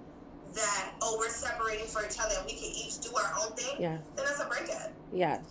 that 0.55 0.91
oh 1.01 1.17
we're 1.19 1.29
separating 1.29 1.85
for 1.87 2.05
each 2.05 2.17
other 2.19 2.35
and 2.37 2.45
we 2.45 2.53
can 2.53 2.71
each 2.71 2.99
do 2.99 3.13
our 3.15 3.33
own 3.41 3.51
thing, 3.55 3.75
yes. 3.79 3.99
then 4.15 4.25
that's 4.25 4.39
a 4.39 4.45
breakup. 4.45 4.93
Yes. 5.13 5.41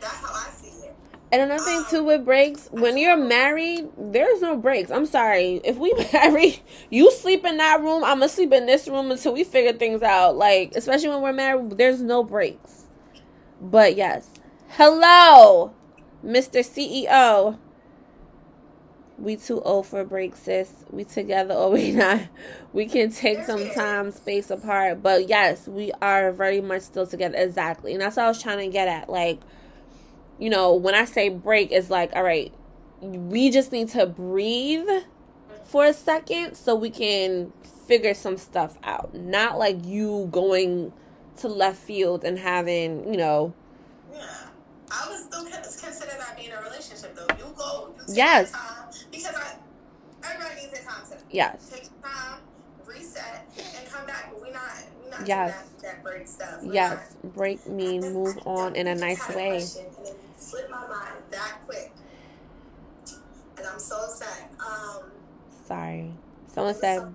That's 0.00 0.16
how 0.16 0.32
I 0.32 0.48
see 0.50 0.86
it. 0.86 0.94
And 1.32 1.42
another 1.42 1.62
thing 1.62 1.84
too 1.90 2.04
with 2.04 2.24
breaks, 2.24 2.68
when 2.70 2.96
you're 2.96 3.16
married, 3.16 3.88
there's 3.98 4.40
no 4.40 4.56
breaks. 4.56 4.90
I'm 4.90 5.06
sorry. 5.06 5.60
If 5.64 5.76
we 5.76 5.92
marry, 6.12 6.62
you 6.88 7.10
sleep 7.10 7.44
in 7.44 7.56
that 7.56 7.80
room, 7.80 8.04
I'm 8.04 8.18
gonna 8.20 8.28
sleep 8.28 8.52
in 8.52 8.66
this 8.66 8.86
room 8.86 9.10
until 9.10 9.32
we 9.32 9.42
figure 9.42 9.72
things 9.72 10.02
out. 10.02 10.36
Like, 10.36 10.72
especially 10.76 11.08
when 11.08 11.22
we're 11.22 11.32
married, 11.32 11.70
there's 11.78 12.00
no 12.00 12.22
breaks. 12.22 12.84
But 13.60 13.96
yes. 13.96 14.30
Hello, 14.68 15.72
Mr. 16.24 16.60
CEO. 16.60 17.58
We 19.18 19.36
too 19.36 19.62
old 19.62 19.86
for 19.86 20.04
breaks, 20.04 20.40
sis. 20.40 20.70
We 20.90 21.04
together 21.04 21.54
or 21.54 21.70
we 21.72 21.90
not. 21.92 22.20
We 22.72 22.86
can 22.86 23.10
take 23.10 23.44
some 23.44 23.70
time, 23.70 24.12
space 24.12 24.50
apart. 24.50 25.02
But 25.02 25.28
yes, 25.28 25.66
we 25.66 25.90
are 26.02 26.30
very 26.30 26.60
much 26.60 26.82
still 26.82 27.06
together. 27.06 27.36
Exactly. 27.36 27.94
And 27.94 28.02
that's 28.02 28.16
what 28.16 28.26
I 28.26 28.28
was 28.28 28.40
trying 28.42 28.58
to 28.58 28.68
get 28.68 28.86
at. 28.88 29.08
Like, 29.08 29.40
you 30.38 30.50
know, 30.50 30.74
when 30.74 30.94
I 30.94 31.04
say 31.04 31.28
break, 31.28 31.72
it's 31.72 31.90
like, 31.90 32.14
all 32.14 32.22
right, 32.22 32.52
we 33.00 33.50
just 33.50 33.72
need 33.72 33.88
to 33.90 34.06
breathe 34.06 34.88
for 35.64 35.84
a 35.84 35.92
second 35.92 36.54
so 36.54 36.74
we 36.74 36.90
can 36.90 37.52
figure 37.86 38.14
some 38.14 38.36
stuff 38.36 38.78
out. 38.84 39.14
Not 39.14 39.58
like 39.58 39.84
you 39.84 40.28
going 40.30 40.92
to 41.38 41.48
left 41.48 41.78
field 41.78 42.24
and 42.24 42.38
having, 42.38 43.10
you 43.10 43.16
know. 43.16 43.54
Yeah. 44.12 44.26
I 44.90 45.08
would 45.08 45.18
still 45.18 45.44
consider 45.44 46.12
that 46.18 46.36
being 46.36 46.52
a 46.52 46.62
relationship, 46.62 47.14
though. 47.16 47.26
You 47.36 47.52
go, 47.56 47.94
you 47.98 48.06
take 48.06 48.16
yes. 48.16 48.52
time, 48.52 48.90
because 49.10 49.34
I, 49.34 49.56
everybody 50.24 50.60
needs 50.60 50.72
their 50.72 50.82
time 50.82 51.04
to 51.10 51.16
yes. 51.30 51.68
take 51.68 52.02
time, 52.02 52.40
reset, 52.86 53.46
and 53.76 53.88
come 53.88 54.06
back. 54.06 54.32
We're 54.40 54.52
not, 54.52 54.72
we're 55.02 55.10
not 55.10 55.26
yes. 55.26 55.62
that, 55.62 55.82
that 55.82 56.04
break 56.04 56.26
stuff. 56.28 56.62
We're 56.62 56.72
yes. 56.72 57.16
Not, 57.22 57.34
break 57.34 57.66
mean 57.66 58.00
move 58.12 58.38
on 58.46 58.76
in 58.76 58.86
a 58.86 58.94
nice 58.94 59.28
way 59.30 59.64
slipped 60.36 60.70
my 60.70 60.86
mind 60.86 61.22
that 61.30 61.58
quick. 61.66 61.92
And 63.58 63.66
I'm 63.66 63.78
so 63.78 63.96
upset. 63.96 64.50
Um, 64.60 65.10
Sorry. 65.66 66.12
Someone 66.46 66.74
said 66.74 67.12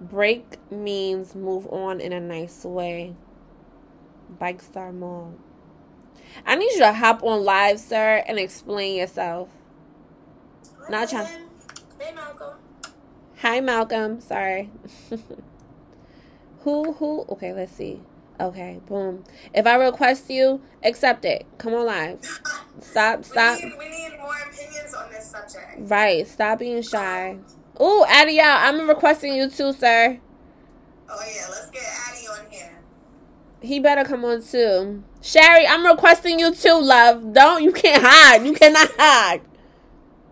break 0.00 0.58
means 0.70 1.34
move 1.34 1.66
on 1.68 2.00
in 2.00 2.12
a 2.12 2.20
nice 2.20 2.64
way. 2.64 3.14
Bike 4.38 4.62
Star 4.62 4.92
Mall. 4.92 5.34
I 6.46 6.56
need 6.56 6.72
you 6.72 6.78
to 6.78 6.92
hop 6.92 7.22
on 7.22 7.44
live, 7.44 7.78
sir, 7.78 8.24
and 8.26 8.38
explain 8.38 8.96
yourself. 8.96 9.48
Hi, 10.80 10.90
Not 10.90 11.10
trying. 11.10 11.26
Hey, 11.98 12.12
Malcolm. 12.12 12.56
Hi, 13.38 13.60
Malcolm. 13.60 14.20
Sorry. 14.20 14.70
who? 16.60 16.92
Who? 16.94 17.24
Okay, 17.28 17.52
let's 17.52 17.72
see. 17.72 18.00
Okay, 18.40 18.80
boom. 18.86 19.24
If 19.54 19.66
I 19.66 19.76
request 19.76 20.28
you, 20.28 20.60
accept 20.82 21.24
it. 21.24 21.46
Come 21.58 21.74
on 21.74 21.86
live. 21.86 22.18
Stop, 22.80 23.24
stop. 23.24 23.58
We 23.62 23.68
need, 23.68 23.78
we 23.78 23.88
need 23.88 24.18
more 24.18 24.34
opinions 24.50 24.94
on 24.94 25.10
this 25.10 25.30
subject. 25.30 25.76
Right. 25.78 26.26
Stop 26.26 26.58
being 26.58 26.82
shy. 26.82 27.38
Ooh, 27.80 28.04
Addie 28.08 28.40
out. 28.40 28.60
I'm 28.62 28.88
requesting 28.88 29.34
you 29.34 29.48
too, 29.48 29.72
sir. 29.72 30.18
Oh 31.08 31.20
yeah, 31.20 31.46
let's 31.48 31.70
get 31.70 31.82
Addie 31.84 32.26
on 32.26 32.50
here. 32.50 32.82
He 33.60 33.78
better 33.78 34.04
come 34.04 34.24
on 34.24 34.42
too. 34.42 35.04
Sherry, 35.20 35.66
I'm 35.66 35.86
requesting 35.86 36.38
you 36.40 36.52
too, 36.54 36.80
love. 36.80 37.32
Don't 37.32 37.62
you 37.62 37.72
can't 37.72 38.02
hide. 38.04 38.44
You 38.44 38.52
cannot 38.52 38.90
hide. 38.98 39.42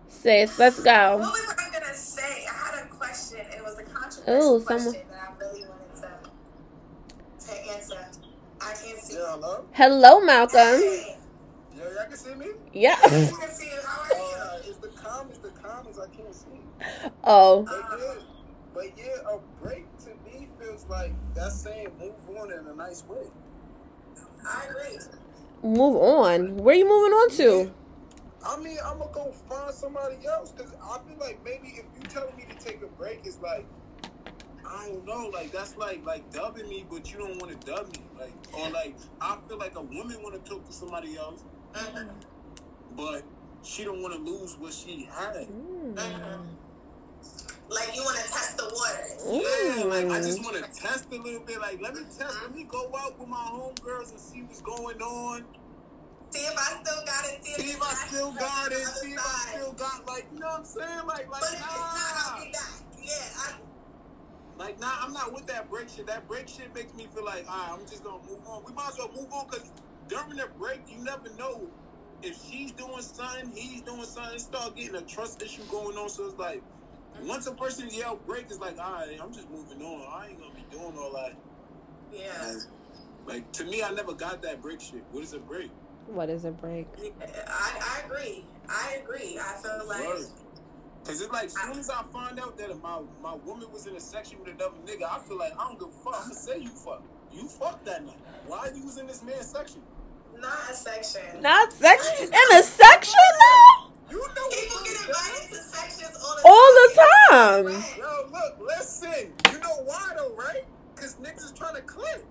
Sis, 0.09 0.59
let's 0.59 0.81
go. 0.81 1.17
What 1.17 1.31
was 1.31 1.55
I 1.57 1.79
gonna 1.79 1.93
say? 1.93 2.21
I 2.21 2.53
had 2.53 2.85
a 2.85 2.87
question. 2.87 3.39
It 3.39 3.63
was 3.63 3.79
a 3.79 3.83
controversial 3.83 4.55
Ooh, 4.55 4.61
question. 4.61 5.01
Someone... 9.13 9.41
hello. 9.41 9.65
Hello, 9.73 10.21
Malcolm. 10.21 10.57
Hey. 10.57 11.17
Yeah, 11.75 11.83
y'all 11.83 12.07
can 12.07 12.17
see 12.17 12.35
me? 12.35 12.47
Yeah. 12.73 12.95
I 13.03 13.09
can 13.09 13.51
see 13.51 13.65
you. 13.65 13.79
How 13.85 14.01
are 14.01 14.17
you? 14.17 14.35
Uh, 14.35 14.59
it's 14.65 14.77
the 14.77 14.87
comments, 14.89 15.37
the 15.39 15.49
comments 15.49 15.99
I 15.99 16.07
can't 16.15 16.33
see. 16.33 16.47
Oh. 17.23 17.63
But 17.63 17.99
yeah, 17.99 18.15
but 18.73 18.85
yeah, 18.97 19.33
a 19.33 19.39
break 19.63 19.85
to 19.99 20.09
me 20.25 20.47
feels 20.59 20.85
like 20.89 21.13
that's 21.33 21.55
saying 21.61 21.89
move 21.99 22.13
on 22.37 22.51
in 22.51 22.67
a 22.67 22.75
nice 22.75 23.03
way. 23.07 23.27
I 24.47 24.65
agree. 24.69 24.99
Move 25.63 25.95
on? 25.95 26.57
Where 26.57 26.75
are 26.75 26.77
you 26.77 26.85
moving 26.85 27.13
on 27.13 27.29
to? 27.31 27.63
Yeah. 27.65 27.69
I 28.45 28.57
mean, 28.57 28.77
I'm 28.85 28.99
gonna 28.99 29.11
go 29.13 29.31
find 29.47 29.73
somebody 29.73 30.17
else 30.27 30.51
because 30.51 30.73
I 30.83 30.97
feel 31.07 31.17
like 31.19 31.39
maybe 31.45 31.69
if 31.69 31.85
you 31.95 32.01
telling 32.09 32.35
me 32.35 32.45
to 32.49 32.55
take 32.55 32.81
a 32.81 32.87
break, 32.87 33.21
it's 33.23 33.39
like 33.41 33.65
I 34.65 34.87
don't 34.87 35.05
know, 35.05 35.29
like 35.33 35.51
that's 35.51 35.77
like 35.77 36.05
like 36.05 36.31
dubbing 36.31 36.67
me, 36.69 36.85
but 36.89 37.11
you 37.11 37.19
don't 37.19 37.39
want 37.41 37.59
to 37.59 37.67
dub 37.67 37.87
me, 37.93 38.03
like 38.19 38.33
or 38.53 38.69
like 38.69 38.95
I 39.21 39.37
feel 39.47 39.57
like 39.57 39.75
a 39.75 39.81
woman 39.81 40.21
want 40.21 40.43
to 40.43 40.49
talk 40.49 40.65
to 40.65 40.73
somebody 40.73 41.17
else, 41.17 41.43
mm-hmm. 41.73 42.09
but 42.95 43.23
she 43.63 43.83
don't 43.83 44.01
want 44.01 44.13
to 44.13 44.19
lose 44.19 44.57
what 44.57 44.73
she 44.73 45.09
had. 45.11 45.47
Mm. 45.47 45.95
Mm-hmm. 45.95 46.41
Like 47.69 47.95
you 47.95 48.03
want 48.03 48.17
to 48.17 48.23
test 48.23 48.57
the 48.57 48.65
waters. 48.65 49.77
Yeah, 49.77 49.83
like 49.85 50.05
I 50.05 50.21
just 50.21 50.43
want 50.43 50.57
to 50.57 50.61
test 50.79 51.07
a 51.11 51.15
little 51.15 51.39
bit. 51.41 51.59
Like 51.59 51.81
let 51.81 51.95
me 51.95 52.01
test. 52.03 52.37
Let 52.41 52.53
me 52.55 52.63
go 52.63 52.91
out 52.97 53.17
with 53.17 53.27
my 53.27 53.37
homegirls 53.37 54.11
and 54.11 54.19
see 54.19 54.41
what's 54.43 54.61
going 54.61 55.01
on. 55.01 55.45
See 56.29 56.39
if 56.39 56.57
I 56.57 56.83
still 56.83 57.05
got 57.05 57.25
it. 57.25 57.45
See, 57.45 57.71
if 57.71 57.81
I 57.81 57.93
still 58.07 58.31
got 58.31 58.71
it. 58.71 58.85
See 58.85 59.13
if 59.13 59.19
I 59.19 59.53
still 59.53 59.71
got 59.73 60.05
like 60.07 60.27
you 60.33 60.39
know 60.39 60.47
what 60.47 60.59
I'm 60.59 60.65
saying. 60.65 61.07
Like 61.07 61.29
like 61.29 61.41
but 61.41 61.41
nah. 61.41 61.47
If 61.47 61.53
it's 61.53 61.61
not, 61.61 62.13
I'll 62.25 62.45
be 62.45 62.51
back. 62.51 62.73
yeah, 63.01 63.37
I, 63.37 63.53
Like, 64.57 64.79
nah, 64.79 64.91
I'm 65.01 65.13
not 65.13 65.33
with 65.33 65.47
that 65.47 65.69
break 65.69 65.89
shit. 65.89 66.07
That 66.07 66.27
break 66.27 66.47
shit 66.47 66.73
makes 66.75 66.93
me 66.93 67.07
feel 67.13 67.25
like, 67.25 67.45
all 67.49 67.57
right, 67.57 67.79
I'm 67.79 67.87
just 67.87 68.03
gonna 68.03 68.23
move 68.29 68.39
on. 68.47 68.63
We 68.65 68.73
might 68.73 68.89
as 68.89 68.97
well 68.97 69.11
move 69.15 69.31
on 69.33 69.47
because 69.47 69.71
during 70.07 70.37
the 70.37 70.47
break, 70.59 70.81
you 70.87 71.03
never 71.03 71.29
know 71.37 71.67
if 72.21 72.39
she's 72.49 72.71
doing 72.71 73.01
something, 73.01 73.51
he's 73.55 73.81
doing 73.81 74.03
something. 74.03 74.39
Start 74.39 74.75
getting 74.75 74.95
a 74.95 75.01
trust 75.01 75.41
issue 75.41 75.63
going 75.69 75.97
on. 75.97 76.09
So 76.09 76.25
it's 76.27 76.37
like, 76.37 76.61
mm-hmm. 76.61 77.27
once 77.27 77.47
a 77.47 77.53
person 77.53 77.89
yell 77.91 78.15
break, 78.27 78.45
it's 78.45 78.59
like, 78.59 78.77
all 78.79 78.93
right, 78.93 79.17
I'm 79.21 79.33
just 79.33 79.49
moving 79.49 79.81
on. 79.81 80.01
I 80.07 80.29
ain't 80.29 80.39
gonna 80.39 80.53
be 80.53 80.65
doing 80.71 80.93
all 80.97 81.13
that. 81.13 81.33
yeah. 82.13 82.53
Like 83.25 83.51
to 83.53 83.63
me, 83.63 83.81
I 83.81 83.91
never 83.91 84.13
got 84.13 84.41
that 84.41 84.61
break 84.61 84.81
shit. 84.81 85.03
What 85.11 85.23
is 85.23 85.33
a 85.33 85.39
break? 85.39 85.71
What 86.07 86.29
is 86.29 86.43
a 86.43 86.51
break? 86.51 86.87
I, 87.47 87.71
I 87.79 88.01
agree. 88.05 88.45
I 88.67 88.97
agree. 89.01 89.39
I 89.39 89.55
feel 89.61 89.87
like 89.87 90.05
Word. 90.05 90.25
Cause 91.05 91.19
it's 91.19 91.31
like, 91.33 91.45
as 91.45 91.53
soon 91.53 91.77
as 91.77 91.89
I 91.89 92.01
find 92.13 92.39
out 92.39 92.57
that 92.57 92.81
my 92.81 93.01
my 93.21 93.35
woman 93.45 93.69
was 93.71 93.87
in 93.87 93.95
a 93.95 93.99
section 93.99 94.39
with 94.39 94.55
another 94.55 94.77
nigga, 94.85 95.03
I 95.03 95.19
feel 95.19 95.37
like 95.37 95.51
I 95.59 95.67
don't 95.67 95.77
give 95.77 95.89
a 95.89 95.91
fuck. 95.91 96.15
I'm 96.15 96.29
gonna 96.29 96.35
say 96.35 96.59
you 96.59 96.69
fuck. 96.69 97.03
You 97.33 97.47
fuck 97.47 97.83
that 97.83 98.05
night. 98.05 98.15
Why 98.47 98.59
are 98.59 98.73
you 98.73 98.85
was 98.85 98.97
in 98.97 99.07
this 99.07 99.21
man's 99.21 99.47
section? 99.47 99.81
not 100.39 100.69
a 100.69 100.73
section. 100.73 101.41
Not 101.41 101.73
section 101.73 102.27
in 102.27 102.57
a 102.57 102.63
section 102.63 103.13
though. 103.39 103.91
You 104.11 104.19
know 104.19 104.49
People 104.49 104.83
get 104.83 105.07
invited 105.07 105.49
to 105.49 105.55
sections 105.55 106.15
all 106.21 106.35
the 106.35 106.41
All 106.45 106.71
the 106.75 106.89
time. 106.95 107.65
Right. 107.65 107.97
Yo, 107.97 108.29
look, 108.31 108.67
listen. 108.67 109.33
You 109.51 109.59
know 109.59 109.83
why 109.85 110.13
though, 110.15 110.35
right? 110.35 110.65
Cause 110.95 111.15
niggas 111.15 111.45
is 111.45 111.51
trying 111.51 111.75
to 111.75 111.81
click. 111.81 112.23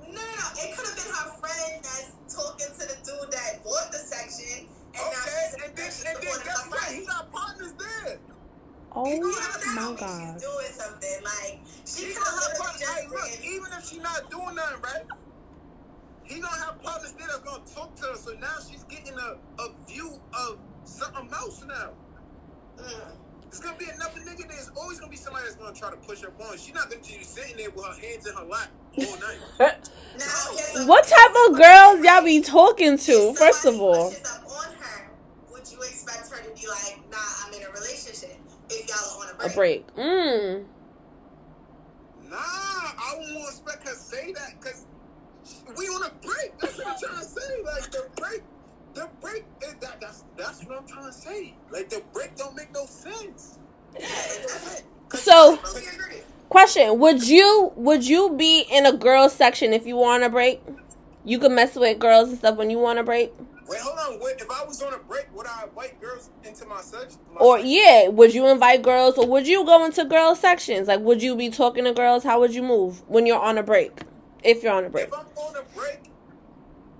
No, 0.00 0.12
no, 0.12 0.20
no. 0.20 0.46
It 0.60 0.76
could 0.76 0.86
have 0.86 0.96
been 0.96 1.12
her 1.12 1.30
friend 1.38 1.82
that's 1.82 2.12
talking 2.34 2.66
to 2.66 2.84
the 2.86 2.96
dude 3.04 3.32
that 3.32 3.64
bought 3.64 3.92
the 3.92 3.98
section, 3.98 4.66
and 4.66 4.68
now 4.68 4.75
Okay, 5.00 5.50
she's 5.52 5.64
and 5.64 5.76
then, 5.76 5.86
she's 5.86 6.04
and 6.04 6.16
then 6.16 6.22
supporting 6.22 6.46
guess 6.46 6.64
her 6.64 6.70
what? 6.70 6.80
friend. 6.80 7.00
He 7.00 7.06
got 7.06 7.32
partners 7.32 7.74
there. 7.78 8.18
Oh 8.92 9.06
You 9.06 9.20
know, 9.20 9.28
my 9.28 9.34
that 9.36 9.74
don't 9.76 9.98
god. 10.00 10.34
She's 10.34 10.42
doing 10.42 10.72
something 10.72 11.18
like 11.24 11.60
she 11.86 12.06
He 12.06 12.14
could 12.14 12.24
gonna 12.24 12.40
have 12.40 12.48
have 12.48 12.58
partners. 12.58 12.88
Hey, 12.88 13.06
look, 13.08 13.40
even 13.44 13.68
if 13.78 13.84
she's 13.86 14.02
not 14.02 14.30
doing 14.30 14.54
nothing, 14.54 14.82
right? 14.82 15.04
He 16.24 16.40
gonna 16.40 16.64
have 16.64 16.82
partners 16.82 17.12
there 17.12 17.26
that's 17.28 17.40
gonna 17.40 17.64
talk 17.74 17.94
to 17.96 18.02
her. 18.08 18.16
So 18.16 18.32
now 18.40 18.56
she's 18.68 18.84
getting 18.84 19.14
a, 19.18 19.36
a 19.62 19.68
view 19.88 20.20
of 20.34 20.58
something 20.84 21.28
else 21.32 21.64
now. 21.66 21.90
Mm. 22.78 23.12
It's 23.48 23.60
gonna 23.60 23.76
be 23.78 23.86
another 23.86 24.20
nigga. 24.20 24.48
There's 24.48 24.70
always 24.76 25.00
gonna 25.00 25.10
be 25.10 25.16
somebody 25.16 25.44
that's 25.46 25.56
gonna 25.56 25.74
try 25.74 25.90
to 25.90 25.96
push 25.96 26.22
her 26.22 26.32
on. 26.40 26.58
She's 26.58 26.74
not 26.74 26.90
gonna 26.90 27.02
just 27.02 27.18
be 27.18 27.24
sitting 27.24 27.56
there 27.56 27.70
with 27.70 27.84
her 27.86 27.94
hands 27.94 28.26
in 28.26 28.34
her 28.34 28.44
lap 28.44 28.70
all 28.98 29.18
night. 29.18 29.38
Now, 30.18 30.86
What 30.86 31.04
type 31.06 31.34
of 31.48 31.56
girls 31.58 32.04
y'all 32.04 32.24
be 32.24 32.40
talking 32.40 32.98
to? 32.98 33.34
First 33.34 33.66
of 33.66 33.80
all, 33.80 34.10
pushes 34.10 34.26
up 34.26 34.44
on 34.48 34.74
her, 34.80 35.10
would 35.52 35.65
you 35.76 35.82
expect 35.82 36.30
her 36.30 36.42
to 36.42 36.60
be 36.60 36.66
like, 36.68 36.98
"Nah, 37.10 37.18
I'm 37.44 37.52
in 37.52 37.62
a 37.62 37.70
relationship"? 37.70 38.38
If 38.70 38.88
y'all 38.88 39.20
are 39.20 39.28
on 39.28 39.34
a 39.34 39.38
break, 39.38 39.52
a 39.52 39.54
break. 39.54 39.96
Mmm. 39.96 40.64
Nah, 42.28 42.36
I 42.36 43.14
won't 43.18 43.34
want 43.36 43.48
expect 43.50 43.86
her 43.86 43.94
to 43.94 43.98
say 43.98 44.32
that 44.32 44.60
because 44.60 44.86
we 45.76 45.86
on 45.86 46.02
a 46.02 46.26
break. 46.26 46.58
That's 46.58 46.78
what 46.78 46.86
I'm 46.88 46.98
trying 46.98 47.20
to 47.20 47.24
say. 47.24 47.62
Like 47.64 47.90
the 47.90 48.08
break, 48.16 48.42
the 48.94 49.08
break 49.20 49.44
is 49.62 49.74
that. 49.80 50.00
That's 50.00 50.24
that's 50.36 50.64
what 50.64 50.78
I'm 50.78 50.86
trying 50.86 51.06
to 51.06 51.12
say. 51.12 51.54
Like 51.70 51.88
the 51.88 52.02
break 52.12 52.36
don't 52.36 52.56
make 52.56 52.72
no 52.72 52.86
sense. 52.86 53.58
Yeah, 53.94 54.00
that's 54.00 54.80
it. 54.80 54.86
So, 55.14 55.58
question: 56.48 56.98
Would 56.98 57.26
you 57.26 57.72
would 57.76 58.06
you 58.06 58.34
be 58.36 58.60
in 58.70 58.86
a 58.86 58.92
girls 58.92 59.32
section 59.32 59.72
if 59.72 59.86
you 59.86 59.96
want 59.96 60.24
a 60.24 60.28
break? 60.28 60.60
You 61.24 61.38
can 61.38 61.54
mess 61.54 61.74
with 61.74 61.98
girls 61.98 62.28
and 62.30 62.38
stuff 62.38 62.56
when 62.56 62.70
you 62.70 62.78
want 62.78 62.98
a 62.98 63.02
break, 63.02 63.32
Wait, 63.68 63.80
hold 63.80 63.98
on. 63.98 64.20
Wait, 64.20 64.36
if 64.40 64.50
I 64.50 64.64
was 64.64 64.80
on 64.82 64.94
a 64.94 64.98
break, 64.98 65.26
would 65.34 65.46
I 65.46 65.64
invite 65.64 66.00
girls 66.00 66.30
into 66.44 66.66
my 66.66 66.80
section? 66.80 67.18
My 67.34 67.40
or 67.40 67.56
section? 67.58 67.72
yeah, 67.72 68.08
would 68.08 68.32
you 68.34 68.46
invite 68.46 68.82
girls 68.82 69.18
or 69.18 69.26
would 69.26 69.46
you 69.46 69.64
go 69.64 69.84
into 69.84 70.04
girls 70.04 70.40
sections? 70.40 70.88
Like, 70.88 71.00
would 71.00 71.22
you 71.22 71.34
be 71.36 71.50
talking 71.50 71.84
to 71.84 71.92
girls? 71.92 72.22
How 72.22 72.38
would 72.40 72.54
you 72.54 72.62
move 72.62 73.02
when 73.08 73.26
you're 73.26 73.40
on 73.40 73.58
a 73.58 73.62
break? 73.62 74.02
If 74.44 74.62
you're 74.62 74.72
on 74.72 74.84
a 74.84 74.90
break, 74.90 75.08
If 75.08 75.14
I'm 75.14 75.26
on 75.36 75.56
a 75.56 75.76
break, 75.76 76.10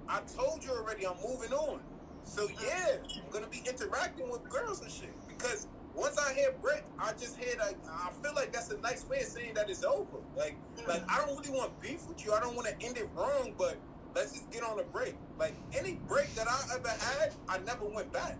I 0.08 0.20
told 0.36 0.64
you 0.64 0.70
already. 0.70 1.06
I'm 1.06 1.16
moving 1.24 1.52
on. 1.52 1.80
So 2.24 2.48
yeah, 2.60 2.96
I'm 3.24 3.30
gonna 3.30 3.46
be 3.46 3.62
interacting 3.66 4.28
with 4.28 4.48
girls 4.48 4.80
and 4.82 4.90
shit 4.90 5.14
because 5.28 5.68
once 5.94 6.18
I 6.18 6.34
hear 6.34 6.54
break, 6.60 6.82
I 6.98 7.12
just 7.12 7.38
hear 7.38 7.54
like 7.58 7.76
I 7.88 8.10
feel 8.22 8.34
like 8.34 8.52
that's 8.52 8.70
a 8.70 8.78
nice 8.78 9.06
way 9.08 9.20
of 9.20 9.26
saying 9.26 9.54
that 9.54 9.70
it's 9.70 9.84
over. 9.84 10.18
Like 10.36 10.56
like 10.88 11.02
I 11.08 11.24
don't 11.24 11.38
really 11.38 11.56
want 11.56 11.80
beef 11.80 12.06
with 12.08 12.24
you. 12.24 12.32
I 12.32 12.40
don't 12.40 12.56
want 12.56 12.68
to 12.68 12.86
end 12.86 12.96
it 12.98 13.08
wrong, 13.14 13.54
but 13.56 13.76
let's 14.16 14.32
just 14.32 14.50
get 14.50 14.62
on 14.64 14.80
a 14.80 14.82
break. 14.84 15.14
Like 15.38 15.54
any 15.78 16.00
break 16.08 16.34
that 16.34 16.48
I 16.48 16.58
ever 16.74 16.88
had, 16.88 17.32
I 17.48 17.58
never 17.58 17.84
went 17.84 18.12
back. 18.12 18.36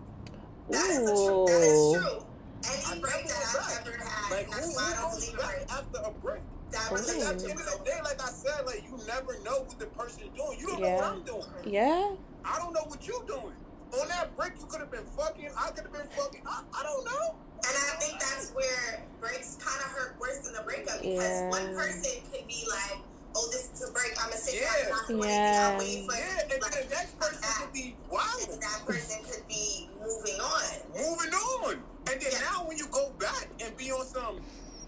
That 0.69 0.89
is, 0.89 0.97
a 0.97 1.13
true, 1.13 1.45
that 1.47 1.61
is 1.63 1.93
true. 1.95 2.25
Any 2.67 2.99
never 2.99 3.01
break 3.07 3.27
that 3.27 3.55
I've 3.55 3.87
ever 3.87 4.03
had, 4.03 4.31
Like 4.35 4.49
that's 4.51 4.65
who, 4.67 4.73
why 4.75 4.83
I 4.83 4.89
who 4.89 5.01
don't 5.01 5.11
goes 5.13 5.25
believe 5.25 5.39
back 5.39 5.55
break. 5.55 5.71
after 5.71 5.99
a 6.03 6.11
break? 6.11 6.41
That 6.71 6.89
Because 6.89 7.09
at 7.09 7.39
the 7.39 7.49
end 7.49 7.59
of 7.61 7.65
the 7.79 7.79
day, 7.85 7.99
like 8.03 8.21
I 8.21 8.27
said, 8.27 8.65
like 8.65 8.83
you 8.83 8.97
never 9.07 9.39
know 9.45 9.63
what 9.63 9.79
the 9.79 9.85
person's 9.87 10.27
doing. 10.35 10.59
You 10.59 10.67
don't 10.67 10.81
know 10.81 10.89
what 10.95 11.03
I'm 11.05 11.21
doing. 11.23 11.45
yeah. 11.65 12.11
I 12.43 12.57
don't 12.59 12.73
know 12.73 12.83
what 12.87 13.07
you're 13.07 13.23
doing. 13.23 13.55
On 14.01 14.07
that 14.09 14.35
break, 14.35 14.51
you 14.59 14.65
could 14.65 14.81
have 14.81 14.91
been 14.91 15.05
fucking. 15.15 15.47
I 15.57 15.69
could 15.71 15.83
have 15.85 15.93
been 15.93 16.07
fucking. 16.11 16.41
I, 16.45 16.63
I 16.73 16.83
don't 16.83 17.05
know. 17.05 17.35
And 17.63 17.75
I 17.75 17.95
think 17.99 18.19
that's 18.19 18.51
where 18.51 19.03
breaks 19.21 19.55
kind 19.61 19.79
of 19.79 19.87
hurt 19.95 20.15
worse 20.19 20.39
than 20.39 20.53
the 20.53 20.61
breakup 20.63 21.01
because 21.01 21.23
Yeah. 21.23 21.49
one 21.49 21.73
person 21.73 22.21
could 22.31 22.45
be 22.47 22.65
like, 22.69 22.99
"Oh, 23.37 23.47
this 23.51 23.69
is 23.73 23.87
a 23.89 23.91
break. 23.93 24.11
I'm 24.17 24.29
gonna 24.29 24.41
sit 24.41 24.55
Yeah. 24.55 24.73
and 24.81 25.19
not. 25.19 25.27
Yeah. 25.29 25.69
I'm 25.71 25.77
waiting 25.79 26.09
for. 26.09 26.15
Yeah, 26.17 26.39
and 26.41 26.51
then 26.51 26.59
Like, 26.61 26.71
the 26.73 26.95
next 26.95 27.19
person 27.19 27.41
that. 27.41 27.57
could 27.61 27.73
be 27.73 27.95
uh, 27.95 28.13
wild. 28.13 28.49
And 28.49 28.61
that 28.61 28.81
person 28.85 29.23
could 29.23 29.47
be 29.47 29.89
moving 30.01 30.39
on. 30.41 30.63
Moving 30.97 31.33
on. 31.33 31.73
And 32.09 32.21
then 32.21 32.31
Yeah. 32.31 32.39
now 32.49 32.65
when 32.65 32.77
you 32.77 32.87
go 32.87 33.11
back 33.19 33.47
and 33.61 33.77
be 33.77 33.91
on 33.91 34.05
some, 34.07 34.41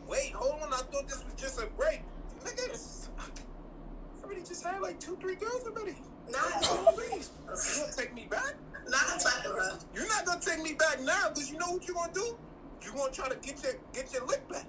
wait, 0.08 0.34
hold 0.34 0.62
on, 0.64 0.74
I 0.74 0.78
thought 0.78 1.08
this 1.08 1.24
was 1.24 1.34
just 1.38 1.60
a 1.62 1.68
break. 1.78 2.02
Nigga, 2.44 2.66
it's- 2.66 3.10
I 3.20 4.26
already 4.26 4.42
just 4.42 4.64
had 4.64 4.82
like 4.82 5.00
two, 5.00 5.16
three 5.18 5.36
girls 5.36 5.64
already. 5.66 5.96
Not, 6.30 6.62
Please, 6.96 7.30
you 7.76 7.82
gonna 7.82 7.94
take 7.96 8.14
me 8.14 8.26
back? 8.30 8.54
not 8.88 9.24
a. 9.26 9.80
You're 9.94 10.08
not 10.08 10.26
gonna 10.26 10.40
take 10.42 10.62
me 10.62 10.74
back 10.74 11.00
now 11.02 11.30
because 11.30 11.50
you 11.52 11.58
know 11.58 11.72
what 11.72 11.86
you're 11.88 11.96
gonna 11.96 12.14
do? 12.14 12.38
You're 12.84 12.94
gonna 12.94 13.12
try 13.12 13.28
to 13.30 13.36
get 13.38 13.62
your 13.64 13.74
get 13.94 14.12
your 14.14 14.26
lick 14.26 14.48
back. 14.50 14.66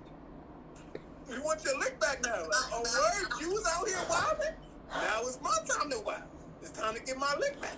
You 1.30 1.42
want 1.44 1.62
your 1.64 1.78
lick 1.78 1.98
back 2.00 2.20
now. 2.24 2.42
Like, 2.42 2.70
oh 2.72 2.82
word, 2.82 3.40
you 3.40 3.50
was 3.52 3.64
out 3.72 3.86
here 3.86 3.98
wilding. 4.08 4.54
Now 4.90 5.20
it's 5.22 5.38
my 5.42 5.56
time 5.68 5.90
to 5.90 6.00
wild. 6.00 6.22
It's 6.62 6.70
time 6.72 6.94
to 6.94 7.00
get 7.02 7.16
my 7.16 7.34
lick 7.38 7.60
back. 7.60 7.76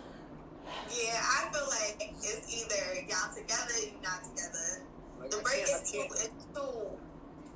Yeah, 0.88 1.20
I 1.20 1.52
feel 1.52 1.66
like 1.68 2.12
it's 2.22 2.48
either 2.48 3.00
y'all 3.08 3.34
together, 3.34 3.72
or 3.76 3.84
you 3.84 3.92
not 4.02 4.24
together. 4.24 4.82
Like, 5.20 5.30
The 5.30 5.38
I 5.38 5.42
break 5.42 5.62
is 5.62 5.90
too, 5.92 6.04
it's 6.08 6.44
too. 6.54 6.98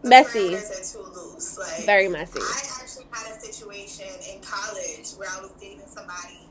the 0.02 0.08
Messy. 0.08 0.54
are 0.54 0.60
too 0.84 1.10
loose. 1.14 1.58
Like 1.58 1.86
Very 1.86 2.08
messy. 2.08 2.40
I 2.40 2.60
actually 2.80 3.06
had 3.10 3.32
a 3.36 3.40
situation 3.40 4.06
in 4.30 4.40
college 4.42 5.08
where 5.16 5.28
I 5.30 5.40
was 5.40 5.52
dating 5.60 5.86
somebody 5.86 6.46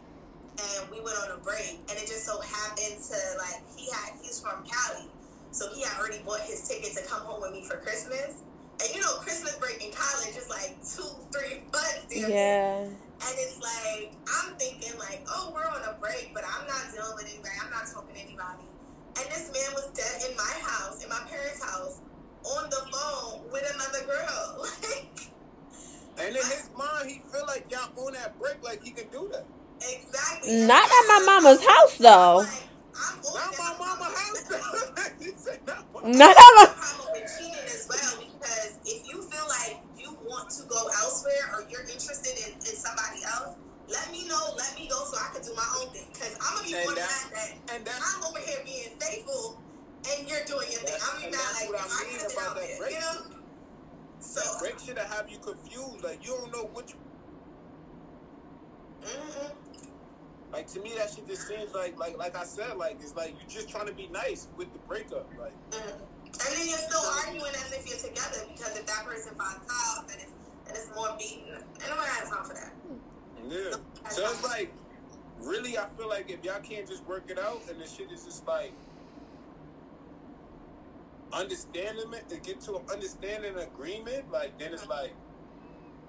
and 0.57 0.89
we 0.89 0.99
went 1.01 1.17
on 1.19 1.37
a 1.37 1.41
break 1.43 1.79
and 1.89 1.97
it 1.99 2.07
just 2.07 2.25
so 2.25 2.39
happened 2.41 2.97
to 3.03 3.17
like 3.37 3.61
he 3.77 3.89
had 3.91 4.13
he's 4.21 4.39
from 4.39 4.63
Cali. 4.65 5.05
So 5.51 5.71
he 5.73 5.83
had 5.83 5.99
already 5.99 6.19
bought 6.25 6.41
his 6.41 6.67
ticket 6.67 6.93
to 6.97 7.03
come 7.07 7.21
home 7.21 7.41
with 7.41 7.51
me 7.53 7.63
for 7.63 7.77
Christmas. 7.77 8.35
And 8.81 8.93
you 8.95 9.01
know, 9.01 9.15
Christmas 9.23 9.55
break 9.57 9.83
in 9.83 9.91
college 9.91 10.35
is 10.35 10.49
like 10.49 10.77
two, 10.83 11.07
three 11.31 11.63
months. 11.71 12.05
damn 12.09 12.29
near. 12.29 12.29
Yeah. 12.29 12.79
And 12.83 13.35
it's 13.39 13.59
like 13.61 14.11
I'm 14.27 14.55
thinking 14.55 14.97
like, 14.99 15.25
oh, 15.29 15.51
we're 15.53 15.65
on 15.65 15.81
a 15.89 15.97
break, 15.99 16.31
but 16.33 16.43
I'm 16.43 16.67
not 16.67 16.91
dealing 16.93 17.15
with 17.15 17.25
anybody. 17.25 17.55
I'm 17.63 17.71
not 17.71 17.87
talking 17.87 18.15
to 18.15 18.21
anybody. 18.21 18.63
And 19.17 19.25
this 19.31 19.47
man 19.53 19.73
was 19.73 19.87
dead 19.95 20.29
in 20.29 20.35
my 20.35 20.53
house, 20.61 21.01
in 21.03 21.09
my 21.09 21.21
parents' 21.29 21.63
house, 21.63 22.01
on 22.43 22.69
the 22.69 22.83
phone 22.91 23.41
with 23.51 23.63
another 23.73 24.05
girl. 24.05 24.67
Like 26.17 26.27
And 26.27 26.35
in 26.35 26.43
his 26.43 26.69
mind, 26.77 27.09
he 27.09 27.21
feel 27.31 27.45
like 27.45 27.69
y'all 27.69 27.91
on 28.05 28.13
that 28.13 28.39
break, 28.39 28.63
like 28.63 28.81
he 28.83 28.91
can 28.91 29.07
do 29.09 29.29
that. 29.33 29.45
exactly. 29.81 30.65
Not 30.65 30.83
at 30.85 31.05
my 31.07 31.23
mama's 31.25 31.65
house 31.65 31.97
though. 31.97 32.37
Like, 32.37 32.63
I'm 32.95 33.19
on 33.19 33.35
Not 33.35 33.51
my 33.59 33.69
that. 33.69 33.79
mama 33.79 34.07
house. 34.07 35.13
he 35.19 35.31
said 35.35 35.59
not 35.67 35.83
my 35.93 35.99
Not 36.09 36.31
at 36.31 36.39
I 36.39 36.51
my. 36.55 36.63
have 36.63 36.71
a 36.71 36.79
problem 36.79 37.09
with 37.11 37.27
cheating 37.37 37.67
as 37.67 37.83
well 37.91 38.13
because 38.23 38.71
if 38.85 39.03
you 39.07 39.21
feel 39.27 39.47
like 39.51 39.83
you 39.99 40.15
want 40.23 40.49
to 40.55 40.63
go 40.71 40.79
elsewhere 41.03 41.43
or 41.53 41.67
you're 41.69 41.83
interested 41.83 42.35
in, 42.47 42.55
in 42.55 42.75
somebody 42.79 43.19
else, 43.27 43.55
let 43.91 44.09
me 44.11 44.27
know, 44.27 44.55
let 44.57 44.73
me 44.79 44.87
go 44.87 45.03
so 45.05 45.17
I 45.19 45.29
can 45.35 45.43
do 45.43 45.53
my 45.55 45.67
own 45.81 45.91
thing. 45.91 46.07
Because 46.13 46.37
I'm 46.39 46.55
gonna 46.55 46.67
be 46.67 46.73
And 46.75 46.85
more 46.87 46.95
that's- 46.95 47.29
mad 47.31 47.35
that 47.67 47.75
And 47.75 47.85
that's 47.85 47.99
I'm 48.15 48.23
over 48.25 48.39
here 48.39 48.63
being 48.63 48.95
faithful 48.99 49.59
and 50.07 50.27
you're 50.29 50.45
doing 50.47 50.71
your 50.71 50.81
thing. 50.87 50.95
I'm 51.03 51.23
And 51.23 51.31
be 51.31 51.37
like 51.37 51.67
what 51.69 51.81
I 51.81 51.85
I 51.85 52.03
mean 52.07 52.19
could 52.19 52.21
have 52.21 52.29
been 52.31 52.37
about 52.39 52.47
out 52.47 52.55
that 52.55 52.67
there, 52.67 52.77
break. 52.79 52.93
you 52.95 52.99
know. 53.01 53.17
So, 54.23 54.39
that 54.41 54.59
break 54.59 54.79
shit 54.79 54.95
that 54.95 55.07
have 55.11 55.29
you 55.29 55.37
confused. 55.39 56.01
Like 56.03 56.23
you 56.25 56.31
don't 56.31 56.51
know 56.53 56.65
which. 56.73 56.93
mm-mm. 59.03 59.51
Like 60.51 60.67
to 60.67 60.79
me, 60.79 60.93
that 60.97 61.09
shit 61.09 61.27
just 61.27 61.47
seems 61.47 61.73
like, 61.73 61.97
like, 61.99 62.17
like 62.17 62.37
I 62.37 62.43
said, 62.43 62.77
like 62.77 62.97
it's 63.01 63.15
like 63.15 63.35
you're 63.39 63.49
just 63.49 63.69
trying 63.69 63.87
to 63.87 63.93
be 63.93 64.07
nice 64.07 64.47
with 64.57 64.71
the 64.73 64.79
breakup. 64.87 65.27
Like 65.39 65.53
Mm. 65.71 65.91
and 65.91 66.57
then 66.57 66.67
you're 66.67 66.77
still 66.77 67.01
arguing 67.25 67.51
as 67.55 67.71
if 67.73 67.87
you're 67.87 67.97
together 67.97 68.45
because 68.53 68.77
if 68.77 68.85
that 68.85 69.05
person 69.05 69.35
finds 69.35 69.65
out, 69.71 70.07
then 70.07 70.17
it's 70.21 70.31
then 70.65 70.75
it's 70.75 70.89
more 70.95 71.15
beating. 71.17 71.47
And 71.53 71.89
nobody 71.89 72.09
has 72.09 72.29
time 72.29 72.45
for 72.45 72.53
that. 72.53 72.73
yeah. 73.47 74.09
So 74.09 74.23
it's 74.29 74.43
like, 74.43 74.73
really, 75.39 75.77
I 75.77 75.87
feel 75.97 76.09
like 76.09 76.29
if 76.29 76.43
y'all 76.43 76.59
can't 76.61 76.87
just 76.87 77.05
work 77.05 77.29
it 77.29 77.37
out, 77.39 77.61
and 77.69 77.79
the 77.79 77.87
shit 77.87 78.11
is 78.11 78.25
just 78.25 78.47
like, 78.47 78.73
understanding 81.33 82.13
it, 82.13 82.29
to 82.29 82.37
get 82.37 82.61
to 82.61 82.77
an 82.77 82.83
understanding 82.91 83.55
agreement, 83.57 84.31
like 84.31 84.57
then 84.57 84.73
it's 84.73 84.87
like, 84.87 85.13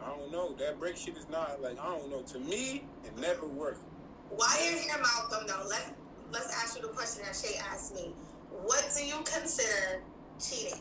I 0.02 0.08
don't 0.08 0.30
know, 0.30 0.54
that 0.58 0.78
break 0.78 0.96
shit 0.96 1.16
is 1.16 1.28
not 1.28 1.60
like 1.62 1.78
I 1.80 1.86
don't 1.86 2.10
know. 2.10 2.22
To 2.22 2.38
me, 2.38 2.84
it 3.04 3.16
never 3.18 3.46
worked. 3.46 3.82
While 4.30 4.64
you're 4.64 4.78
here, 4.78 4.96
Malcolm, 5.00 5.46
though, 5.46 5.68
let's 5.68 5.90
let's 6.32 6.52
ask 6.62 6.76
you 6.76 6.82
the 6.82 6.88
question 6.88 7.22
that 7.24 7.36
Shea 7.36 7.58
asked 7.58 7.94
me. 7.94 8.12
What 8.64 8.84
do 8.96 9.04
you 9.04 9.16
consider 9.24 10.02
cheating? 10.40 10.80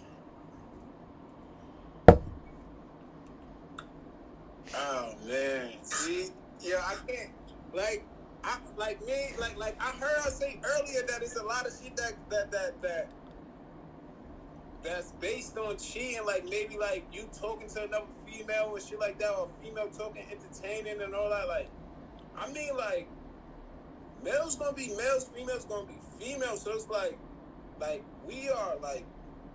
Oh 4.74 5.14
man, 5.26 5.72
see, 5.84 6.30
yeah, 6.62 6.82
I 6.86 6.96
can't 7.08 7.32
like. 7.74 8.06
I, 8.48 8.58
like 8.78 9.04
me, 9.08 9.32
like 9.40 9.58
like 9.58 9.76
I 9.82 9.90
heard 9.98 10.18
I 10.24 10.30
say 10.30 10.60
earlier 10.64 11.02
that 11.08 11.24
it's 11.24 11.36
a 11.36 11.44
lot 11.44 11.66
of 11.66 11.74
shit 11.74 11.96
that 11.98 12.14
that 12.30 12.52
that 12.52 12.80
that 12.82 13.10
that's 14.84 15.14
based 15.14 15.58
on 15.58 15.78
cheating, 15.78 16.24
like 16.26 16.46
maybe 16.48 16.78
like 16.78 17.06
you 17.12 17.28
talking 17.34 17.68
to 17.70 17.84
another 17.84 18.06
female 18.28 18.70
or 18.72 18.80
shit 18.80 19.00
like 19.00 19.18
that, 19.18 19.32
or 19.32 19.50
female 19.64 19.88
talking 19.88 20.26
entertaining 20.30 21.02
and 21.02 21.16
all 21.16 21.30
that. 21.30 21.48
Like, 21.48 21.70
I 22.38 22.52
mean, 22.52 22.78
like 22.78 23.08
males 24.26 24.56
gonna 24.56 24.74
be 24.74 24.90
males, 24.98 25.30
females 25.34 25.64
gonna 25.66 25.88
be 25.88 26.00
females. 26.20 26.62
So 26.62 26.72
it's 26.72 26.90
like, 26.90 27.18
like 27.80 28.04
we 28.28 28.50
are 28.50 28.76
like 28.82 29.06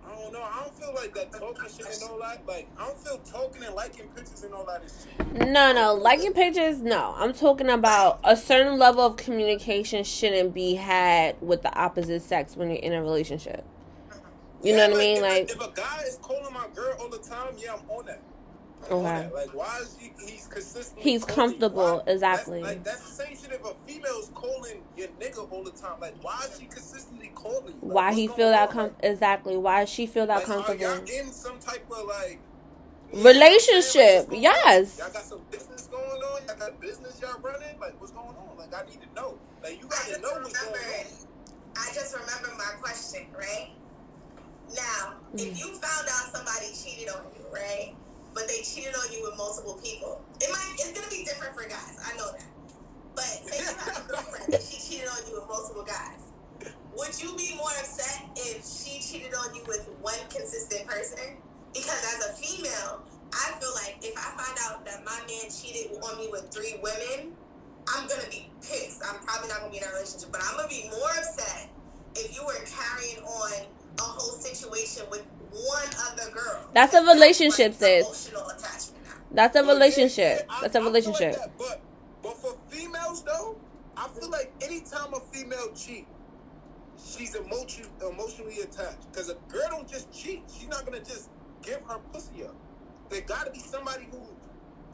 I 0.03 0.15
don't 0.15 0.33
know. 0.33 0.41
I 0.41 0.61
don't 0.63 0.73
feel 0.73 0.93
like 0.95 1.13
that 1.13 1.31
talking 1.31 1.69
shit 1.69 2.01
and 2.01 2.09
all 2.09 2.19
that. 2.19 2.45
Like, 2.47 2.67
I 2.77 2.87
don't 2.87 2.97
feel 2.97 3.17
talking 3.19 3.63
and 3.63 3.75
liking 3.75 4.07
pictures 4.09 4.43
and 4.43 4.53
all 4.53 4.65
that 4.65 4.81
shit. 4.81 5.47
No, 5.47 5.71
no. 5.71 5.93
Liking 5.93 6.33
pictures, 6.33 6.81
no. 6.81 7.13
I'm 7.17 7.33
talking 7.33 7.69
about 7.69 8.19
a 8.23 8.35
certain 8.35 8.79
level 8.79 9.05
of 9.05 9.17
communication 9.17 10.03
shouldn't 10.03 10.53
be 10.53 10.75
had 10.75 11.35
with 11.41 11.61
the 11.61 11.73
opposite 11.77 12.21
sex 12.23 12.57
when 12.57 12.69
you're 12.69 12.79
in 12.79 12.93
a 12.93 13.01
relationship. 13.01 13.63
You 14.63 14.71
yeah, 14.71 14.87
know 14.87 14.89
what 14.89 14.97
like, 14.97 15.07
I 15.07 15.13
mean? 15.13 15.21
Like, 15.21 15.51
if 15.51 15.61
a 15.61 15.71
guy 15.71 16.03
is 16.07 16.17
calling 16.21 16.53
my 16.53 16.67
girl 16.75 16.95
all 16.99 17.09
the 17.09 17.17
time, 17.17 17.55
yeah, 17.57 17.75
I'm 17.75 17.89
on 17.89 18.05
that. 18.07 18.21
Okay. 18.89 19.29
Like, 19.33 19.53
why 19.53 19.79
is 19.81 19.97
he? 19.99 20.11
He's 20.25 20.47
consistent. 20.47 20.99
He's 20.99 21.23
comfortable. 21.23 22.01
Why, 22.05 22.11
exactly. 22.11 22.61
That's, 22.61 22.73
like, 22.73 22.83
that's 22.83 23.01
the 23.01 23.23
same 23.23 23.37
shit. 23.37 23.51
If 23.51 23.63
a 23.63 23.73
female's 23.85 24.31
calling 24.33 24.83
your 24.97 25.07
nigga 25.19 25.51
all 25.51 25.63
the 25.63 25.71
time, 25.71 25.99
like, 25.99 26.15
why 26.23 26.45
is 26.49 26.59
she 26.59 26.65
consistently 26.65 27.31
calling? 27.35 27.75
Like, 27.81 27.81
why 27.81 28.13
he 28.13 28.27
feel 28.27 28.49
that 28.49 28.71
com- 28.71 28.95
exactly? 29.01 29.57
Why 29.57 29.81
does 29.81 29.89
she 29.89 30.07
feel 30.07 30.27
that 30.27 30.37
like, 30.37 30.45
comfortable? 30.45 30.85
Are 30.85 30.95
y'all 30.95 31.19
in 31.19 31.31
some 31.31 31.59
type 31.59 31.85
of 31.91 32.07
like 32.07 32.39
relationship? 33.13 34.27
Yes. 34.31 34.97
Y'all 34.99 35.11
got 35.11 35.23
some 35.23 35.41
business 35.51 35.87
going 35.87 36.03
on. 36.03 36.47
Y'all 36.47 36.57
got 36.57 36.79
business 36.81 37.19
y'all 37.21 37.39
running. 37.41 37.79
Like, 37.79 37.99
what's 37.99 38.11
going 38.11 38.27
on? 38.27 38.57
Like, 38.57 38.73
I 38.73 38.85
need 38.89 38.99
to 39.01 39.13
know. 39.15 39.37
Like, 39.63 39.81
you 39.81 39.87
got 39.87 40.05
to 40.05 40.21
know 40.21 40.33
what's 40.41 40.59
going 40.59 40.73
on. 40.73 41.05
I 41.77 41.93
just 41.93 42.13
remember 42.13 42.55
my 42.57 42.73
question, 42.81 43.27
right? 43.37 43.69
Now, 44.75 45.15
mm. 45.33 45.39
if 45.39 45.59
you 45.59 45.67
found 45.67 46.07
out 46.07 46.33
somebody 46.33 46.67
cheated 46.73 47.09
on 47.09 47.23
you, 47.35 47.45
right? 47.53 47.95
But 48.33 48.47
they 48.47 48.61
cheated 48.61 48.95
on 48.95 49.11
you 49.11 49.23
with 49.23 49.37
multiple 49.37 49.79
people. 49.83 50.21
It 50.39 50.49
might 50.51 50.75
it's 50.79 50.91
gonna 50.91 51.11
be 51.11 51.23
different 51.23 51.55
for 51.55 51.67
guys. 51.67 51.99
I 52.03 52.15
know 52.17 52.31
that. 52.31 52.47
But 53.15 53.25
say 53.25 53.59
you 53.59 53.65
have 53.65 54.05
a 54.05 54.07
girlfriend 54.11 54.53
and 54.53 54.63
she 54.63 54.79
cheated 54.79 55.07
on 55.09 55.19
you 55.27 55.39
with 55.39 55.47
multiple 55.47 55.83
guys. 55.83 56.31
Would 56.95 57.21
you 57.21 57.35
be 57.37 57.55
more 57.55 57.71
upset 57.79 58.27
if 58.35 58.63
she 58.67 58.99
cheated 58.99 59.33
on 59.33 59.55
you 59.55 59.63
with 59.67 59.87
one 60.01 60.19
consistent 60.29 60.87
person? 60.87 61.37
Because 61.73 62.03
as 62.15 62.29
a 62.29 62.33
female, 62.33 63.03
I 63.33 63.55
feel 63.59 63.71
like 63.75 63.97
if 64.03 64.15
I 64.17 64.35
find 64.35 64.57
out 64.67 64.85
that 64.85 65.03
my 65.05 65.17
man 65.27 65.49
cheated 65.49 65.95
on 66.03 66.17
me 66.17 66.27
with 66.31 66.51
three 66.51 66.79
women, 66.83 67.31
I'm 67.87 68.07
gonna 68.07 68.27
be 68.29 68.51
pissed. 68.61 69.01
I'm 69.07 69.23
probably 69.23 69.49
not 69.49 69.59
gonna 69.59 69.71
be 69.71 69.77
in 69.77 69.83
a 69.83 69.91
relationship, 69.91 70.31
but 70.31 70.41
I'm 70.43 70.57
gonna 70.57 70.67
be 70.67 70.89
more 70.91 71.11
upset 71.17 71.69
if 72.15 72.35
you 72.35 72.43
were 72.45 72.59
carrying 72.67 73.23
on 73.23 73.51
a 73.99 74.03
whole 74.03 74.35
situation 74.35 75.03
with 75.09 75.25
one 75.51 75.89
other 76.09 76.31
girl. 76.31 76.69
That's 76.73 76.93
a 76.93 77.01
relationship, 77.01 77.73
sis. 77.73 78.31
That's 79.31 79.55
a 79.55 79.63
relationship. 79.63 80.49
That's 80.61 80.75
a 80.75 80.81
relationship. 80.81 81.33
Like 81.33 81.41
that, 81.41 81.57
but 81.57 81.81
but 82.21 82.37
for 82.37 82.57
females 82.69 83.23
though, 83.23 83.57
I 83.95 84.07
feel 84.09 84.29
like 84.29 84.51
anytime 84.61 85.13
a 85.13 85.19
female 85.19 85.71
cheat, 85.75 86.07
she's 87.03 87.35
emotion, 87.35 87.85
emotionally 88.01 88.59
attached. 88.61 89.11
Because 89.11 89.29
a 89.29 89.35
girl 89.49 89.67
don't 89.69 89.87
just 89.87 90.11
cheat. 90.11 90.43
She's 90.53 90.67
not 90.67 90.85
gonna 90.85 90.99
just 90.99 91.29
give 91.61 91.81
her 91.87 91.99
pussy 92.11 92.43
up. 92.43 92.55
There 93.09 93.21
gotta 93.21 93.51
be 93.51 93.59
somebody 93.59 94.07
who 94.11 94.19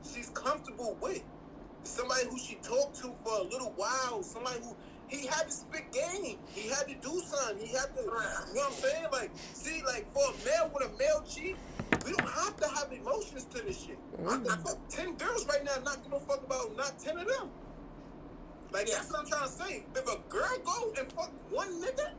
she's 0.04 0.30
comfortable 0.30 0.98
with. 1.02 1.24
Somebody 1.84 2.28
who 2.30 2.38
she 2.38 2.56
talked 2.56 2.96
to 2.98 3.14
for 3.24 3.40
a 3.40 3.44
little 3.44 3.74
while. 3.76 4.22
Somebody 4.24 4.60
who 4.62 4.76
he 5.08 5.26
had 5.26 5.48
to 5.48 5.52
spit 5.52 5.92
game. 5.92 6.38
He 6.54 6.70
had 6.70 6.88
to 6.88 6.96
do 6.96 7.22
something. 7.22 7.66
He 7.66 7.74
had 7.74 7.96
to, 7.96 8.02
you 8.02 8.08
know 8.08 8.14
what 8.14 8.68
I'm 8.68 8.74
saying? 8.74 9.06
Like, 9.12 9.32
see, 9.54 9.82
like 9.86 10.12
for 10.14 10.24
a 10.24 10.46
male 10.46 10.72
with 10.74 10.90
a 10.90 10.98
male 10.98 11.24
cheat, 11.28 11.56
we 12.06 12.12
don't 12.12 12.30
have 12.30 12.58
to 12.58 12.68
have 12.68 12.92
emotions 12.92 13.46
to 13.46 13.62
this 13.64 13.82
shit. 13.86 13.98
Mm-hmm. 14.18 14.30
I 14.30 14.56
can 14.56 14.64
fuck 14.64 14.90
ten 14.90 15.16
girls 15.16 15.48
right 15.48 15.64
now, 15.64 15.78
not 15.84 16.04
give 16.04 16.14
a 16.14 16.20
fuck 16.20 16.44
about 16.46 16.76
not 16.76 17.00
ten 17.00 17.18
of 17.18 17.28
them. 17.28 17.50
Like 18.72 18.88
that's 18.88 19.10
what 19.10 19.22
I'm 19.22 19.28
trying 19.28 19.44
to 19.44 19.50
say. 19.50 19.86
If 19.96 20.06
a 20.08 20.20
girl 20.30 20.58
go 20.66 20.94
and 20.98 21.12
fuck 21.14 21.32
one 21.52 21.82
nigga, 21.82 22.12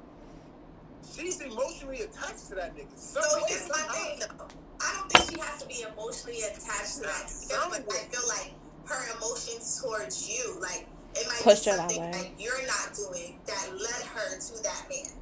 she's 1.15 1.41
emotionally 1.41 2.01
attached 2.01 2.49
to 2.49 2.55
that 2.55 2.75
nigga. 2.75 2.97
So, 2.97 3.21
so 3.21 3.45
here's 3.47 3.69
my 3.69 3.77
thing 3.77 4.21
though. 4.21 4.47
I 4.81 4.95
don't 4.97 5.13
think 5.13 5.31
she 5.31 5.41
has 5.41 5.63
to 5.63 5.69
be 5.69 5.85
emotionally 5.93 6.41
attached 6.43 6.97
to 6.97 7.01
that. 7.03 7.31
But 7.49 7.59
I 7.59 7.99
feel 8.09 8.29
like 8.29 8.55
her 8.87 9.17
emotions 9.17 9.83
towards 9.83 10.29
you, 10.29 10.59
like 10.61 10.87
it 11.21 11.27
might 11.29 11.43
push 11.43 11.65
be 11.65 11.71
something 11.71 12.03
that, 12.03 12.13
that 12.13 12.31
you're 12.39 12.67
not 12.67 12.95
doing 12.95 13.39
that 13.47 13.69
led 13.73 14.05
her 14.15 14.39
to 14.39 14.63
that 14.63 14.87
man. 14.89 15.13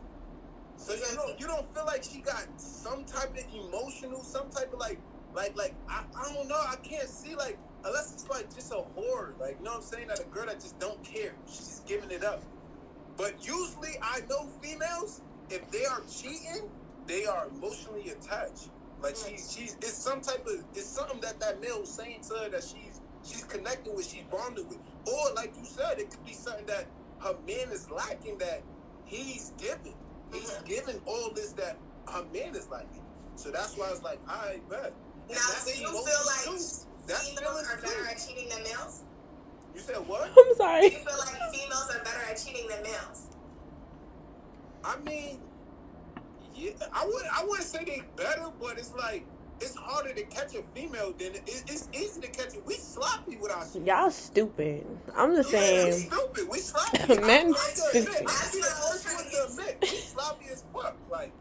So 0.77 0.95
you 0.95 1.03
don't 1.17 1.41
you 1.41 1.47
don't 1.47 1.75
feel 1.75 1.87
like 1.87 2.05
she 2.05 2.21
got 2.21 2.47
some 2.57 3.05
type 3.05 3.37
of 3.37 3.45
emotional, 3.55 4.23
some 4.23 4.51
type 4.51 4.73
of 4.73 4.79
like 4.79 4.99
like 5.35 5.57
like 5.57 5.75
I, 5.89 6.05
I 6.19 6.33
don't 6.35 6.49
know, 6.49 6.57
I 6.57 6.77
can't 6.77 7.09
see 7.09 7.35
like 7.35 7.59
unless 7.85 8.13
it's 8.13 8.29
like 8.29 8.55
just 8.55 8.73
a 8.73 8.77
whore, 8.97 9.39
like 9.41 9.57
you 9.59 9.65
know 9.65 9.73
what 9.73 9.77
I'm 9.79 9.83
saying, 9.83 10.09
that 10.09 10.21
a 10.21 10.25
girl 10.25 10.47
that 10.47 10.61
just 10.61 10.79
don't 10.79 11.03
care. 11.03 11.35
She's 11.47 11.59
just 11.59 11.87
giving 11.87 12.11
it 12.11 12.25
up. 12.25 12.43
But 13.17 13.47
usually 13.47 13.97
I 14.03 14.21
know 14.29 14.49
females, 14.63 15.23
if 15.51 15.71
they 15.71 15.85
are 15.87 16.03
cheating, 16.11 16.69
they 17.07 17.27
are 17.27 17.49
emotionally 17.49 18.11
attached. 18.11 18.71
Like 19.03 19.17
she's 19.17 19.53
she's 19.53 19.77
it's 19.77 19.95
some 19.95 20.21
type 20.21 20.47
of 20.47 20.65
it's 20.75 20.87
something 20.87 21.21
that 21.21 21.41
that 21.41 21.61
male 21.61 21.85
saying 21.85 22.23
to 22.29 22.35
her 22.37 22.49
that 22.51 22.63
she's 22.63 22.96
she's 23.27 23.45
connecting 23.45 23.95
with, 23.95 24.09
she's 24.09 24.25
bonding 24.31 24.69
with. 24.69 24.79
Or 25.07 25.35
like 25.35 25.53
you 25.59 25.65
said, 25.65 25.99
it 25.99 26.11
could 26.11 26.25
be 26.25 26.33
something 26.33 26.67
that 26.67 26.87
her 27.21 27.35
man 27.47 27.71
is 27.73 27.91
lacking 27.91 28.39
that 28.39 28.63
he's 29.05 29.53
giving. 29.59 29.95
He's 30.33 30.51
mm-hmm. 30.51 30.67
giving 30.67 31.01
all 31.07 31.31
this 31.35 31.53
that 31.53 31.79
her 32.13 32.25
man 32.33 32.55
is 32.55 32.69
lacking. 32.71 33.03
So 33.37 33.51
that's 33.51 33.77
why 33.77 33.91
it's 33.91 34.03
like, 34.03 34.21
I 34.29 34.61
bet. 34.71 34.93
And 35.29 35.37
now, 35.37 35.65
do 35.65 35.71
you 35.71 35.87
feel 35.87 35.97
like 35.97 36.61
that's 37.07 37.29
females 37.29 37.69
are 37.73 37.81
better 37.81 38.07
at 38.07 38.25
cheating 38.27 38.49
than 38.49 38.63
males? 38.63 39.03
You 39.75 39.81
said 39.81 39.97
what? 39.97 40.31
I'm 40.31 40.57
sorry. 40.57 40.89
Do 40.89 40.97
you 40.97 41.03
feel 41.03 41.19
like 41.19 41.53
females 41.53 41.91
are 41.95 42.05
better 42.05 42.31
at 42.31 42.43
cheating 42.43 42.69
than 42.69 42.83
males? 42.83 43.27
I 44.85 44.97
mean, 44.99 45.41
yeah, 46.55 46.71
I 46.93 47.05
would 47.05 47.25
I 47.33 47.45
wouldn't 47.45 47.69
say 47.69 47.85
they 47.85 48.03
better, 48.17 48.47
but 48.61 48.79
it's 48.79 48.95
like 48.95 49.27
it's 49.61 49.75
harder 49.75 50.13
to 50.13 50.23
catch 50.25 50.55
a 50.55 50.63
female 50.75 51.13
than 51.19 51.35
it, 51.35 51.43
it's 51.47 51.89
easy 51.93 52.21
to 52.21 52.29
catch 52.29 52.55
it. 52.55 52.63
We 52.67 52.75
sloppy 52.75 53.37
with 53.37 53.53
our 53.53 53.65
shit. 53.67 53.87
Y'all 53.87 54.11
stupid. 54.11 54.87
I'm 55.15 55.35
the 55.35 55.43
yeah, 55.51 55.91
same. 55.91 55.93
Stupid. 55.93 56.49
We 56.51 56.59
sloppy. 56.59 57.21
Men 57.27 57.55
stupid. 57.55 58.09
I 58.09 58.51
be 58.53 58.61
the 58.61 58.67
first 58.67 59.15
one 59.15 59.25
to 59.25 59.47
admit 59.51 59.79
we 59.81 59.89
sloppy 59.89 60.47
as 60.53 60.65
fuck. 60.75 60.97
Like, 61.11 61.33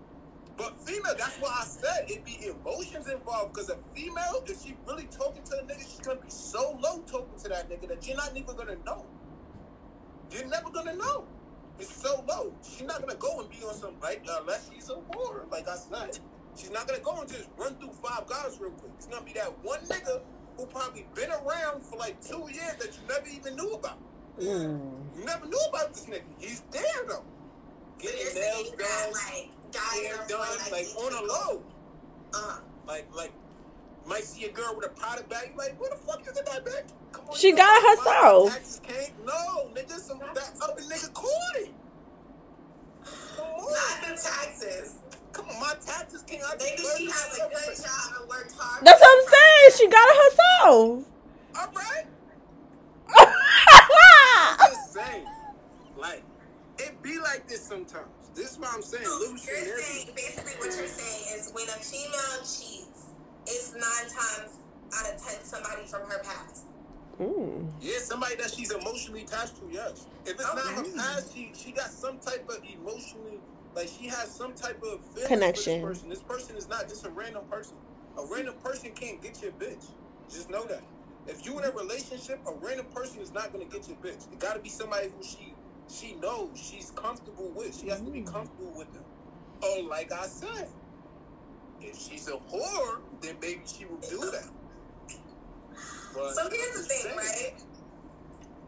but 0.57 0.79
female, 0.81 1.15
that's 1.17 1.35
why 1.37 1.57
I 1.61 1.65
said 1.65 2.05
it 2.09 2.23
be 2.23 2.47
emotions 2.47 3.09
involved. 3.09 3.53
Because 3.53 3.69
a 3.69 3.77
female, 3.93 4.43
if 4.47 4.63
she 4.63 4.75
really 4.87 5.05
talking 5.05 5.43
to 5.43 5.57
a 5.57 5.63
nigga, 5.63 5.79
she's 5.79 5.99
gonna 5.99 6.21
be 6.21 6.29
so 6.29 6.77
low 6.81 6.99
talking 6.99 7.37
to 7.43 7.49
that 7.49 7.69
nigga 7.69 7.89
that 7.89 8.07
you're 8.07 8.17
not 8.17 8.31
even 8.35 8.55
gonna 8.55 8.77
know. 8.85 9.05
You're 10.31 10.47
never 10.47 10.69
gonna 10.69 10.95
know. 10.95 11.25
It's 11.79 11.93
so 11.93 12.23
low. 12.27 12.53
She's 12.63 12.83
not 12.83 13.01
gonna 13.01 13.15
go 13.15 13.41
and 13.41 13.49
be 13.49 13.57
on 13.67 13.75
some 13.75 13.95
like 14.01 14.25
unless 14.39 14.69
she's 14.73 14.89
a 14.89 14.93
whore, 14.93 15.51
like 15.51 15.67
I 15.67 15.75
said. 15.75 16.19
She's 16.55 16.71
not 16.71 16.87
gonna 16.87 16.99
go 16.99 17.19
and 17.19 17.29
just 17.29 17.47
run 17.57 17.75
through 17.75 17.91
five 17.91 18.27
guys 18.27 18.57
real 18.59 18.71
quick. 18.71 18.91
It's 18.97 19.07
gonna 19.07 19.25
be 19.25 19.33
that 19.33 19.51
one 19.63 19.79
nigga 19.81 20.21
who 20.57 20.65
probably 20.67 21.05
been 21.13 21.29
around 21.31 21.83
for 21.83 21.97
like 21.97 22.21
two 22.21 22.47
years 22.51 22.75
that 22.79 22.93
you 22.93 23.07
never 23.07 23.27
even 23.27 23.55
knew 23.55 23.73
about. 23.73 23.97
Mm. 24.39 24.79
You 25.17 25.25
never 25.25 25.45
knew 25.45 25.59
about 25.69 25.93
this 25.93 26.05
nigga. 26.05 26.23
He's 26.39 26.61
there 26.71 26.81
though. 27.07 27.23
Getting 27.99 28.35
nails 28.35 28.71
done, 28.71 29.11
like 29.13 29.49
hair 29.75 30.25
done, 30.27 30.57
like, 30.71 30.71
like 30.71 30.87
on 30.97 31.13
a 31.13 31.27
low. 31.27 31.61
Uh, 32.33 32.59
like 32.87 33.07
like 33.15 33.31
might 34.05 34.23
see 34.23 34.45
a 34.45 34.51
girl 34.51 34.75
with 34.75 34.85
a 34.85 34.89
product 34.89 35.29
bag. 35.29 35.53
Like, 35.57 35.79
where 35.79 35.89
the 35.89 35.95
fuck 35.95 36.21
is 36.27 36.33
that 36.33 36.65
bag? 36.65 36.85
Come 37.11 37.25
on, 37.29 37.35
she 37.35 37.51
got 37.51 37.81
it 37.81 37.97
herself. 37.97 38.53
Taxes 38.53 38.81
came. 38.83 39.13
No, 39.25 39.69
nigga, 39.73 39.99
some 39.99 40.19
that 40.19 40.51
other 40.61 40.81
nigga 40.81 41.13
caught 41.13 41.55
it. 41.55 41.71
Not 43.37 44.01
the 44.01 44.21
taxes. 44.21 44.95
Come 45.35 45.49
on, 45.49 45.59
my 45.59 45.73
taxes 45.85 46.23
can't. 46.23 46.41
Maybe 46.59 46.81
she 46.97 47.05
has 47.11 47.35
a 47.35 47.49
good 47.49 47.75
job 47.75 48.21
and 48.21 48.29
worked 48.29 48.53
hard. 48.55 48.85
That's 48.85 49.01
what 49.01 49.11
I'm 49.11 49.25
saying. 49.27 49.69
She 49.75 49.87
got 49.91 50.07
it 50.07 50.17
herself. 50.23 51.03
All 51.59 51.71
right. 51.75 52.05
I'm 54.59 54.71
just 54.71 54.93
saying, 54.93 55.25
like, 55.97 56.23
it 56.79 57.01
be 57.03 57.19
like 57.19 57.47
this 57.49 57.61
sometimes. 57.61 58.07
This 58.33 58.51
is 58.51 58.59
what 58.59 58.69
I'm 58.73 58.81
saying. 58.81 59.03
So 59.03 59.11
Little 59.11 59.35
you're 59.35 59.79
saying 59.79 60.07
basically 60.15 60.53
what 60.53 60.71
you're 60.71 60.87
saying 60.87 61.39
is 61.39 61.51
when 61.51 61.67
a 61.67 61.79
female 61.83 62.39
cheats, 62.39 63.11
it's 63.45 63.73
nine 63.73 64.07
times 64.07 64.63
out 64.95 65.13
of 65.13 65.19
ten 65.19 65.43
somebody 65.43 65.85
from 65.85 66.09
her 66.09 66.23
past. 66.23 66.63
Mm. 67.19 67.71
Yeah, 67.81 67.99
somebody 67.99 68.35
that 68.35 68.51
she's 68.51 68.71
emotionally 68.71 69.23
attached 69.23 69.57
to, 69.57 69.67
yes. 69.69 70.07
If 70.25 70.33
it's 70.33 70.43
not 70.43 70.59
her 70.59 70.83
past, 70.95 71.33
she 71.33 71.51
she 71.53 71.71
got 71.71 71.91
some 71.91 72.19
type 72.19 72.47
of 72.49 72.59
emotionally 72.63 73.39
like 73.75 73.89
she 73.89 74.07
has 74.07 74.29
some 74.33 74.53
type 74.53 74.81
of 74.83 75.01
Connection. 75.27 75.81
This 75.81 75.83
person. 75.83 76.09
This 76.09 76.23
person 76.23 76.57
is 76.57 76.67
not 76.69 76.89
just 76.89 77.05
a 77.05 77.09
random 77.09 77.43
person. 77.51 77.77
A 78.17 78.25
random 78.25 78.55
person 78.63 78.91
can't 78.93 79.21
get 79.21 79.41
your 79.41 79.51
bitch. 79.53 79.85
Just 80.29 80.49
know 80.49 80.65
that. 80.67 80.83
If 81.27 81.45
you 81.45 81.57
in 81.59 81.65
a 81.65 81.71
relationship, 81.71 82.39
a 82.47 82.53
random 82.53 82.87
person 82.93 83.21
is 83.21 83.33
not 83.33 83.51
gonna 83.53 83.65
get 83.65 83.87
your 83.87 83.97
bitch. 83.97 84.31
It 84.31 84.39
gotta 84.39 84.59
be 84.59 84.69
somebody 84.69 85.09
who 85.09 85.23
she 85.23 85.55
she 85.89 86.15
knows 86.15 86.51
she's 86.59 86.91
comfortable 86.91 87.51
with. 87.55 87.79
She 87.79 87.89
has 87.89 88.01
to 88.01 88.11
be 88.11 88.21
Mm. 88.21 88.31
comfortable 88.33 88.73
with 88.77 88.91
them. 88.93 89.03
Oh, 89.63 89.87
like 89.89 90.11
I 90.11 90.27
said, 90.27 90.69
if 91.81 91.97
she's 91.99 92.27
a 92.29 92.33
whore, 92.33 93.01
then 93.21 93.37
maybe 93.41 93.61
she 93.65 93.85
will 93.85 93.97
do 93.97 94.19
that. 94.31 94.49
But 96.13 96.33
So 96.35 96.49
here's 96.49 96.73
the 96.73 96.79
I'm 96.79 96.85
thing, 96.85 97.01
saying. 97.03 97.17
right? 97.17 97.53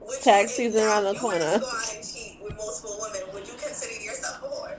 Would 0.02 0.22
Tax 0.22 0.52
season 0.54 0.84
around 0.84 1.04
the 1.06 1.14
you 1.16 1.28
were 1.28 1.34
to 1.34 1.40
corner. 1.40 1.60
Go 1.60 1.68
out 1.68 1.96
and 1.96 2.06
cheat 2.08 2.40
with 2.44 2.56
multiple 2.58 2.98
women. 3.02 3.34
Would 3.34 3.48
you 3.48 3.54
consider 3.56 4.02
yourself 4.04 4.44
a 4.44 4.48
whore? 4.48 4.78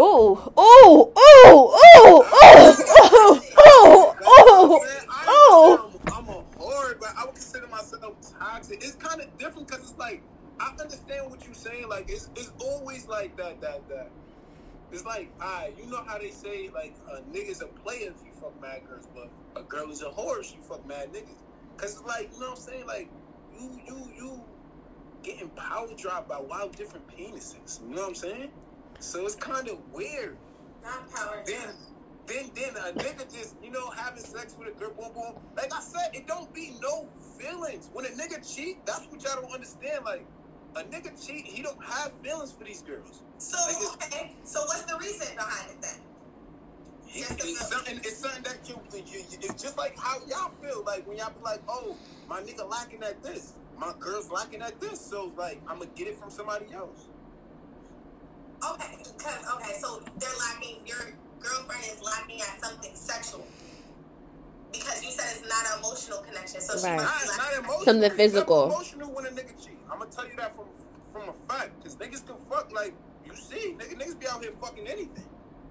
Oh, 0.00 0.52
oh, 0.56 1.12
oh, 1.16 1.80
oh, 1.96 2.28
oh, 2.32 3.42
oh, 3.58 4.14
oh, 4.14 4.16
oh. 4.22 4.86
oh. 5.26 5.90
I'm 6.06 6.28
a 6.28 6.44
whore, 6.56 7.00
but 7.00 7.08
I 7.18 7.24
would 7.24 7.34
consider 7.34 7.66
myself 7.66 8.14
toxic. 8.38 8.78
It's 8.80 8.94
kind 8.94 9.20
of 9.20 9.36
different 9.38 9.66
because 9.66 9.90
it's 9.90 9.98
like 9.98 10.22
I 10.60 10.72
understand 10.80 11.28
what 11.28 11.44
you're 11.44 11.52
saying. 11.52 11.88
Like 11.88 12.08
it's 12.08 12.30
it's 12.36 12.52
always 12.60 13.08
like 13.08 13.36
that 13.38 13.60
that 13.60 13.88
that. 13.88 14.10
It's 14.92 15.04
like, 15.04 15.32
alright, 15.42 15.76
you 15.76 15.90
know 15.90 16.04
how 16.06 16.16
they 16.16 16.30
say 16.30 16.70
like 16.72 16.94
a 17.10 17.20
nigga's 17.36 17.60
a 17.60 17.66
player 17.66 18.12
if 18.16 18.24
you 18.24 18.30
fuck 18.40 18.54
mad 18.62 18.82
girls, 18.88 19.08
but 19.12 19.28
a 19.60 19.64
girl 19.64 19.90
is 19.90 20.02
a 20.02 20.10
whore 20.10 20.38
if 20.38 20.46
she 20.46 20.58
fuck 20.68 20.86
mad 20.86 21.12
niggas. 21.12 21.42
Cause 21.76 21.98
it's 21.98 22.06
like, 22.06 22.30
you 22.32 22.38
know 22.38 22.50
what 22.50 22.58
I'm 22.58 22.62
saying? 22.64 22.86
Like 22.86 23.10
you 23.58 23.80
you 23.84 24.12
you 24.16 24.44
getting 25.24 25.48
power 25.48 25.88
dropped 25.96 26.28
by 26.28 26.38
wild 26.38 26.76
different 26.76 27.08
penises. 27.08 27.82
You 27.82 27.96
know 27.96 28.02
what 28.02 28.08
I'm 28.10 28.14
saying? 28.14 28.50
So 29.00 29.24
it's 29.26 29.34
kind 29.36 29.68
of 29.68 29.78
weird 29.92 30.36
Not 30.82 31.10
power. 31.14 31.42
then 31.46 31.74
then 32.26 32.50
then 32.54 32.76
a 32.76 32.92
nigga 32.98 33.32
just 33.32 33.56
you 33.62 33.70
know 33.70 33.90
having 33.90 34.22
sex 34.22 34.54
with 34.58 34.68
a 34.68 34.78
girl 34.78 34.90
boom 34.98 35.12
boom 35.14 35.34
like 35.56 35.72
i 35.74 35.80
said 35.80 36.10
it 36.14 36.26
don't 36.26 36.52
be 36.52 36.76
no 36.82 37.08
feelings 37.38 37.88
when 37.94 38.04
a 38.04 38.10
nigga 38.10 38.36
cheat 38.54 38.84
that's 38.84 39.06
what 39.06 39.22
y'all 39.22 39.40
don't 39.40 39.52
understand 39.52 40.04
like 40.04 40.26
a 40.76 40.82
nigga 40.84 41.10
cheat 41.26 41.46
he 41.46 41.62
don't 41.62 41.82
have 41.82 42.12
feelings 42.22 42.52
for 42.52 42.64
these 42.64 42.82
girls 42.82 43.22
So 43.38 43.56
Like 43.66 44.04
okay. 44.12 44.36
So 44.44 44.60
what's 44.66 44.82
the 44.84 44.98
reason 44.98 45.36
behind 45.36 45.70
it 45.70 45.80
then? 45.82 46.00
he, 47.06 47.20
it's- 47.20 47.70
something, 47.70 47.96
it's 47.98 48.18
something 48.18 48.42
that 48.42 48.68
you, 48.68 48.78
you, 48.92 49.20
you 49.30 49.38
it's 49.40 49.62
just 49.62 49.78
like 49.78 49.98
how 49.98 50.18
y'all 50.26 50.50
feel 50.62 50.84
like 50.84 51.06
when 51.06 51.16
y'all 51.16 51.30
be 51.30 51.40
like 51.42 51.62
oh 51.68 51.96
my 52.28 52.40
nigga 52.42 52.68
lacking 52.68 53.02
at 53.02 53.22
this 53.22 53.54
my 53.78 53.92
girl's 53.98 54.30
lacking 54.30 54.60
at 54.60 54.78
this 54.80 55.00
so 55.00 55.32
like 55.36 55.62
i'm 55.68 55.78
gonna 55.78 55.90
get 55.96 56.08
it 56.08 56.18
from 56.18 56.30
somebody 56.30 56.66
else 56.74 57.07
Okay, 58.64 58.98
because 58.98 59.40
okay, 59.54 59.72
so 59.80 60.02
they're 60.18 60.28
lacking. 60.38 60.86
Your 60.86 60.98
girlfriend 61.40 61.84
is 61.84 62.02
lacking 62.02 62.40
at 62.42 62.60
something 62.60 62.90
sexual. 62.94 63.46
Because 64.72 65.02
you 65.04 65.10
said 65.12 65.24
it's 65.38 65.48
not 65.48 65.64
an 65.72 65.78
emotional 65.78 66.18
connection, 66.18 66.60
so 66.60 66.76
she 66.76 66.84
Right. 66.86 66.96
must 66.96 67.06
Nah, 67.08 67.18
be 67.18 67.24
it's 67.24 67.36
not 67.38 67.46
lacking. 67.46 67.58
emotional. 67.64 67.84
Something 67.84 68.04
It's 68.04 68.16
physical. 68.16 68.64
emotional 68.66 69.10
when 69.12 69.26
a 69.26 69.30
nigga 69.30 69.64
cheat. 69.64 69.78
I'm 69.90 69.98
gonna 69.98 70.10
tell 70.10 70.28
you 70.28 70.36
that 70.36 70.54
from 70.56 70.66
from 71.12 71.28
a 71.30 71.34
fact. 71.52 71.82
Cause 71.82 71.96
niggas 71.96 72.26
can 72.26 72.36
fuck 72.50 72.70
like 72.72 72.94
you 73.24 73.34
see, 73.34 73.74
nigga, 73.78 73.94
niggas 73.96 74.18
be 74.18 74.28
out 74.28 74.42
here 74.42 74.52
fucking 74.60 74.86
anything. 74.86 75.28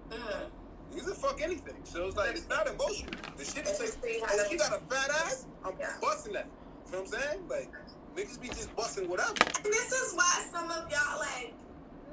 Mhm. 0.10 0.50
Niggas 0.92 1.06
will 1.06 1.14
fuck 1.16 1.42
anything. 1.42 1.78
So 1.86 2.08
it's 2.08 2.16
like 2.18 2.36
it's 2.36 2.48
not 2.50 2.68
emotional. 2.68 3.12
The 3.38 3.46
shit 3.46 3.66
is 3.68 3.80
It's 3.80 3.80
just 3.80 4.02
like, 4.04 4.24
oh, 4.32 4.38
they- 4.38 4.50
she 4.50 4.58
got 4.58 4.74
a 4.74 4.80
fat 4.94 5.10
ass. 5.12 5.46
I'm 5.64 5.78
Yeah. 5.80 5.94
busting 6.02 6.34
that. 6.34 6.48
You 6.88 6.92
know 6.94 7.02
what 7.04 7.14
I'm 7.14 7.22
saying? 7.22 7.48
Like 7.50 7.72
niggas 8.16 8.40
be 8.42 8.48
just 8.50 8.76
busting 8.76 9.08
whatever. 9.10 9.30
And 9.64 9.66
this 9.66 9.92
is 9.92 10.14
why 10.16 10.46
some 10.52 10.72
of 10.72 10.90
y'all 10.92 11.20
like 11.20 11.54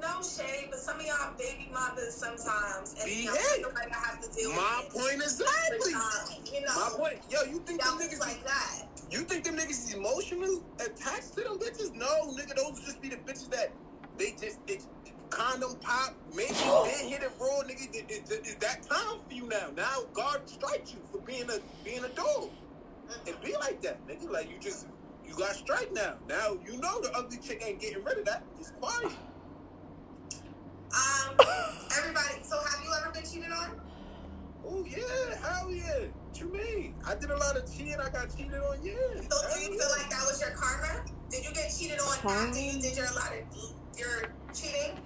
no 0.05 0.20
shade, 0.22 0.68
but 0.70 0.78
some 0.78 1.00
of 1.00 1.07
y'all 1.07 1.32
baby 1.38 1.68
mothers 1.72 2.14
sometimes, 2.14 2.94
and 3.00 3.05
Be 3.05 3.24
y'all 3.24 3.34
it. 3.34 3.74
like 3.74 3.90
I 3.90 3.98
have 4.07 4.20
to 4.20 4.28
deal 4.36 4.50
My 4.52 4.84
with 4.84 4.92
point 4.94 5.14
it. 5.14 5.24
exactly. 5.24 5.94
Um, 5.94 6.44
you 6.52 6.61
know, 6.61 6.76
My 6.76 6.90
point. 6.96 7.18
Yo, 7.30 7.42
you 7.50 7.59
think 7.61 7.82
them 7.82 7.98
niggas 7.98 8.20
like 8.20 8.44
that. 8.44 8.84
You 9.11 9.20
think 9.20 9.44
them 9.44 9.57
niggas 9.57 9.70
is 9.70 9.94
emotional 9.94 10.62
attached 10.80 11.34
to 11.34 11.40
them 11.44 11.59
bitches? 11.59 11.94
No, 11.94 12.07
nigga, 12.36 12.55
those 12.57 12.80
just 12.84 13.00
be 13.00 13.09
the 13.09 13.16
bitches 13.16 13.48
that 13.50 13.72
they 14.18 14.32
just 14.40 14.59
it's 14.66 14.86
condom 15.30 15.76
pop, 15.80 16.14
maybe 16.34 16.52
then 16.55 17.09
hit 17.09 17.22
it 17.22 17.32
raw, 17.40 17.62
nigga. 17.62 17.88
It, 17.94 18.05
it, 18.09 18.30
it, 18.30 18.40
it's 18.44 18.55
that 18.57 18.82
time 18.82 19.18
for 19.26 19.34
you 19.34 19.48
now. 19.48 19.68
Now 19.76 20.05
God 20.12 20.42
strikes 20.48 20.92
you 20.92 21.00
for 21.11 21.18
being 21.18 21.48
a 21.50 21.59
being 21.84 22.05
a 22.05 22.09
dog. 22.11 22.50
And 23.26 23.36
be 23.42 23.55
like 23.57 23.80
that, 23.82 24.07
nigga. 24.07 24.30
Like 24.30 24.50
you 24.50 24.59
just 24.61 24.86
you 25.26 25.34
got 25.34 25.55
strike 25.57 25.92
now. 25.92 26.14
Now 26.28 26.57
you 26.64 26.78
know 26.78 27.00
the 27.00 27.11
ugly 27.14 27.38
chick 27.38 27.62
ain't 27.66 27.80
getting 27.80 28.02
rid 28.05 28.18
of 28.18 28.24
that. 28.26 28.42
It's 28.61 28.70
quiet. 28.80 29.12
Um, 30.95 31.34
everybody. 31.99 32.34
So 32.42 32.57
have 32.59 32.84
you 32.84 32.90
ever 33.01 33.11
been 33.12 33.24
cheated 33.24 33.51
on? 33.51 33.80
Oh 34.64 34.84
yeah, 34.86 35.36
hell 35.42 35.70
yeah. 35.70 36.07
What 36.28 36.40
you 36.40 36.53
mean? 36.53 36.95
I 37.07 37.14
did 37.14 37.30
a 37.30 37.36
lot 37.36 37.57
of 37.57 37.70
cheating. 37.70 37.97
I 37.99 38.09
got 38.11 38.34
cheated 38.36 38.55
on. 38.55 38.78
Yeah. 38.82 38.95
So 39.28 39.36
do 39.55 39.61
you 39.61 39.72
yeah. 39.72 39.78
feel 39.78 39.90
like 39.99 40.11
that 40.11 40.24
was 40.26 40.40
your 40.40 40.51
karma? 40.51 41.05
Did 41.30 41.45
you 41.45 41.53
get 41.53 41.74
cheated 41.76 41.99
on 41.99 42.16
after 42.24 42.61
you 42.61 42.80
did 42.80 42.97
your 42.97 43.07
lot 43.07 43.32
of 43.32 43.99
your 43.99 44.32
cheating? 44.55 44.99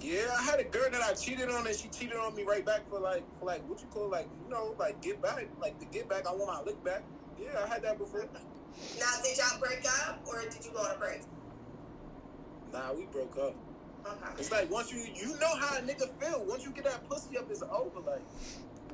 Yeah, 0.00 0.34
I 0.38 0.42
had 0.42 0.60
a 0.60 0.64
girl 0.64 0.88
that 0.90 1.02
I 1.02 1.12
cheated 1.12 1.50
on, 1.50 1.66
and 1.66 1.76
she 1.76 1.88
cheated 1.88 2.16
on 2.16 2.34
me 2.34 2.44
right 2.44 2.64
back 2.64 2.88
for 2.88 2.98
like, 2.98 3.22
for 3.38 3.44
like 3.44 3.68
what 3.68 3.80
you 3.82 3.86
call 3.88 4.08
like, 4.08 4.26
you 4.42 4.50
know, 4.50 4.74
like 4.78 5.02
get 5.02 5.20
back, 5.20 5.46
like 5.60 5.78
the 5.78 5.84
get 5.86 6.08
back. 6.08 6.26
I 6.26 6.32
want 6.32 6.46
my 6.46 6.62
lick 6.62 6.82
back. 6.82 7.02
Yeah, 7.38 7.62
I 7.62 7.68
had 7.68 7.82
that 7.82 7.98
before. 7.98 8.26
Now, 8.98 9.06
did 9.22 9.36
y'all 9.36 9.58
break 9.60 9.84
up 10.06 10.22
or 10.26 10.40
did 10.42 10.64
you 10.64 10.70
go 10.72 10.80
on 10.80 10.94
a 10.94 10.98
break? 10.98 11.20
Nah, 12.72 12.94
we 12.94 13.04
broke 13.06 13.36
up. 13.36 13.54
It's 14.38 14.50
like 14.50 14.70
once 14.70 14.92
you, 14.92 15.00
you 15.14 15.38
know 15.38 15.54
how 15.56 15.76
a 15.76 15.80
nigga 15.80 16.08
feel. 16.20 16.44
Once 16.46 16.64
you 16.64 16.70
get 16.70 16.84
that 16.84 17.08
pussy 17.08 17.36
up, 17.38 17.50
it's 17.50 17.62
over. 17.62 18.00
Like 18.00 18.22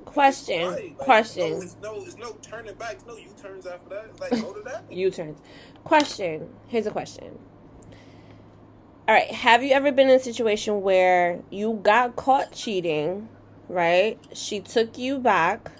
Question, 0.06 0.70
like, 0.70 0.96
question. 0.98 1.50
No, 1.50 1.60
it's 1.60 1.76
no, 1.82 1.94
it's 1.96 2.16
no 2.16 2.32
turning 2.40 2.74
back. 2.76 2.94
It's 2.94 3.06
no 3.06 3.16
U 3.16 3.28
turns 3.42 3.66
after 3.66 3.88
that. 3.90 4.06
It's 4.10 4.20
like 4.20 4.30
go 4.30 4.52
to 4.54 4.62
that. 4.62 4.90
U 4.90 5.10
turns. 5.10 5.40
Question. 5.84 6.48
Here's 6.68 6.86
a 6.86 6.90
question. 6.90 7.38
All 9.08 9.14
right. 9.14 9.30
Have 9.30 9.62
you 9.62 9.72
ever 9.72 9.92
been 9.92 10.08
in 10.08 10.16
a 10.16 10.22
situation 10.22 10.80
where 10.80 11.40
you 11.50 11.80
got 11.82 12.16
caught 12.16 12.52
cheating, 12.52 13.28
right? 13.68 14.18
She 14.32 14.60
took 14.60 14.96
you 14.96 15.18
back, 15.18 15.72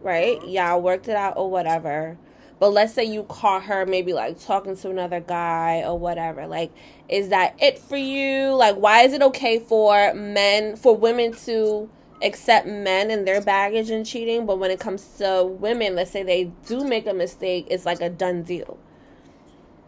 right? 0.00 0.36
Uh-huh. 0.36 0.46
Y'all 0.46 0.82
worked 0.82 1.08
it 1.08 1.16
out 1.16 1.36
or 1.36 1.50
whatever. 1.50 2.18
But 2.58 2.70
let's 2.70 2.94
say 2.94 3.04
you 3.04 3.24
caught 3.24 3.64
her 3.64 3.84
maybe 3.84 4.12
like 4.12 4.40
talking 4.40 4.76
to 4.76 4.90
another 4.90 5.20
guy 5.20 5.82
or 5.84 5.98
whatever. 5.98 6.46
Like, 6.46 6.72
is 7.08 7.28
that 7.28 7.54
it 7.60 7.78
for 7.78 7.96
you? 7.96 8.54
Like, 8.54 8.76
why 8.76 9.02
is 9.02 9.12
it 9.12 9.22
okay 9.22 9.58
for 9.58 10.14
men, 10.14 10.76
for 10.76 10.96
women 10.96 11.32
to 11.44 11.90
accept 12.22 12.66
men 12.66 13.10
and 13.10 13.26
their 13.26 13.42
baggage 13.42 13.90
and 13.90 14.06
cheating? 14.06 14.46
But 14.46 14.58
when 14.58 14.70
it 14.70 14.80
comes 14.80 15.06
to 15.18 15.44
women, 15.44 15.94
let's 15.94 16.10
say 16.10 16.22
they 16.22 16.44
do 16.66 16.84
make 16.84 17.06
a 17.06 17.14
mistake, 17.14 17.66
it's 17.70 17.84
like 17.84 18.00
a 18.00 18.08
done 18.08 18.42
deal. 18.42 18.78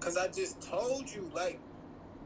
Cause 0.00 0.16
I 0.16 0.28
just 0.28 0.60
told 0.60 1.10
you, 1.10 1.30
like 1.34 1.58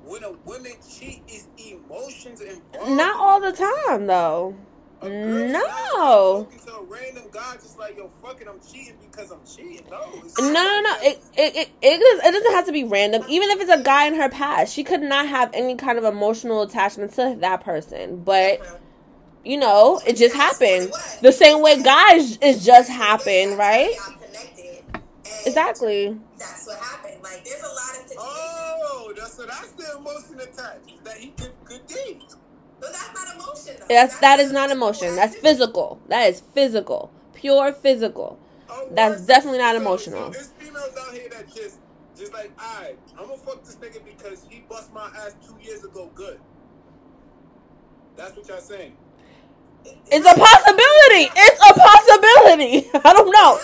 when 0.04 0.24
a 0.24 0.32
woman 0.32 0.72
cheat, 0.88 1.22
is 1.28 1.46
emotions 1.56 2.40
involved. 2.40 2.90
Not 2.90 3.16
all 3.16 3.40
the 3.40 3.52
time, 3.52 4.06
though. 4.06 4.56
A 5.02 5.08
girl 5.10 5.36
is 5.38 5.52
No. 5.52 5.58
not 5.60 6.50
talking 6.50 6.58
to 6.66 6.86
random 6.88 7.24
guy 7.32 7.54
just 7.54 7.78
like 7.78 7.96
yo, 7.96 8.10
fucking, 8.22 8.48
I'm 8.48 8.60
cheating 8.60 8.96
because 9.10 9.30
I'm 9.30 9.40
cheating. 9.44 9.86
No, 9.90 10.00
No, 10.38 10.52
no, 10.52 10.80
no. 10.80 10.96
It, 11.02 11.22
it, 11.36 11.56
it, 11.56 11.70
it, 11.82 11.98
does- 12.00 12.26
it 12.28 12.32
doesn't 12.32 12.52
have 12.52 12.66
to 12.66 12.72
be 12.72 12.84
random. 12.84 13.22
Even 13.28 13.50
if 13.50 13.60
it's 13.60 13.70
a 13.70 13.82
guy 13.82 14.06
in 14.06 14.14
her 14.14 14.28
past, 14.28 14.72
she 14.74 14.84
could 14.84 15.02
not 15.02 15.26
have 15.28 15.50
any 15.54 15.76
kind 15.76 15.98
of 15.98 16.04
emotional 16.04 16.62
attachment 16.62 17.12
to 17.14 17.36
that 17.40 17.62
person. 17.64 18.22
But, 18.22 18.60
you 19.44 19.56
know, 19.58 20.00
it 20.06 20.16
just 20.16 20.34
happened. 20.34 20.92
The 21.20 21.32
same 21.32 21.62
way 21.62 21.82
guys, 21.82 22.38
it 22.40 22.60
just 22.60 22.90
happened, 22.90 23.58
right? 23.58 23.90
Y'all 23.94 24.16
connected. 24.18 24.84
And 24.94 25.02
Exactly. 25.46 26.16
That's 26.38 26.66
what 26.66 26.78
happened. 26.78 27.22
Like, 27.22 27.44
there's 27.44 27.62
a 27.62 27.66
lot 27.66 27.74
of 27.90 28.08
situations. 28.08 28.18
Oh, 28.18 29.12
that's 29.16 29.34
so 29.34 29.46
that's 29.46 29.72
the 29.72 29.96
emotion 29.98 30.34
attached. 30.40 31.04
That 31.04 31.16
he 31.18 31.30
did 31.36 31.52
good 31.64 31.86
deeds. 31.86 32.36
But 32.82 32.92
that's 32.92 33.14
not 33.14 33.36
emotion, 33.36 33.76
though. 33.78 33.86
That's 33.88 34.18
that 34.18 34.40
is 34.40 34.46
just 34.46 34.54
not 34.54 34.70
physical 34.70 34.88
emotion. 34.88 35.14
That's 35.14 35.36
physical. 35.36 36.00
That 36.08 36.28
is 36.30 36.40
physical. 36.40 37.12
Pure 37.32 37.72
physical. 37.74 38.40
Oh, 38.68 38.88
That's 38.90 39.20
what? 39.20 39.28
definitely 39.28 39.58
not 39.60 39.76
emotional. 39.76 40.32
So 40.32 40.38
there's 40.38 40.48
females 40.48 40.96
out 40.98 41.14
here 41.14 41.28
that 41.30 41.46
just, 41.54 41.78
just 42.18 42.32
like, 42.32 42.50
alright, 42.60 42.98
I'm 43.16 43.26
gonna 43.26 43.36
fuck 43.36 43.62
this 43.62 43.76
nigga 43.76 44.04
because 44.04 44.44
he 44.50 44.64
bust 44.68 44.92
my 44.92 45.06
ass 45.16 45.36
two 45.46 45.56
years 45.62 45.84
ago. 45.84 46.10
Good. 46.16 46.40
That's 48.16 48.36
what 48.36 48.48
y'all 48.48 48.58
saying. 48.58 48.96
It's 49.84 50.26
a 50.26 50.34
possibility. 50.34 51.30
It's 51.36 51.60
a 51.60 51.74
possibility. 51.78 52.90
I 53.04 53.12
don't 53.12 53.30
know. 53.30 53.60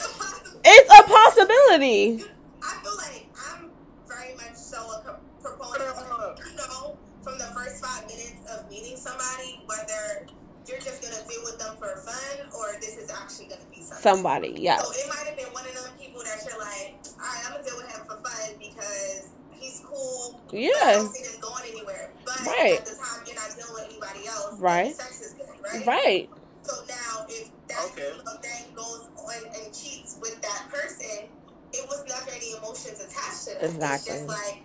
It's 0.64 0.90
a 0.90 1.02
possibility. 1.02 2.24
I 2.62 2.78
feel 2.82 2.96
like 2.96 3.28
I'm 3.50 3.70
very 4.06 4.34
much 4.36 4.54
so 4.54 4.78
a 4.78 5.18
proponent 5.42 5.96
of, 5.96 6.38
you 6.38 6.56
know, 6.56 6.98
from 7.22 7.38
the 7.38 7.48
first 7.54 7.84
five 7.84 8.06
minutes 8.06 8.40
of 8.52 8.68
meeting 8.70 8.96
somebody 8.96 9.60
whether 9.66 10.26
you're 10.68 10.78
just 10.78 11.00
gonna 11.02 11.22
deal 11.28 11.40
with 11.44 11.58
them 11.58 11.74
for 11.78 11.96
fun 12.04 12.46
or 12.52 12.78
this 12.80 12.96
is 12.96 13.10
actually 13.10 13.46
gonna 13.46 13.64
be 13.70 13.80
something. 13.80 14.02
somebody. 14.02 14.54
Yeah. 14.58 14.78
So 14.78 14.92
it 14.92 15.08
might 15.08 15.26
have 15.26 15.36
been 15.36 15.52
one 15.52 15.64
of 15.64 15.74
them 15.74 15.92
people 15.98 16.22
that 16.22 16.44
you're 16.44 16.60
like, 16.60 17.00
all 17.16 17.24
right, 17.24 17.42
I'm 17.46 17.52
gonna 17.52 17.64
deal 17.64 17.76
with 17.76 17.88
him 17.88 18.04
for 18.04 18.20
fun 18.20 18.52
because 18.60 19.32
he's 19.52 19.82
cool. 19.84 20.40
Yeah. 20.52 20.70
I 20.84 20.92
don't 20.92 21.08
see 21.08 21.24
him 21.24 21.40
going 21.40 21.64
anywhere. 21.72 22.12
But 22.24 22.44
right. 22.46 22.78
at 22.78 22.86
the 22.86 22.96
time, 22.96 23.24
you're 23.26 23.36
not 23.36 23.48
dealing 23.56 23.74
with 23.74 23.88
anybody 23.88 24.28
else. 24.28 24.60
Right. 24.60 24.94
Sex 24.94 25.20
is 25.20 25.32
good, 25.34 25.48
right? 25.64 25.86
Right. 25.86 26.30
So 26.62 26.74
now, 26.86 27.24
if 27.28 27.48
that 27.68 27.88
okay. 27.96 28.12
thing 28.44 28.74
goes 28.74 29.08
on 29.16 29.40
and 29.56 29.72
cheats 29.72 30.18
with 30.20 30.40
that 30.42 30.68
person, 30.68 31.32
it 31.72 31.84
was 31.88 32.04
never 32.08 32.30
any 32.36 32.52
emotions 32.52 33.00
attached 33.00 33.48
to 33.48 33.56
it. 33.56 33.72
Exactly. 33.72 34.12
It's 34.12 34.26
just 34.26 34.28
like 34.28 34.62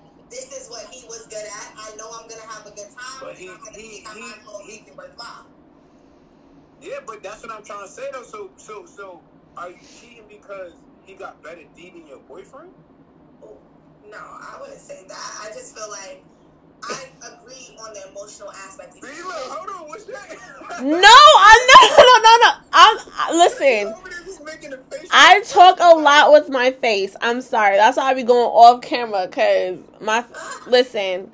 he 0.94 1.06
was 1.08 1.26
good 1.28 1.46
at. 1.46 1.74
I 1.78 1.96
know 1.98 2.10
I'm 2.14 2.28
gonna 2.30 2.42
have 2.48 2.66
a 2.66 2.72
good 2.72 2.90
time. 2.94 3.20
But 3.22 3.36
he, 3.36 3.50
I'm 3.50 3.58
he, 3.74 4.04
take 4.04 4.08
he, 4.08 4.22
he, 4.22 4.22
my 4.22 4.38
clothes 4.44 4.62
he- 4.66 4.72
make 4.80 4.88
it. 4.88 4.94
Yeah, 6.82 7.00
but 7.06 7.24
that's 7.24 7.42
what 7.44 7.52
I'm 7.52 7.64
trying 7.64 7.86
to 7.88 7.92
say 7.92 8.10
though. 8.12 8.24
So, 8.24 8.52
so, 8.58 8.86
so, 8.86 9.22
are 9.58 9.70
you 9.70 9.78
cheating 10.00 10.26
because 10.30 10.74
he 11.06 11.14
got 11.14 11.42
better 11.44 11.62
D 11.76 11.90
than 11.90 12.08
your 12.08 12.20
boyfriend? 12.20 12.72
No, 14.10 14.18
I 14.20 14.58
wouldn't 14.60 14.80
say 14.80 15.06
that. 15.08 15.40
I 15.42 15.48
just 15.54 15.76
feel 15.76 15.90
like 15.90 16.24
I 16.84 17.06
agree 17.24 17.78
on 17.80 17.94
the 17.94 18.10
emotional 18.12 18.52
aspect. 18.52 18.94
See, 18.96 19.02
look, 19.02 19.34
hold 19.50 19.70
on, 19.70 19.88
what's 19.88 20.06
that? 20.06 20.30
No, 20.82 21.08
I 21.08 21.54
no 21.72 22.04
no 22.04 22.16
no 22.24 22.38
no. 22.44 22.63
I'm 22.74 22.98
listen. 23.38 23.94
Over 23.94 24.10
there 24.10 24.24
just 24.26 24.44
making 24.44 24.74
a 24.74 24.78
face. 24.78 25.10
I 25.12 25.42
talk 25.42 25.78
a 25.80 25.96
lot 25.96 26.32
with 26.32 26.50
my 26.50 26.72
face. 26.72 27.16
I'm 27.22 27.42
sorry. 27.42 27.78
That's 27.78 27.98
why 27.98 28.04
I 28.06 28.14
be 28.14 28.24
going 28.24 28.48
off 28.48 28.82
camera 28.82 29.28
because 29.28 29.80
my 30.02 30.26
listen. 30.68 31.32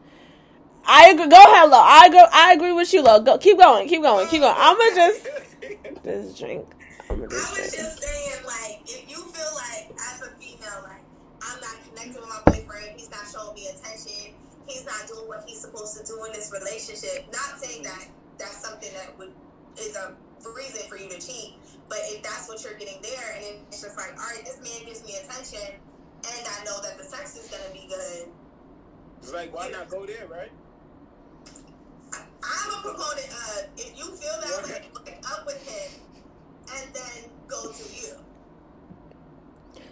I 0.86 1.10
agree. 1.10 1.28
Go 1.28 1.38
ahead, 1.38 1.70
Lo. 1.70 1.80
I 1.80 2.06
agree. 2.08 2.26
I 2.34 2.54
agree 2.54 2.74
with 2.74 2.94
you, 2.94 3.04
Lo. 3.04 3.22
Go. 3.22 3.38
Keep 3.38 3.60
going. 3.60 3.88
Keep 3.88 4.02
going. 4.02 4.28
Keep 4.28 4.42
going. 4.42 4.56
I'ma 4.58 4.96
just 4.96 5.28
this 6.04 6.38
drink. 6.38 6.66
I'ma 7.10 7.24
I 7.24 7.28
was 7.28 7.72
just 7.72 8.02
saying, 8.02 8.46
like, 8.46 8.82
if 8.84 9.10
you 9.10 9.18
feel 9.18 9.54
like 9.56 9.92
as 9.96 10.22
a 10.22 10.32
female, 10.42 10.84
like, 10.84 11.04
I'm 11.42 11.60
not 11.62 11.78
connected 11.88 12.20
with 12.20 12.30
my 12.30 12.42
boyfriend, 12.46 13.00
he's 13.00 13.12
not 13.12 13.26
showing 13.32 13.56
me 13.56 13.68
attention, 13.68 14.34
he's 14.68 14.86
not 14.86 15.08
doing 15.08 15.28
what 15.28 15.44
he's 15.48 15.62
supposed 15.62 15.98
to 15.98 16.04
do 16.06 16.24
in 16.26 16.34
this 16.34 16.52
relationship. 16.52 17.32
Not 17.32 17.60
saying 17.60 17.84
that 17.84 18.08
that's 18.38 18.58
something 18.58 18.92
that 18.94 19.18
would 19.18 19.32
is 19.78 19.96
a 19.96 20.14
reason 20.56 20.88
for 20.90 20.98
you 20.98 21.10
to 21.10 21.20
cheat, 21.20 21.56
but 21.90 21.98
if 22.04 22.24
that's 22.24 22.48
what 22.48 22.64
you're 22.64 22.74
getting 22.76 23.02
there, 23.02 23.36
and 23.38 23.60
it's 23.68 23.82
just 23.82 23.98
like, 23.98 24.12
all 24.18 24.30
right, 24.36 24.44
this 24.46 24.58
man 24.64 24.86
gives 24.88 25.04
me 25.06 25.16
attention, 25.18 25.76
and 26.24 26.48
I 26.48 26.64
know 26.64 26.82
that 26.82 26.98
the 26.98 27.04
sex 27.04 27.36
is 27.36 27.48
gonna 27.50 27.74
be 27.74 27.88
good. 27.90 28.30
It's 29.22 29.34
like, 29.34 29.54
why 29.54 29.70
not 29.70 29.90
go 29.90 30.06
there, 30.06 30.28
right? 30.28 30.52
I- 32.14 32.24
I'm 32.44 32.80
a 32.80 32.82
proponent 32.82 33.28
of 33.30 33.66
if 33.78 33.98
you 33.98 34.06
feel 34.06 34.40
that 34.42 34.64
way, 34.64 34.88
hook 34.94 35.10
up 35.32 35.46
with 35.46 35.62
him, 35.68 36.02
and 36.74 36.94
then 36.94 37.30
go 37.48 37.72
to 37.72 37.84
you. 37.96 38.16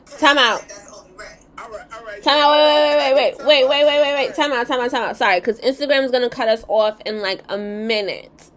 'Cause 0.06 0.20
Time 0.20 0.38
out. 0.38 0.60
like 0.62 0.70
That's 0.70 0.92
only 0.92 1.12
right. 1.18 1.38
All 1.58 1.70
right, 1.70 1.86
all 1.94 2.06
right. 2.06 2.24
Time 2.24 2.38
out. 2.40 2.52
Wait, 2.52 2.60
wait, 2.64 3.14
wait, 3.14 3.36
wait, 3.38 3.46
wait, 3.46 3.68
wait, 3.70 3.86
wait, 3.86 4.02
wait, 4.02 4.14
wait. 4.28 4.36
Time 4.36 4.52
out. 4.54 4.68
Time 4.68 4.80
out. 4.80 4.92
Time 4.92 5.04
out. 5.04 5.18
Sorry, 5.18 5.40
because 5.40 5.60
Instagram 5.60 6.04
is 6.06 6.12
gonna 6.12 6.30
cut 6.30 6.48
us 6.48 6.64
off 6.70 6.98
in 7.06 7.22
like 7.22 7.42
a 7.50 7.58
minute. 7.58 8.50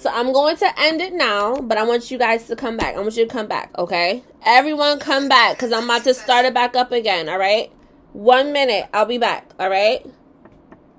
So 0.00 0.08
I'm 0.10 0.32
going 0.32 0.56
to 0.56 0.80
end 0.80 1.02
it 1.02 1.12
now, 1.12 1.56
but 1.56 1.76
I 1.76 1.82
want 1.82 2.10
you 2.10 2.16
guys 2.16 2.46
to 2.46 2.56
come 2.56 2.78
back. 2.78 2.96
I 2.96 3.00
want 3.00 3.18
you 3.18 3.26
to 3.26 3.30
come 3.30 3.46
back, 3.46 3.70
okay? 3.76 4.22
Everyone 4.46 4.98
come 4.98 5.28
back 5.28 5.58
because 5.58 5.72
I'm 5.72 5.84
about 5.84 6.04
to 6.04 6.14
start 6.14 6.46
it 6.46 6.54
back 6.54 6.74
up 6.74 6.90
again, 6.90 7.28
all 7.28 7.38
right? 7.38 7.70
One 8.14 8.50
minute. 8.50 8.88
I'll 8.94 9.04
be 9.04 9.18
back, 9.18 9.52
all 9.60 9.68
right? 9.68 10.00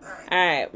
All 0.04 0.08
right. 0.08 0.30
All 0.32 0.38
right. 0.38 0.70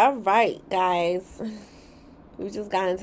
All 0.00 0.14
right, 0.14 0.58
guys. 0.70 1.42
We 2.38 2.48
just 2.48 2.70
got 2.70 2.88
into 2.88 2.98